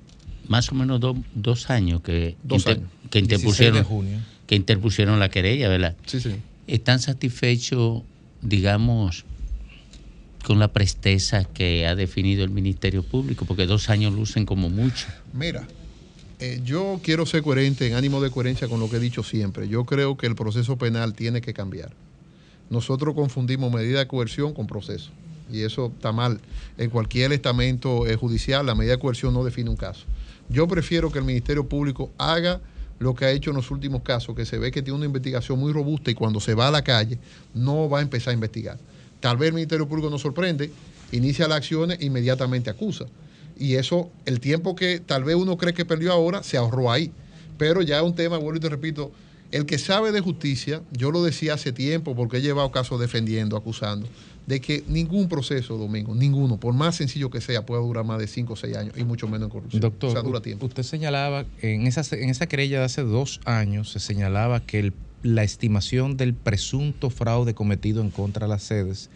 [0.47, 2.89] más o menos do- dos años que, Dos inter- años.
[3.09, 4.19] que 16 de interpusieron junio.
[4.47, 5.95] que interpusieron la querella, ¿verdad?
[6.05, 6.31] Sí, sí.
[6.67, 8.03] ¿Están satisfechos,
[8.41, 9.25] digamos,
[10.49, 13.45] con la presteza que ha definido el Ministerio Público?
[13.45, 15.05] Porque dos años lucen como mucho.
[15.31, 15.67] Mira,
[16.39, 19.67] eh, yo quiero ser coherente, en ánimo de coherencia con lo que he dicho siempre.
[19.67, 21.91] Yo creo que el proceso penal tiene que cambiar.
[22.71, 25.11] Nosotros confundimos medida de coerción con proceso.
[25.51, 26.41] Y eso está mal.
[26.79, 30.05] En cualquier estamento eh, judicial, la medida de coerción no define un caso.
[30.49, 32.59] Yo prefiero que el Ministerio Público haga
[32.97, 35.59] lo que ha hecho en los últimos casos, que se ve que tiene una investigación
[35.59, 37.19] muy robusta y cuando se va a la calle
[37.53, 38.79] no va a empezar a investigar.
[39.19, 40.71] Tal vez el Ministerio Público nos sorprende,
[41.11, 43.05] inicia las acciones e inmediatamente acusa.
[43.57, 47.11] Y eso, el tiempo que tal vez uno cree que perdió ahora, se ahorró ahí.
[47.57, 49.11] Pero ya es un tema, vuelvo y te repito,
[49.51, 53.57] el que sabe de justicia, yo lo decía hace tiempo porque he llevado casos defendiendo,
[53.57, 54.07] acusando,
[54.47, 58.27] de que ningún proceso, Domingo, ninguno, por más sencillo que sea, puede durar más de
[58.27, 59.81] 5 o 6 años y mucho menos en corrupción.
[59.81, 60.65] Doctor, o sea, dura tiempo.
[60.65, 64.93] usted señalaba, en esa, en esa querella de hace dos años, se señalaba que el-
[65.23, 69.09] la estimación del presunto fraude cometido en contra de las sedes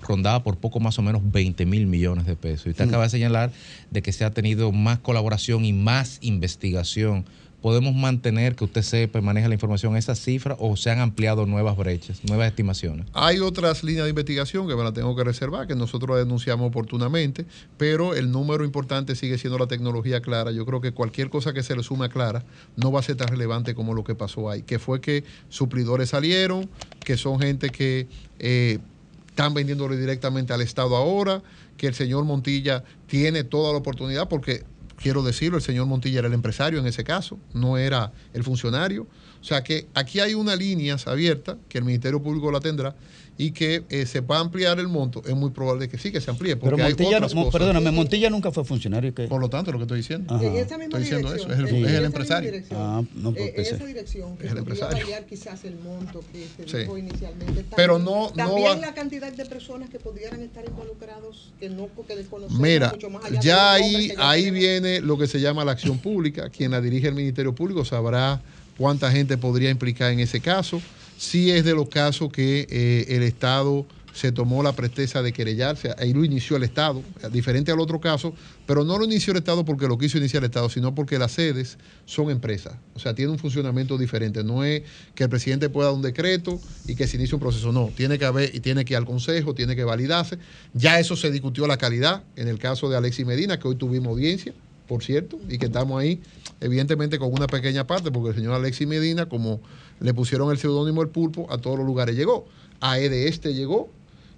[0.00, 2.66] rondaba por poco más o menos 20 mil millones de pesos.
[2.66, 2.88] Y usted Mm.
[2.88, 3.50] acaba de señalar
[3.90, 7.24] de que se ha tenido más colaboración y más investigación.
[7.62, 11.76] ¿Podemos mantener que usted sepa maneja la información esa cifra o se han ampliado nuevas
[11.76, 13.06] brechas, nuevas estimaciones?
[13.14, 17.46] Hay otras líneas de investigación que me las tengo que reservar, que nosotros denunciamos oportunamente,
[17.76, 20.52] pero el número importante sigue siendo la tecnología clara.
[20.52, 22.44] Yo creo que cualquier cosa que se le sume a clara
[22.76, 26.10] no va a ser tan relevante como lo que pasó ahí, que fue que suplidores
[26.10, 26.70] salieron,
[27.00, 28.06] que son gente que
[28.38, 28.78] eh,
[29.26, 31.42] están vendiéndole directamente al Estado ahora,
[31.76, 34.64] que el señor Montilla tiene toda la oportunidad, porque
[35.00, 39.06] quiero decirlo, el señor Montilla era el empresario en ese caso, no era el funcionario.
[39.40, 42.94] O sea que aquí hay una línea abierta que el Ministerio Público la tendrá
[43.40, 45.22] y que eh, se va a ampliar el monto.
[45.24, 46.56] Es muy probable que sí, que se amplíe.
[46.56, 47.60] Pero Porque hay Montilla, otras no- cosas.
[47.60, 49.14] perdóname, Montilla nunca fue funcionario.
[49.14, 49.28] Que...
[49.28, 50.34] Por lo tanto, lo que estoy diciendo.
[50.34, 50.44] Ajá.
[50.44, 52.50] En esa misma Estoy diciendo dirección, eso, es el- en es el empresario.
[52.50, 54.98] dirección, Ah, no, pues eh, en esa dirección que Es el empresario.
[54.98, 56.76] variar quizás el monto que se Sí.
[56.78, 57.64] dijo inicialmente.
[57.76, 61.68] Pero También- no- no También va- la cantidad de personas que pudieran estar involucrados, que
[61.70, 64.60] no porque desconocemos Mira, mucho más allá de ya los ahí, que ya ahí tenemos.
[64.60, 66.50] viene lo que se llama la acción pública.
[66.50, 68.42] Quien la dirige el Ministerio Público sabrá
[68.76, 70.82] cuánta gente podría implicar en ese caso.
[71.18, 75.92] Sí es de los casos que eh, el Estado se tomó la presteza de querellarse,
[75.98, 78.34] ahí lo inició el Estado, diferente al otro caso,
[78.66, 81.32] pero no lo inició el Estado porque lo quiso iniciar el Estado, sino porque las
[81.32, 84.82] sedes son empresas, o sea, tiene un funcionamiento diferente, no es
[85.16, 88.18] que el presidente pueda dar un decreto y que se inicie un proceso, no, tiene
[88.18, 90.38] que haber y tiene que ir al Consejo, tiene que validarse,
[90.72, 94.08] ya eso se discutió la calidad en el caso de Alexis Medina, que hoy tuvimos
[94.08, 94.52] audiencia,
[94.88, 96.20] por cierto, y que estamos ahí,
[96.60, 99.60] evidentemente con una pequeña parte, porque el señor Alexis Medina, como
[100.00, 102.46] le pusieron el seudónimo El Pulpo, a todos los lugares llegó.
[102.80, 103.90] A Este llegó,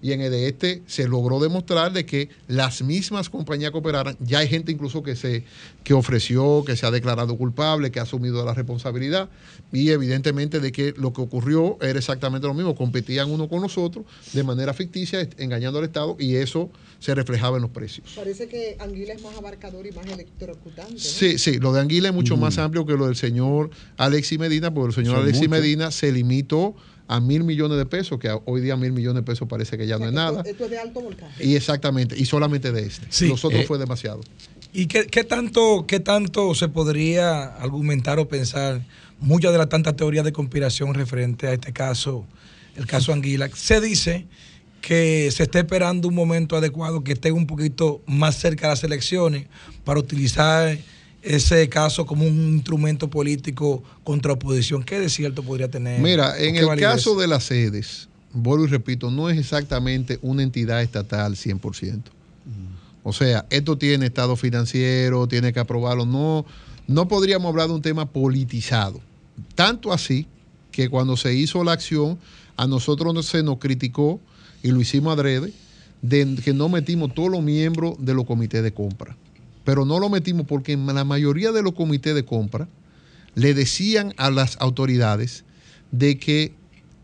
[0.03, 4.49] y en Este se logró demostrar de que las mismas compañías que operaran, ya hay
[4.49, 5.45] gente incluso que se
[5.85, 9.29] que ofreció, que se ha declarado culpable, que ha asumido la responsabilidad
[9.73, 13.79] y evidentemente de que lo que ocurrió era exactamente lo mismo, competían uno con los
[13.79, 18.13] otros de manera ficticia, engañando al Estado y eso se reflejaba en los precios.
[18.15, 20.93] Parece que Anguila es más abarcador y más electrocutante.
[20.93, 20.99] ¿no?
[20.99, 24.73] Sí, sí, lo de Anguila es mucho más amplio que lo del señor Alexis Medina,
[24.73, 25.63] porque el señor Son Alexis muchos.
[25.63, 26.75] Medina se limitó
[27.13, 29.99] a mil millones de pesos, que hoy día mil millones de pesos parece que ya
[29.99, 30.43] no es nada.
[30.47, 31.45] Esto es de alto voltaje.
[31.45, 33.05] Y exactamente, y solamente de este.
[33.11, 33.27] Sí.
[33.27, 34.21] Los otros Eh, fue demasiado.
[34.73, 38.83] ¿Y qué, qué tanto, qué tanto se podría argumentar o pensar
[39.19, 42.27] muchas de las tantas teorías de conspiración referente a este caso,
[42.77, 43.51] el caso Anguila?
[43.55, 44.29] Se dice
[44.81, 48.85] que se está esperando un momento adecuado que esté un poquito más cerca de las
[48.85, 49.47] elecciones
[49.83, 50.79] para utilizar
[51.23, 54.83] ese caso como un instrumento político contra oposición.
[54.83, 56.01] ¿Qué de cierto podría tener?
[56.01, 56.91] Mira, ¿O en el validez?
[56.91, 62.03] caso de las sedes, vuelvo y repito, no es exactamente una entidad estatal 100%.
[63.03, 66.05] O sea, esto tiene estado financiero, tiene que aprobarlo.
[66.05, 66.45] No,
[66.87, 69.01] no podríamos hablar de un tema politizado.
[69.55, 70.27] Tanto así
[70.71, 72.19] que cuando se hizo la acción,
[72.57, 74.21] a nosotros no se nos criticó,
[74.63, 75.53] y lo hicimos adrede,
[76.03, 79.17] de que no metimos todos los miembros de los comités de compra.
[79.71, 82.67] Pero no lo metimos porque la mayoría de los comités de compra
[83.37, 85.45] le decían a las autoridades
[85.93, 86.53] de que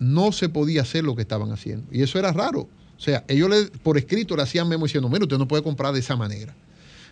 [0.01, 1.87] no se podía hacer lo que estaban haciendo.
[1.93, 2.63] Y eso era raro.
[2.63, 6.01] O sea, ellos por escrito le hacían memo diciendo, mira, usted no puede comprar de
[6.01, 6.57] esa manera.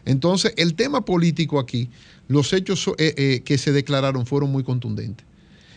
[0.05, 1.89] Entonces, el tema político aquí,
[2.27, 5.25] los hechos eh, eh, que se declararon fueron muy contundentes.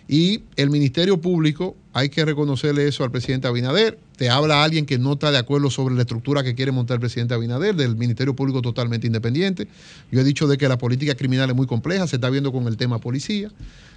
[0.08, 4.00] Y el Ministerio Público, hay que reconocerle eso al presidente Abinader.
[4.16, 7.02] Te habla alguien que no está de acuerdo sobre la estructura que quiere montar el
[7.02, 9.68] presidente Abinader, del Ministerio Público totalmente independiente.
[10.12, 12.68] Yo he dicho de que la política criminal es muy compleja, se está viendo con
[12.68, 13.52] el tema policía.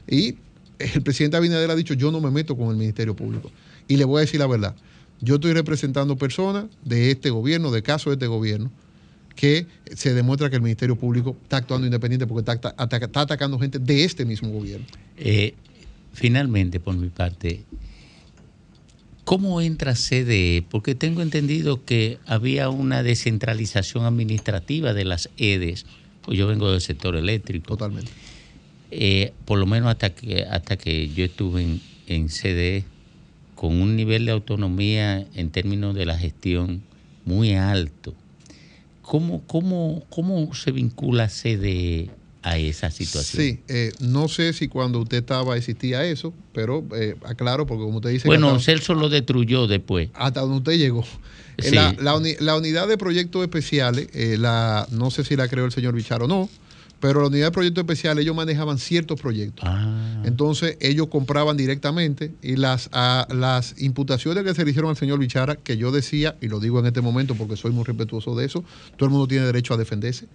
[0.09, 0.37] Y
[0.81, 3.53] el presidente Abinader ha dicho, yo no me meto con el Ministerio Público.
[3.87, 4.74] Y le voy a decir la verdad,
[5.20, 8.73] yo estoy representando personas de este gobierno, de casos de este gobierno,
[9.37, 13.78] que se demuestra que el Ministerio Público está actuando independiente porque está, está atacando gente
[13.78, 14.87] de este mismo gobierno.
[15.16, 15.55] Eh,
[16.12, 17.65] finalmente, por mi parte,
[19.24, 20.65] ¿cómo entra CDE?
[20.69, 25.87] Porque tengo entendido que había una descentralización administrativa de las EDES.
[26.23, 27.77] Pues yo vengo del sector eléctrico.
[27.77, 28.11] Totalmente.
[29.45, 32.85] por lo menos hasta que, hasta que yo estuve en, en CDE,
[33.55, 36.82] con un nivel de autonomía en términos de la gestión
[37.27, 38.15] muy alto.
[39.03, 42.11] ¿Cómo, cómo, cómo se vincula CDE
[42.43, 43.43] a esa situación?
[43.43, 47.97] Sí, eh, no sé si cuando usted estaba existía eso, pero eh, aclaro, porque como
[47.99, 48.27] usted dice...
[48.29, 50.09] Bueno, Celso lo destruyó después.
[50.15, 51.03] hasta donde usted llegó.
[51.03, 51.07] Eh,
[51.62, 51.75] Sí.
[51.75, 55.67] La, la uni- la unidad de proyectos especiales, eh, la, no sé si la creó
[55.67, 56.49] el señor Bichar o no,
[57.01, 59.65] pero la unidad de proyectos especiales, ellos manejaban ciertos proyectos.
[59.69, 60.23] Ah.
[60.25, 65.19] Entonces, ellos compraban directamente y las, a- las imputaciones que se le hicieron al señor
[65.19, 68.47] Bichara, que yo decía, y lo digo en este momento porque soy muy respetuoso de
[68.47, 68.65] eso,
[68.97, 70.27] todo el mundo tiene derecho a defenderse,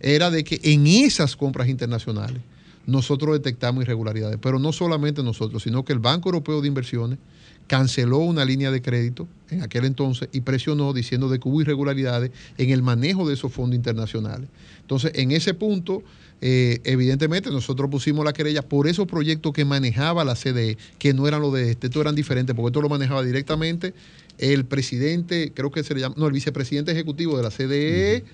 [0.00, 2.40] era de que en esas compras internacionales
[2.86, 7.18] nosotros detectamos irregularidades, pero no solamente nosotros, sino que el Banco Europeo de Inversiones
[7.66, 12.70] canceló una línea de crédito en aquel entonces y presionó diciendo que hubo irregularidades en
[12.70, 14.48] el manejo de esos fondos internacionales.
[14.80, 16.02] Entonces, en ese punto,
[16.40, 21.28] eh, evidentemente nosotros pusimos la querella por esos proyectos que manejaba la CDE, que no
[21.28, 23.94] eran los de este, estos eran diferentes, porque esto lo manejaba directamente
[24.38, 28.24] el presidente, creo que se le llama, no, el vicepresidente ejecutivo de la CDE,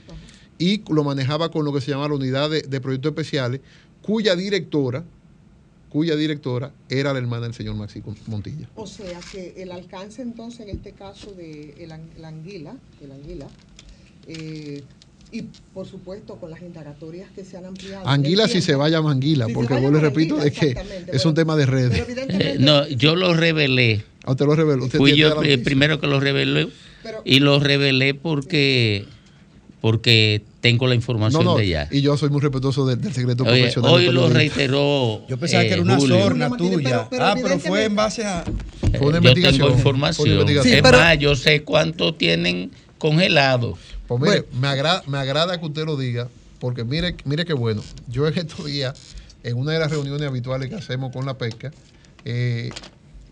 [0.58, 3.60] y lo manejaba con lo que se llama la unidad de, de proyectos especiales,
[4.02, 5.04] cuya directora,
[5.90, 8.68] cuya directora era la hermana del señor Maxi Montilla.
[8.74, 13.12] O sea que el alcance entonces en este caso de el, an- la anguila, el
[13.12, 13.46] anguila,
[14.28, 14.82] eh,
[15.32, 15.42] y
[15.74, 18.06] por supuesto con las indagatorias que se han ampliado.
[18.06, 20.76] Anguila si se vaya a Anguila, Si porque yo le repito de que
[21.12, 21.90] es un tema de redes.
[21.90, 24.04] pero evidentemente- Eh, no, yo lo revelé.
[24.24, 24.84] Ah, usted lo reveló.
[24.84, 26.68] Usted Fui yo el primero que lo revelé.
[27.24, 29.06] y lo revelé porque,
[29.80, 31.88] porque tengo la información No, no, de ella.
[31.90, 33.92] y yo soy muy respetuoso del, del secreto Oye, profesional.
[33.92, 35.26] hoy lo reiteró.
[35.28, 36.18] Yo pensaba que era una eh, Julio.
[36.22, 37.08] sorna tuya.
[37.20, 38.40] ah, pero fue en base a.
[38.42, 40.28] Eh, Fue una yo investigación, tengo fue una información.
[40.28, 40.74] investigación.
[40.76, 43.76] es pero- más, yo sé cuánto tienen congelado.
[44.08, 46.28] Pues mire, me, agrada, me agrada que usted lo diga,
[46.60, 47.82] porque mire, mire qué bueno.
[48.08, 48.94] Yo en estos días,
[49.42, 51.70] en una de las reuniones habituales que hacemos con la pesca,
[52.24, 52.70] eh,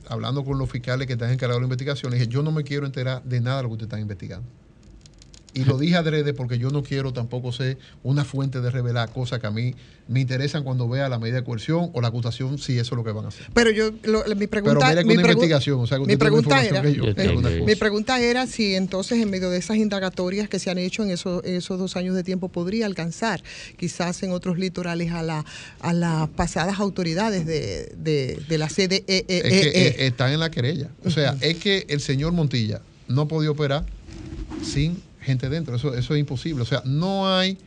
[0.09, 2.65] hablando con los fiscales que están encargados de la investigación, le dije, yo no me
[2.65, 4.47] quiero enterar de nada de lo que ustedes están investigando.
[5.55, 9.39] Y lo dije adrede porque yo no quiero tampoco ser una fuente de revelar cosas
[9.39, 9.75] que a mí
[10.09, 13.05] me interesan cuando vea la medida de coerción o la acusación, si eso es lo
[13.05, 13.47] que van a hacer.
[13.55, 16.05] Pero yo, lo- mi pregunta, Pero mira que mi una pregu- investigación, o sea, que
[16.07, 19.77] mi pregunta información era, que yo, mi pregunta era si entonces en medio de esas
[19.77, 23.43] indagatorias que se han hecho en esos, en esos dos años de tiempo podría alcanzar
[23.79, 25.45] quizás en otros litorales a, la,
[25.81, 29.05] a las pasadas autoridades de, de, de la CDE.
[29.07, 30.91] es que eh, están en la querella.
[31.05, 33.85] O sea, es que el señor Montilla no podía operar
[34.63, 35.75] sin gente dentro.
[35.77, 36.63] Eso, eso es imposible.
[36.63, 37.59] O sea, no hay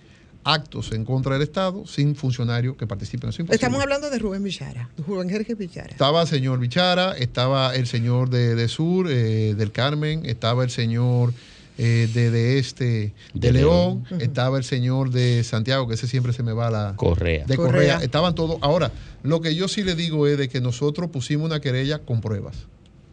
[0.44, 3.30] actos en contra del Estado sin funcionarios que participen.
[3.32, 3.50] Eso es.
[3.50, 5.90] Estamos hablando de Rubén Villara, Rubén Jerez Villara.
[5.90, 10.70] Estaba el señor Bichara, estaba el señor de, de Sur, eh, del Carmen, estaba el
[10.70, 11.34] señor
[11.78, 14.22] eh, de, de Este, de, De León, León.
[14.22, 16.94] estaba el señor de Santiago, que ese siempre se me va la...
[16.96, 17.46] Correa.
[17.46, 17.72] De Correa.
[17.96, 17.98] Correa.
[18.04, 18.58] Estaban todos.
[18.62, 18.92] Ahora,
[19.24, 22.56] lo que yo sí le digo es de que nosotros pusimos una querella con pruebas.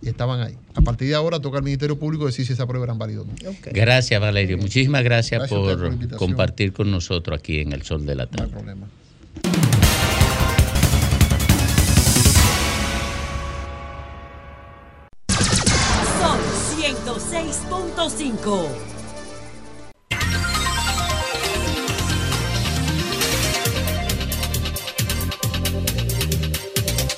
[0.04, 0.56] Y estaban ahí.
[0.74, 3.26] A partir de ahora toca al Ministerio Público decir si esa prueba eran válidas o
[3.26, 3.32] no.
[3.72, 4.58] Gracias, Valerio.
[4.58, 8.52] Muchísimas gracias, por compartir con nosotros aquí en El Sol de la Tarde.
[8.52, 8.86] problema.
[16.20, 16.40] Sol
[16.78, 18.93] 106.5.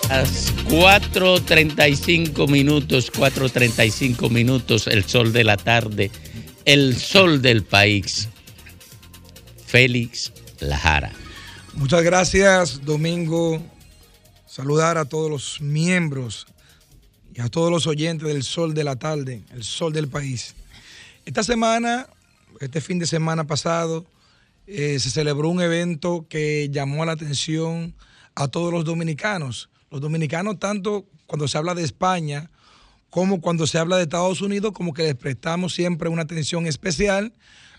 [0.08, 6.10] Las 4.35 minutos, 4.35 minutos, el sol de la tarde,
[6.64, 8.28] el sol del país.
[9.66, 11.12] Félix Lajara.
[11.74, 13.60] Muchas gracias, Domingo.
[14.46, 16.46] Saludar a todos los miembros
[17.34, 20.54] y a todos los oyentes del Sol de la Tarde, el Sol del País.
[21.26, 22.08] Esta semana,
[22.60, 24.06] este fin de semana pasado,
[24.66, 27.94] eh, se celebró un evento que llamó la atención
[28.34, 29.68] a todos los dominicanos.
[29.96, 32.50] Los dominicanos, tanto cuando se habla de España
[33.08, 37.32] como cuando se habla de Estados Unidos, como que les prestamos siempre una atención especial,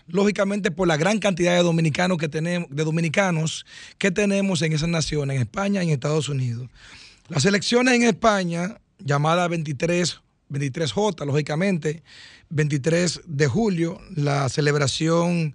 [0.08, 3.64] lógicamente por la gran cantidad de dominicanos que tenemos, de dominicanos
[3.98, 6.68] que tenemos en esas naciones, en España y en Estados Unidos.
[7.28, 10.20] Las elecciones en España, llamada 23,
[10.50, 12.02] 23J, lógicamente,
[12.48, 15.54] 23 de julio, la celebración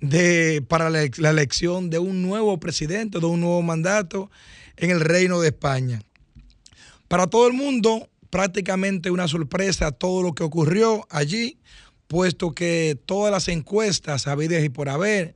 [0.00, 4.28] de, para la, la elección de un nuevo presidente, de un nuevo mandato
[4.80, 6.02] en el Reino de España.
[7.06, 11.58] Para todo el mundo, prácticamente una sorpresa todo lo que ocurrió allí,
[12.08, 15.34] puesto que todas las encuestas habidas y por haber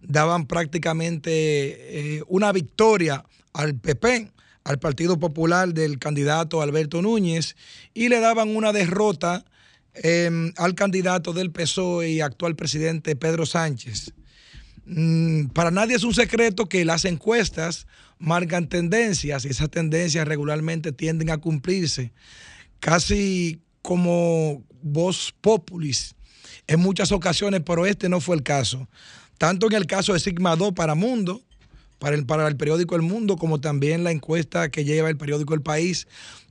[0.00, 4.30] daban prácticamente eh, una victoria al PP,
[4.64, 7.54] al Partido Popular del candidato Alberto Núñez,
[7.92, 9.44] y le daban una derrota
[9.94, 14.12] eh, al candidato del PSOE y actual presidente Pedro Sánchez.
[14.86, 17.86] Mm, para nadie es un secreto que las encuestas
[18.18, 22.12] marcan tendencias y esas tendencias regularmente tienden a cumplirse,
[22.80, 26.14] casi como voz populis
[26.66, 28.88] en muchas ocasiones, pero este no fue el caso.
[29.38, 31.42] Tanto en el caso de Sigma 2 para Mundo,
[31.98, 35.54] para el, para el periódico El Mundo, como también la encuesta que lleva el periódico
[35.54, 36.06] El País,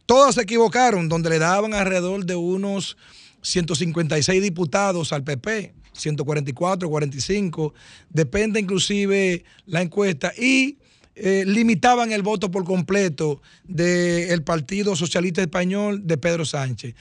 [0.05, 2.97] todas se equivocaron, donde le daban alrededor de unos
[3.41, 7.73] 156 diputados al PP, 144, 45,
[8.09, 10.77] depende inclusive la encuesta, y
[11.15, 16.95] eh, limitaban el voto por completo del Partido Socialista Español de Pedro Sánchez.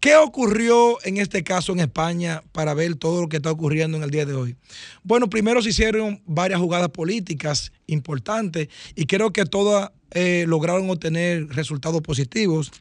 [0.00, 4.02] ¿Qué ocurrió en este caso en España para ver todo lo que está ocurriendo en
[4.02, 4.56] el día de hoy?
[5.02, 11.48] Bueno, primero se hicieron varias jugadas políticas importantes y creo que todas eh, lograron obtener
[11.48, 12.72] resultados positivos.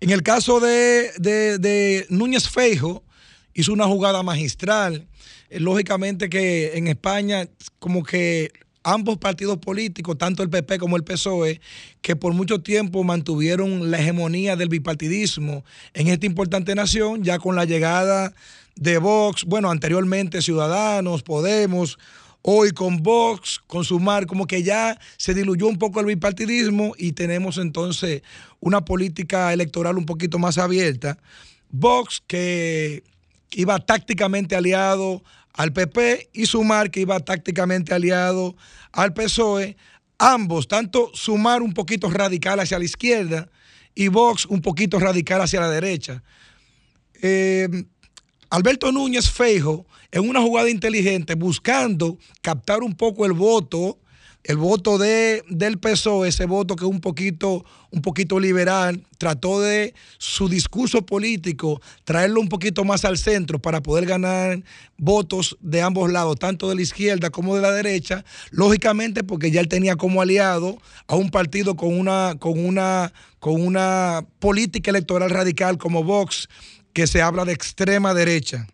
[0.00, 3.04] En el caso de, de- de Núñez Feijo,
[3.52, 5.06] hizo una jugada magistral.
[5.50, 7.48] Eh, lógicamente que en España,
[7.78, 8.50] como que
[8.84, 11.60] ambos partidos políticos, tanto el PP como el PSOE,
[12.02, 17.56] que por mucho tiempo mantuvieron la hegemonía del bipartidismo en esta importante nación, ya con
[17.56, 18.32] la llegada
[18.76, 21.98] de Vox, bueno, anteriormente Ciudadanos, Podemos,
[22.42, 27.12] hoy con Vox, con Sumar, como que ya se diluyó un poco el bipartidismo y
[27.12, 28.22] tenemos entonces
[28.60, 31.18] una política electoral un poquito más abierta.
[31.70, 33.02] Vox que
[33.52, 35.22] iba tácticamente aliado
[35.54, 38.56] al PP y Sumar que iba tácticamente aliado
[38.92, 39.76] al PSOE.
[40.18, 43.48] Ambos, tanto Sumar un poquito radical hacia la izquierda
[43.94, 46.22] y Vox un poquito radical hacia la derecha.
[47.22, 47.68] Eh,
[48.50, 53.98] Alberto Núñez Feijo, en una jugada inteligente, buscando captar un poco el voto
[54.44, 59.62] el voto de, del PSOE, ese voto que es un poquito, un poquito liberal, trató
[59.62, 64.62] de su discurso político traerlo un poquito más al centro para poder ganar
[64.98, 69.62] votos de ambos lados, tanto de la izquierda como de la derecha, lógicamente porque ya
[69.62, 70.76] él tenía como aliado
[71.06, 76.50] a un partido con una, con una, con una política electoral radical como Vox,
[76.92, 78.66] que se habla de extrema derecha.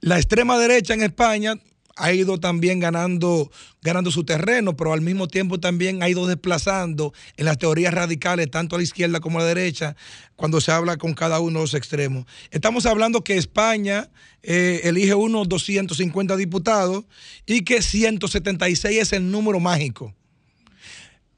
[0.00, 1.56] La extrema derecha en España
[1.96, 3.50] ha ido también ganando,
[3.82, 8.50] ganando su terreno, pero al mismo tiempo también ha ido desplazando en las teorías radicales,
[8.50, 9.96] tanto a la izquierda como a la derecha,
[10.36, 12.26] cuando se habla con cada uno de los extremos.
[12.50, 14.10] Estamos hablando que España
[14.42, 17.04] eh, elige unos 250 diputados
[17.46, 20.14] y que 176 es el número mágico.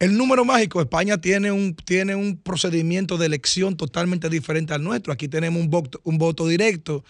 [0.04, 5.14] El número mágico, España tiene un, tiene un procedimiento de elección totalmente diferente al nuestro.
[5.14, 7.02] Aquí tenemos un voto, un voto directo.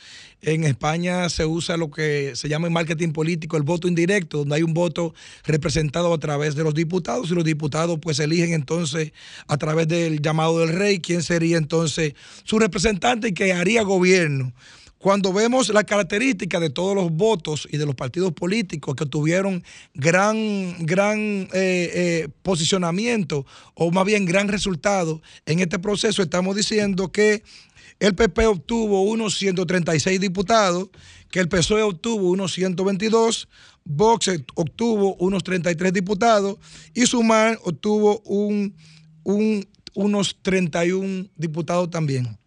[0.43, 4.55] En España se usa lo que se llama en marketing político el voto indirecto, donde
[4.55, 5.13] hay un voto
[5.45, 9.11] representado a través de los diputados y los diputados pues eligen entonces
[9.49, 12.15] a través del llamado del rey quién sería entonces
[12.45, 14.53] su representante y que haría gobierno.
[15.05, 19.63] Cuando vemos la característica de todos los votos y de los partidos políticos que tuvieron
[19.93, 23.45] gran, gran eh, eh, posicionamiento
[23.75, 27.43] o más bien gran resultado en este proceso, estamos diciendo que
[28.01, 30.89] el PP obtuvo unos 136 diputados,
[31.31, 33.47] que el PSOE obtuvo unos 122,
[33.85, 36.57] Vox obtuvo unos 33 diputados
[36.95, 38.75] y Sumar obtuvo un,
[39.23, 42.39] un- unos 31 diputados también.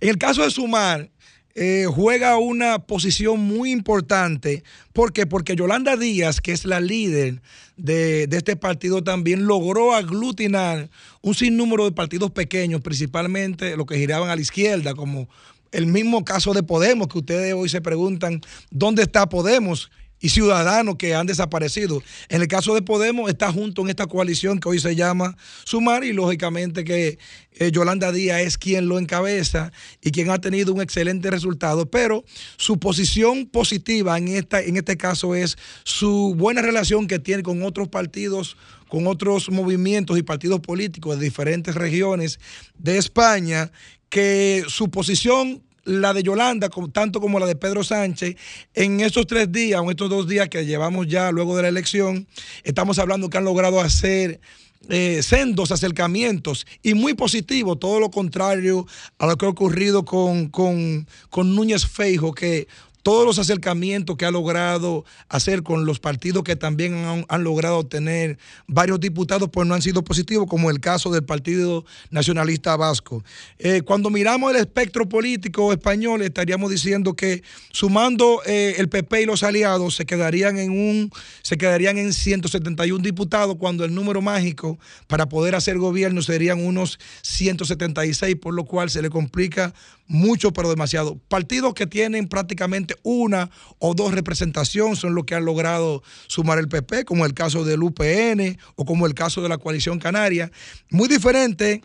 [0.00, 1.10] En el caso de Sumar,
[1.58, 4.62] eh, juega una posición muy importante.
[4.92, 5.26] ¿Por qué?
[5.26, 7.40] Porque Yolanda Díaz, que es la líder
[7.78, 10.90] de, de este partido, también logró aglutinar
[11.22, 15.30] un sinnúmero de partidos pequeños, principalmente los que giraban a la izquierda, como
[15.72, 19.90] el mismo caso de Podemos, que ustedes hoy se preguntan, ¿dónde está Podemos?
[20.28, 22.02] Ciudadanos que han desaparecido.
[22.28, 26.04] En el caso de Podemos, está junto en esta coalición que hoy se llama Sumar
[26.04, 27.18] y lógicamente que
[27.58, 29.72] eh, Yolanda Díaz es quien lo encabeza
[30.02, 32.24] y quien ha tenido un excelente resultado, pero
[32.56, 37.62] su posición positiva en, esta, en este caso es su buena relación que tiene con
[37.62, 38.56] otros partidos,
[38.88, 42.38] con otros movimientos y partidos políticos de diferentes regiones
[42.78, 43.72] de España,
[44.08, 48.36] que su posición la de Yolanda, tanto como la de Pedro Sánchez,
[48.74, 51.68] en estos tres días, o en estos dos días que llevamos ya luego de la
[51.68, 52.26] elección,
[52.64, 54.40] estamos hablando que han logrado hacer
[54.88, 58.86] eh, sendos acercamientos y muy positivo, todo lo contrario
[59.18, 62.68] a lo que ha ocurrido con, con, con Núñez Feijo, que
[63.06, 68.36] todos los acercamientos que ha logrado hacer con los partidos que también han, logrado obtener
[68.66, 73.22] varios diputados, pues no han sido positivos, como el caso del Partido Nacionalista Vasco.
[73.60, 79.26] Eh, cuando miramos el espectro político español, estaríamos diciendo que sumando eh, el PP y
[79.26, 81.12] los aliados se quedarían en un,
[81.42, 86.98] se quedarían en 171 diputados, cuando el número mágico para poder hacer gobierno serían unos
[87.22, 89.72] 176, por lo cual se le complica
[90.08, 91.18] mucho, pero demasiado.
[91.28, 96.68] Partidos que tienen prácticamente una o dos representaciones son los que han logrado sumar el
[96.68, 100.50] PP, como el caso del UPN o como el caso de la coalición canaria.
[100.90, 101.82] Muy diferente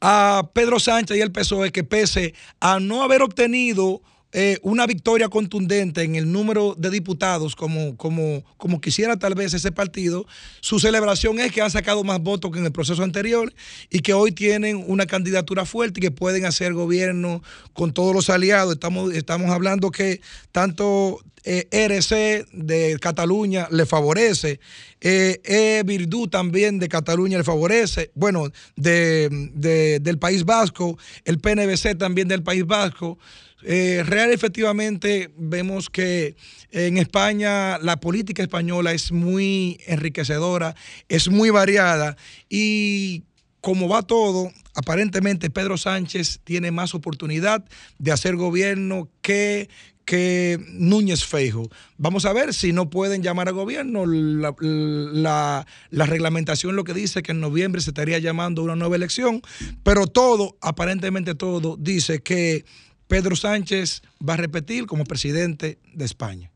[0.00, 4.02] a Pedro Sánchez y el PSOE que pese a no haber obtenido
[4.38, 9.54] eh, una victoria contundente en el número de diputados como, como, como quisiera tal vez
[9.54, 10.26] ese partido,
[10.60, 13.50] su celebración es que han sacado más votos que en el proceso anterior
[13.88, 17.42] y que hoy tienen una candidatura fuerte y que pueden hacer gobierno
[17.72, 18.74] con todos los aliados.
[18.74, 20.20] Estamos, estamos hablando que
[20.52, 24.60] tanto eh, RC de Cataluña le favorece,
[25.00, 31.38] eh, E Virtud también de Cataluña le favorece, bueno, de, de- del País Vasco, el
[31.38, 33.16] PNBC también del País Vasco.
[33.62, 36.36] Eh, real efectivamente vemos que
[36.70, 40.74] en España la política española es muy enriquecedora,
[41.08, 42.16] es muy variada
[42.50, 43.22] y
[43.62, 47.64] como va todo, aparentemente Pedro Sánchez tiene más oportunidad
[47.98, 49.68] de hacer gobierno que,
[50.04, 51.68] que Núñez Feijo.
[51.96, 54.06] Vamos a ver si no pueden llamar a gobierno.
[54.06, 58.94] La, la- la reglamentación lo que dice que en noviembre se estaría llamando una nueva
[58.94, 59.42] elección,
[59.82, 62.64] pero todo, aparentemente todo, dice que
[63.08, 66.50] Pedro Sánchez va a repetir como presidente de España.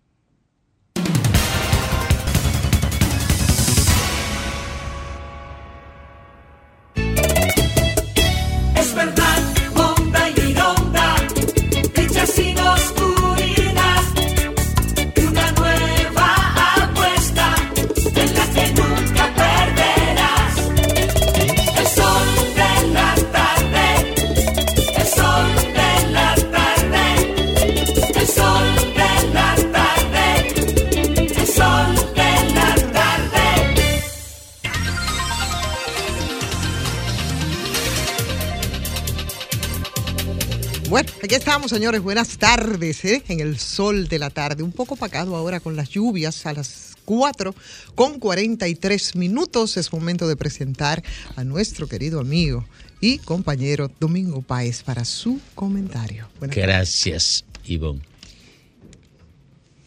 [40.90, 42.02] Bueno, aquí estamos, señores.
[42.02, 43.22] Buenas tardes, ¿eh?
[43.28, 44.64] En el sol de la tarde.
[44.64, 47.54] Un poco pacado ahora con las lluvias a las 4
[47.94, 49.76] con 43 minutos.
[49.76, 51.00] Es momento de presentar
[51.36, 52.66] a nuestro querido amigo
[53.00, 56.28] y compañero Domingo Páez para su comentario.
[56.40, 58.02] Buenas Gracias, Ivonne.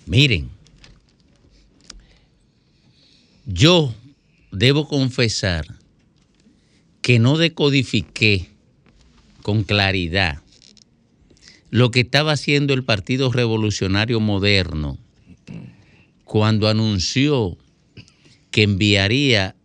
[0.06, 0.50] Miren,
[3.46, 3.94] yo
[4.54, 5.66] debo confesar
[7.02, 8.48] que no decodifiqué
[9.42, 10.43] con claridad
[11.74, 15.00] lo que estaba haciendo el Partido Revolucionario Moderno
[16.24, 17.58] cuando anunció
[18.52, 19.56] que enviaría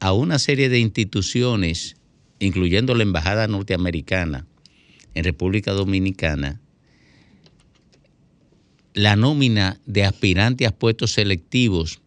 [0.00, 1.96] a una serie de instituciones,
[2.38, 4.46] incluyendo la Embajada Norteamericana
[5.12, 6.58] en República Dominicana,
[8.94, 12.00] la nómina de aspirantes a puestos selectivos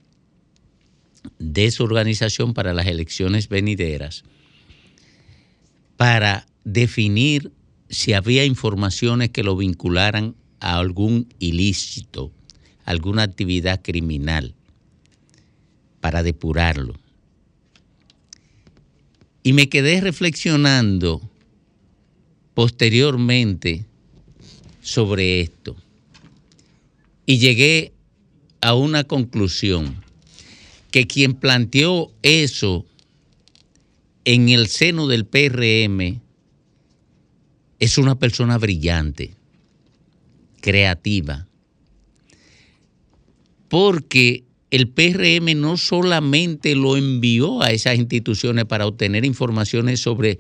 [1.38, 4.23] de su organización para las elecciones venideras
[5.97, 7.51] para definir
[7.89, 12.31] si había informaciones que lo vincularan a algún ilícito,
[12.83, 14.55] alguna actividad criminal,
[16.01, 16.95] para depurarlo.
[19.43, 21.21] Y me quedé reflexionando
[22.53, 23.85] posteriormente
[24.81, 25.75] sobre esto.
[27.25, 27.91] Y llegué
[28.61, 30.03] a una conclusión,
[30.89, 32.85] que quien planteó eso
[34.23, 36.21] en el seno del PRM
[37.85, 39.35] es una persona brillante,
[40.59, 41.47] creativa,
[43.69, 50.39] porque el PRM no solamente lo envió a esas instituciones para obtener informaciones sobre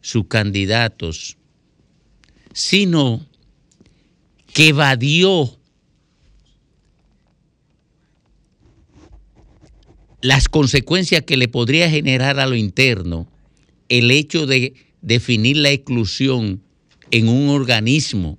[0.00, 1.36] sus candidatos,
[2.52, 3.26] sino
[4.54, 5.58] que evadió
[10.22, 13.28] las consecuencias que le podría generar a lo interno
[13.90, 16.65] el hecho de definir la exclusión
[17.10, 18.38] en un organismo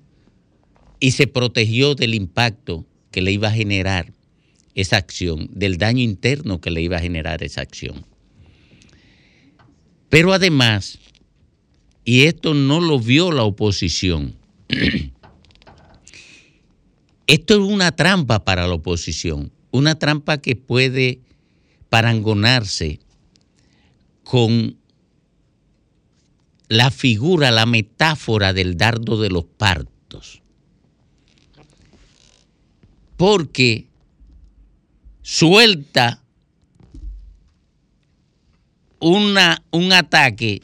[1.00, 4.12] y se protegió del impacto que le iba a generar
[4.74, 8.06] esa acción, del daño interno que le iba a generar esa acción.
[10.08, 10.98] Pero además,
[12.04, 14.36] y esto no lo vio la oposición,
[17.26, 21.20] esto es una trampa para la oposición, una trampa que puede
[21.90, 23.00] parangonarse
[24.24, 24.77] con
[26.68, 30.42] la figura, la metáfora del dardo de los partos.
[33.16, 33.86] Porque
[35.22, 36.22] suelta
[39.00, 40.62] una, un ataque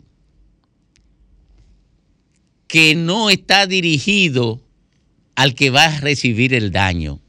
[2.68, 4.60] que no está dirigido
[5.36, 7.20] al que va a recibir el daño,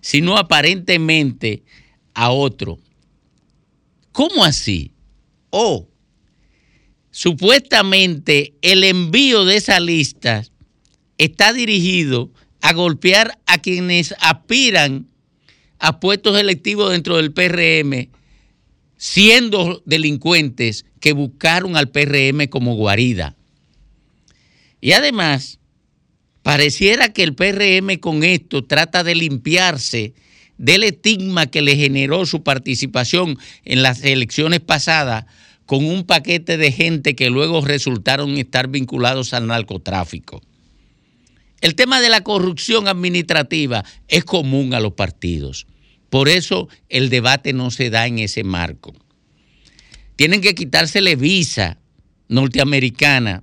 [0.00, 1.62] sino aparentemente
[2.14, 2.78] a otro.
[4.12, 4.92] ¿Cómo así?
[5.50, 5.88] O
[7.12, 10.44] supuestamente el envío de esa lista
[11.18, 15.06] está dirigido a golpear a quienes aspiran
[15.78, 18.08] a puestos electivos dentro del PRM,
[18.96, 23.36] siendo delincuentes que buscaron al PRM como guarida.
[24.80, 25.58] Y además,
[26.42, 30.14] pareciera que el PRM con esto trata de limpiarse
[30.56, 35.26] del estigma que le generó su participación en las elecciones pasadas
[35.72, 40.42] con un paquete de gente que luego resultaron estar vinculados al narcotráfico.
[41.62, 45.66] El tema de la corrupción administrativa es común a los partidos.
[46.10, 48.92] Por eso el debate no se da en ese marco.
[50.14, 51.78] Tienen que quitársele visa
[52.28, 53.42] norteamericana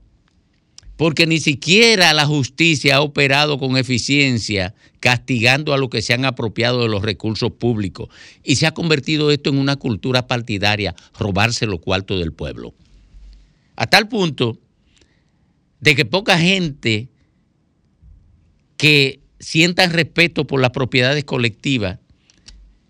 [1.00, 6.26] porque ni siquiera la justicia ha operado con eficiencia castigando a los que se han
[6.26, 8.10] apropiado de los recursos públicos
[8.44, 12.74] y se ha convertido esto en una cultura partidaria, robarse los cuartos del pueblo.
[13.78, 14.58] A tal punto
[15.80, 17.08] de que poca gente
[18.76, 22.00] que sientan respeto por las propiedades colectivas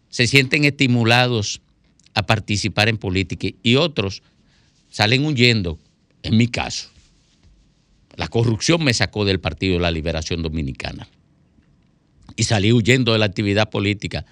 [0.09, 1.61] se sienten estimulados
[2.15, 4.23] a participar en política y otros
[4.89, 5.77] salen huyendo,
[6.23, 6.89] en mi caso.
[8.19, 11.07] La corrupción me sacó del Partido de la Liberación Dominicana
[12.35, 14.25] y salí huyendo de la actividad política.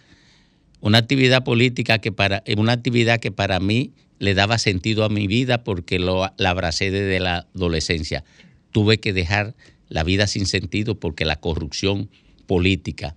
[0.81, 5.27] Una actividad política que para, una actividad que para mí le daba sentido a mi
[5.27, 8.25] vida porque lo, la abracé desde la adolescencia.
[8.73, 9.55] Tuve que dejar
[9.87, 12.09] la vida sin sentido porque la corrupción
[12.45, 13.15] política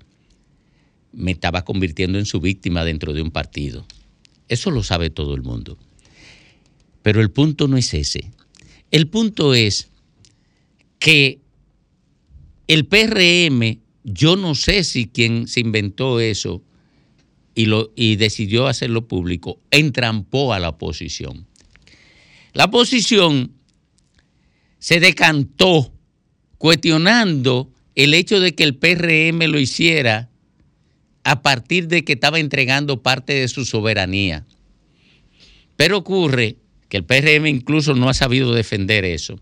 [1.12, 3.84] me estaba convirtiendo en su víctima dentro de un partido.
[4.46, 5.78] Eso lo sabe todo el mundo.
[7.02, 8.30] Pero el punto no es ese.
[8.92, 9.89] El punto es
[11.00, 11.40] que
[12.68, 16.62] el PRM, yo no sé si quien se inventó eso
[17.56, 21.48] y, lo, y decidió hacerlo público, entrampó a la oposición.
[22.52, 23.52] La oposición
[24.78, 25.92] se decantó
[26.58, 30.30] cuestionando el hecho de que el PRM lo hiciera
[31.24, 34.46] a partir de que estaba entregando parte de su soberanía.
[35.76, 36.56] Pero ocurre
[36.88, 39.40] que el PRM incluso no ha sabido defender eso.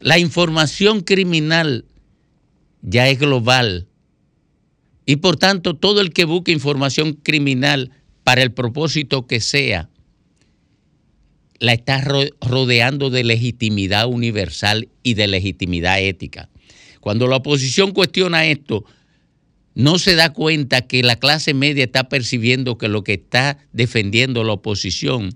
[0.00, 1.84] La información criminal
[2.82, 3.88] ya es global
[5.06, 7.90] y por tanto todo el que busque información criminal
[8.24, 9.88] para el propósito que sea,
[11.58, 16.48] la está ro- rodeando de legitimidad universal y de legitimidad ética.
[17.00, 18.84] Cuando la oposición cuestiona esto,
[19.74, 24.44] no se da cuenta que la clase media está percibiendo que lo que está defendiendo
[24.44, 25.30] la oposición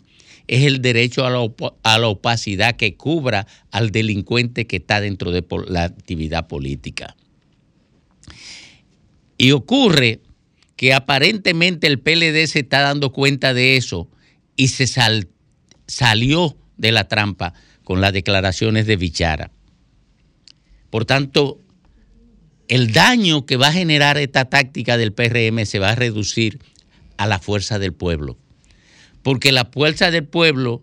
[0.48, 1.46] es el derecho a la,
[1.82, 7.16] a la opacidad que cubra al delincuente que está dentro de la actividad política.
[9.38, 10.20] Y ocurre
[10.76, 14.08] que aparentemente el PLD se está dando cuenta de eso
[14.56, 15.28] y se sal-
[15.86, 17.54] salió de la trampa
[17.84, 19.50] con las declaraciones de Bichara.
[20.90, 21.60] Por tanto,
[22.68, 26.60] el daño que va a generar esta táctica del PRM se va a reducir
[27.16, 28.38] a la fuerza del pueblo.
[29.22, 30.82] Porque la fuerza del pueblo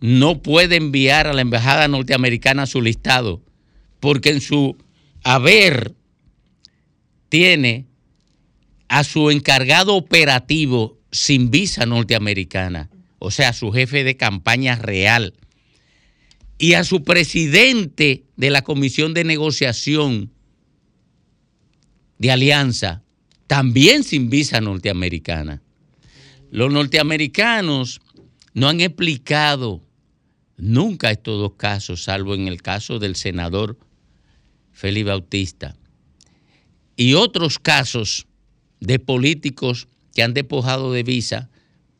[0.00, 3.42] no puede enviar a la embajada norteamericana su listado,
[4.00, 4.76] porque en su
[5.24, 5.94] haber
[7.28, 7.86] tiene
[8.88, 15.34] a su encargado operativo sin visa norteamericana, o sea, su jefe de campaña real,
[16.58, 20.30] y a su presidente de la comisión de negociación
[22.18, 23.02] de alianza,
[23.46, 25.62] también sin visa norteamericana.
[26.56, 28.00] Los norteamericanos
[28.54, 29.82] no han explicado
[30.56, 33.78] nunca estos dos casos, salvo en el caso del senador
[34.72, 35.76] Félix Bautista,
[36.96, 38.26] y otros casos
[38.80, 41.50] de políticos que han despojado de visa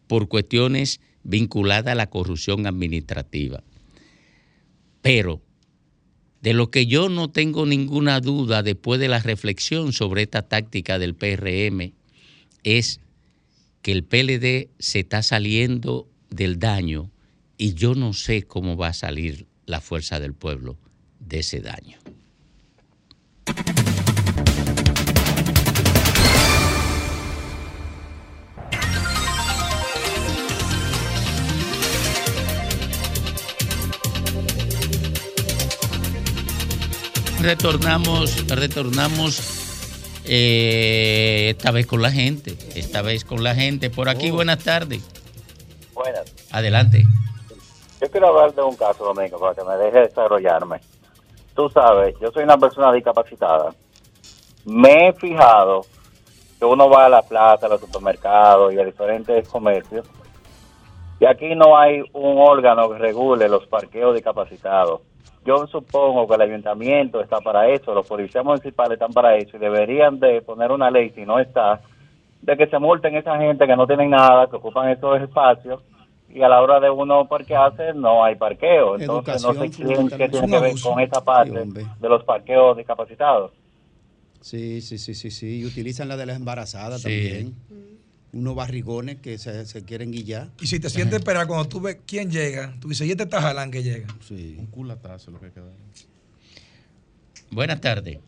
[0.06, 3.62] por cuestiones vinculadas a la corrupción administrativa.
[5.02, 5.42] Pero
[6.40, 10.98] de lo que yo no tengo ninguna duda después de la reflexión sobre esta táctica
[10.98, 11.92] del PRM
[12.62, 13.00] es
[13.86, 17.12] que el PLD se está saliendo del daño
[17.56, 20.76] y yo no sé cómo va a salir la fuerza del pueblo
[21.20, 21.96] de ese daño.
[37.40, 39.65] Retornamos, retornamos
[40.28, 43.90] eh, esta vez con la gente, esta vez con la gente.
[43.90, 45.02] Por aquí, buenas tardes.
[45.94, 46.32] Buenas.
[46.50, 47.04] Adelante.
[48.00, 50.80] Yo quiero hablar de un caso, Domingo, para que me deje desarrollarme.
[51.54, 53.74] Tú sabes, yo soy una persona discapacitada.
[54.66, 55.86] Me he fijado
[56.58, 60.06] que uno va a la plaza, a los supermercados y a diferentes comercios,
[61.18, 65.00] y aquí no hay un órgano que regule los parqueos discapacitados.
[65.46, 69.60] Yo supongo que el ayuntamiento está para eso, los policías municipales están para eso y
[69.60, 71.80] deberían de poner una ley, si no está,
[72.42, 75.82] de que se multen esa gente que no tienen nada, que ocupan esos espacios
[76.28, 78.98] y a la hora de uno parquearse no hay parqueo.
[78.98, 82.76] Entonces no sé Educación quién qué tiene que ver con esa parte de los parqueos
[82.76, 83.52] discapacitados.
[84.40, 85.60] Sí, sí, sí, sí, sí.
[85.60, 87.08] Y utilizan la de las embarazadas Sí.
[87.08, 87.54] también.
[88.36, 90.48] Unos barrigones que se, se quieren guillar.
[90.60, 93.40] Y si te sientes esperar cuando tú ves quién llega, tú dices, y este está
[93.40, 94.06] jalán que llega.
[94.20, 94.56] Sí.
[94.58, 95.72] Un culatazo lo que queda.
[97.50, 98.18] Buenas tardes.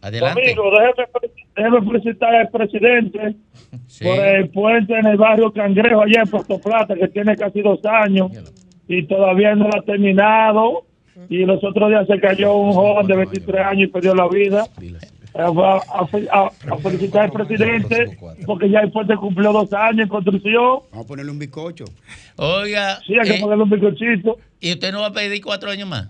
[0.00, 0.40] Adelante.
[0.40, 3.36] Domingo, déjeme, déjeme felicitar al presidente
[3.86, 4.04] Sí.
[4.04, 7.80] por el puente en el barrio Cangrejo, allá en Puerto Plata, que tiene casi dos
[7.84, 8.30] años
[8.88, 10.84] y todavía no lo ha terminado.
[11.28, 14.66] Y los otros días se cayó un joven de 23 años y perdió la vida.
[15.34, 20.00] Eh, va a, a- a felicitar al presidente porque ya el puente cumplió dos años
[20.02, 20.80] en construcción.
[20.90, 21.84] Vamos a ponerle un bizcocho.
[22.36, 22.98] Oiga.
[23.06, 24.36] Sí, hay que eh, ponerle un bizcochito.
[24.60, 26.08] ¿Y usted no va a pedir cuatro años más?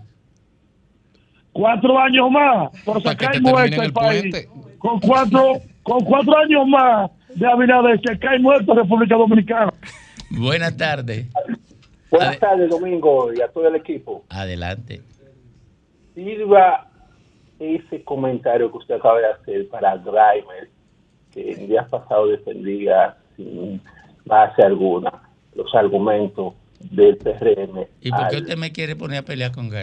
[1.53, 4.47] Cuatro años más por sacar te muerto el el país.
[4.79, 9.73] Con cuatro, con cuatro años más de Abinader, se cae muerto República Dominicana.
[10.31, 11.27] Buenas tardes.
[12.11, 14.25] Buenas tardes, Domingo, y a todo el equipo.
[14.29, 15.01] Adelante.
[16.13, 16.87] Sirva
[17.59, 20.69] ese comentario que usted acaba de hacer para Grimer,
[21.33, 23.81] que en días pasados defendía sin
[24.25, 25.11] base alguna
[25.55, 26.53] los argumentos
[26.91, 27.85] del PRM.
[28.01, 29.69] ¿Y por qué al- usted me quiere poner a pelear con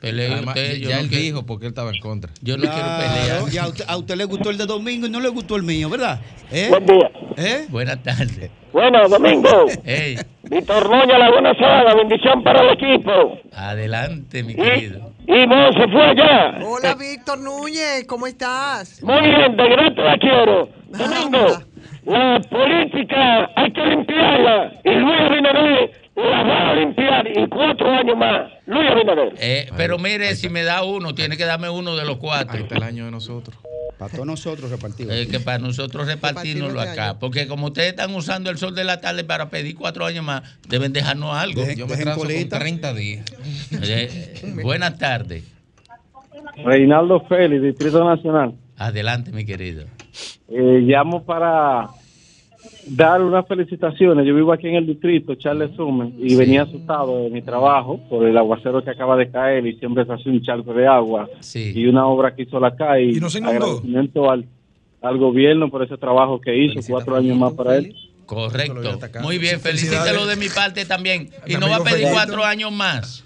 [0.00, 2.30] Además, usted, ya yo no él quiero- dijo porque él estaba en contra.
[2.40, 3.52] Yo no quiero pelear.
[3.52, 5.64] Y a usted, a usted le gustó el de domingo y no le gustó el
[5.64, 6.20] mío, ¿verdad?
[6.52, 6.68] ¿Eh?
[6.70, 7.10] Buen día.
[7.36, 7.66] ¿Eh?
[7.68, 8.50] Buenas tardes.
[8.72, 9.66] Bueno, Domingo.
[9.84, 10.16] Hey,
[10.50, 13.38] Víctor Moya, la buena saga, bendición para el equipo.
[13.54, 15.12] adelante, mi querido.
[15.26, 16.58] Y vos se fue allá.
[16.64, 19.02] Hola, Víctor Núñez, ¿cómo estás?
[19.02, 20.68] Muy bien, de grato la quiero.
[20.88, 21.46] Domingo,
[22.06, 24.72] la política hay que limpiarla.
[24.84, 28.57] Y Luis Abinader la va a limpiar en cuatro años más.
[28.68, 29.32] Luis Abinader.
[29.38, 32.58] Eh, pero mire, si me da uno, tiene que darme uno de los cuatro.
[32.58, 33.56] Ahí está el año de nosotros.
[33.96, 35.14] Para todos nosotros repartidos.
[35.14, 37.18] Eh, que para nosotros repartirnoslo acá.
[37.18, 40.42] Porque como ustedes están usando el sol de la tarde para pedir cuatro años más,
[40.68, 41.62] deben dejarnos algo.
[41.74, 43.24] Yo me trazo con 30 días.
[43.82, 45.44] Eh, buenas tardes.
[46.62, 48.54] Reinaldo Félix, Distrito Nacional.
[48.76, 49.86] Adelante, mi querido.
[50.48, 51.88] Eh, llamo para
[52.90, 54.26] dar unas felicitaciones.
[54.26, 56.36] Yo vivo aquí en el distrito, Charles Summers, y Sí.
[56.36, 60.12] venía asustado de mi trabajo por el aguacero que acaba de caer y siempre se
[60.12, 61.72] hace un charco de agua Sí.
[61.74, 63.16] y una obra que hizo la CAI.
[63.16, 63.38] ¿Y no se?
[63.38, 64.44] Agradecimiento al,
[65.02, 67.94] al gobierno por ese trabajo que hizo, cuatro años más para él.
[68.26, 68.98] Correcto.
[69.22, 71.30] Muy bien, felicítelo de mi parte también.
[71.46, 73.24] Y no va a pedir cuatro años más.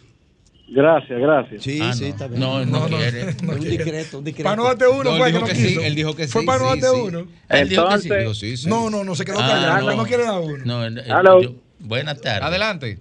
[0.68, 1.62] Gracias, gracias.
[1.62, 2.08] Sí, Ah, sí, no.
[2.08, 2.40] está bien.
[2.40, 3.24] No, no quiere.
[3.42, 4.44] un decreto, un decreto.
[4.44, 5.80] Para no darte uno, No, fue que dijo no que sí, quiso.
[5.82, 7.00] él dijo que Fue sí, no darte sí.
[7.04, 7.26] uno.
[7.48, 8.08] Él dijo que sí.
[8.10, 8.68] Digo, sí, sí.
[8.68, 9.90] No, no, no se quedó Ah, callado.
[9.90, 9.96] no.
[9.96, 10.64] No quiere dar uno.
[10.64, 11.42] No, eh, Hello.
[11.42, 12.42] yo- buenas tardes.
[12.42, 12.98] Adelante.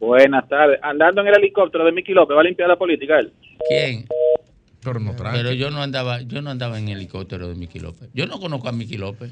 [0.00, 0.78] Buenas tardes.
[0.82, 3.32] Andando en el helicóptero de Miki López, ¿va a limpiar la política él?
[3.68, 4.06] ¿Quién?
[4.82, 5.14] Pero no.
[5.16, 8.08] Pero yo no andaba, yo no andaba en helicóptero de Miki López.
[8.14, 9.30] Yo no conozco a Miki López.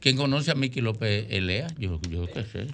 [0.00, 1.66] ¿Quién conoce a Miki López es Lea?
[1.78, 2.66] Yo, yo qué sé.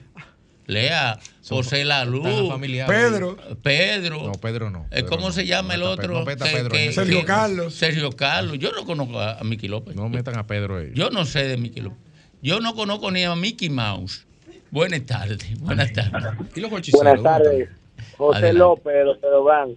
[0.67, 1.19] Lea,
[1.49, 2.95] José La Luz, Tan familiares.
[2.95, 3.37] Pedro.
[3.63, 4.23] Pedro.
[4.25, 4.87] No, Pedro no.
[4.91, 6.15] Eh, ¿Cómo se llama el otro?
[6.15, 7.75] no meta Pedro que- Sergio que- Carlos.
[7.75, 8.59] Sergio Carlos.
[8.59, 9.97] Yo no conozco a, a Miki López.
[9.97, 10.91] No metan a Pedro ahí.
[10.95, 11.99] Yo no sé de Miki López.
[12.43, 14.27] Yo no conozco ni a Mickey Mouse.
[14.71, 15.61] Buenas tardes.
[15.61, 16.33] Buenas tardes.
[16.57, 17.69] ¿Y los Buenas tardes.
[18.17, 18.59] José Adelante.
[18.59, 19.71] López, doctor Obán.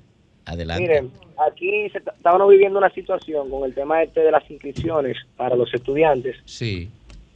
[0.45, 0.82] Adelante.
[0.84, 1.12] Miren,
[1.49, 5.74] aquí se, estábamos viviendo una situación con el tema este de las inscripciones para los
[5.74, 6.36] estudiantes.
[6.45, 6.90] Sí.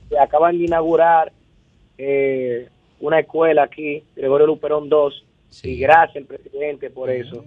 [0.09, 1.31] Se acaban de inaugurar
[1.97, 2.69] eh,
[2.99, 5.25] una escuela aquí, Gregorio Luperón 2,
[5.63, 7.43] y gracias al presidente por eso.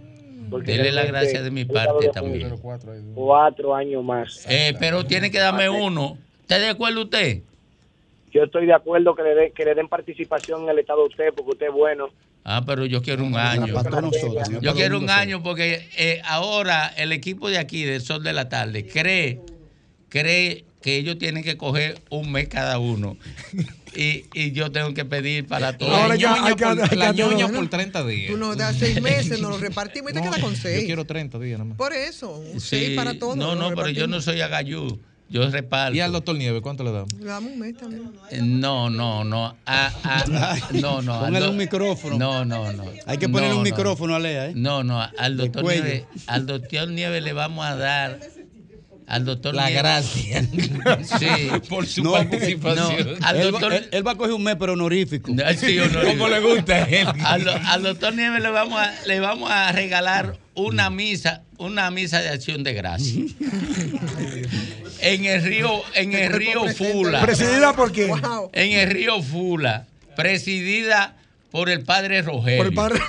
[0.50, 2.54] porque Dele la gracia de mi parte de también.
[3.14, 4.44] Cuatro años más.
[4.48, 6.18] Eh, pero tiene que darme uno.
[6.42, 7.40] ¿Está de acuerdo usted?
[8.32, 11.06] Yo estoy de acuerdo que le, den- que le den participación en el Estado a
[11.06, 12.08] usted, porque usted es bueno.
[12.44, 13.72] Ah, pero yo quiero un año.
[13.74, 17.84] para todos nosotros, no Yo quiero un año porque eh, ahora el equipo de aquí,
[17.84, 19.38] del Sol de la Tarde, cree,
[20.08, 23.16] cree que ellos tienen que coger un mes cada uno.
[23.94, 25.92] Y, y yo tengo que pedir para todos.
[25.92, 27.54] Ahora ya ñoña hay que- por- hay que la ñoña ¿no?
[27.58, 28.30] por 30 días.
[28.32, 30.84] Tú nos das seis meses, nos lo repartimos y te quedas con Yo seis.
[30.86, 31.76] quiero 30 días nada más.
[31.78, 33.36] Por eso, un Sí, seis para todos.
[33.36, 34.98] no, no, pero yo no soy agayú.
[35.28, 35.94] Yo reparto.
[35.96, 37.10] ¿Y al doctor Nieves cuánto le damos?
[37.14, 38.12] Le damos un mes también.
[38.30, 39.56] Eh, No, no, no.
[39.64, 41.14] Ah, ah, no, no.
[41.14, 42.18] al Póngale un micrófono.
[42.18, 42.84] No, no, no.
[43.06, 43.70] Hay que ponerle No, un no.
[43.70, 44.52] micrófono a Lea, ¿eh?
[44.54, 45.64] No, no, al doctor.
[45.64, 48.20] Nieves, al doctor Nieves le vamos a dar
[49.12, 50.42] al doctor La gracia.
[51.18, 51.26] Sí,
[51.68, 53.18] por su No, participación.
[53.20, 55.32] no, al él, va- doctor él- él va a coger un mes, pero honorífico.
[55.58, 56.08] Sí, honorífico.
[56.18, 57.06] Como le gusta a él.
[57.24, 61.90] Al, do- al doctor Nieves le vamos a, le vamos a regalar una misa, una
[61.90, 63.22] misa de acción de gracia.
[65.00, 67.20] en el río, en el río Fula.
[67.20, 68.08] ¿Presidida por quién?
[68.08, 68.50] Wow.
[68.54, 69.86] En el río Fula,
[70.16, 71.16] presidida
[71.50, 72.58] por el padre Rogelio.
[72.58, 73.00] Por el padre.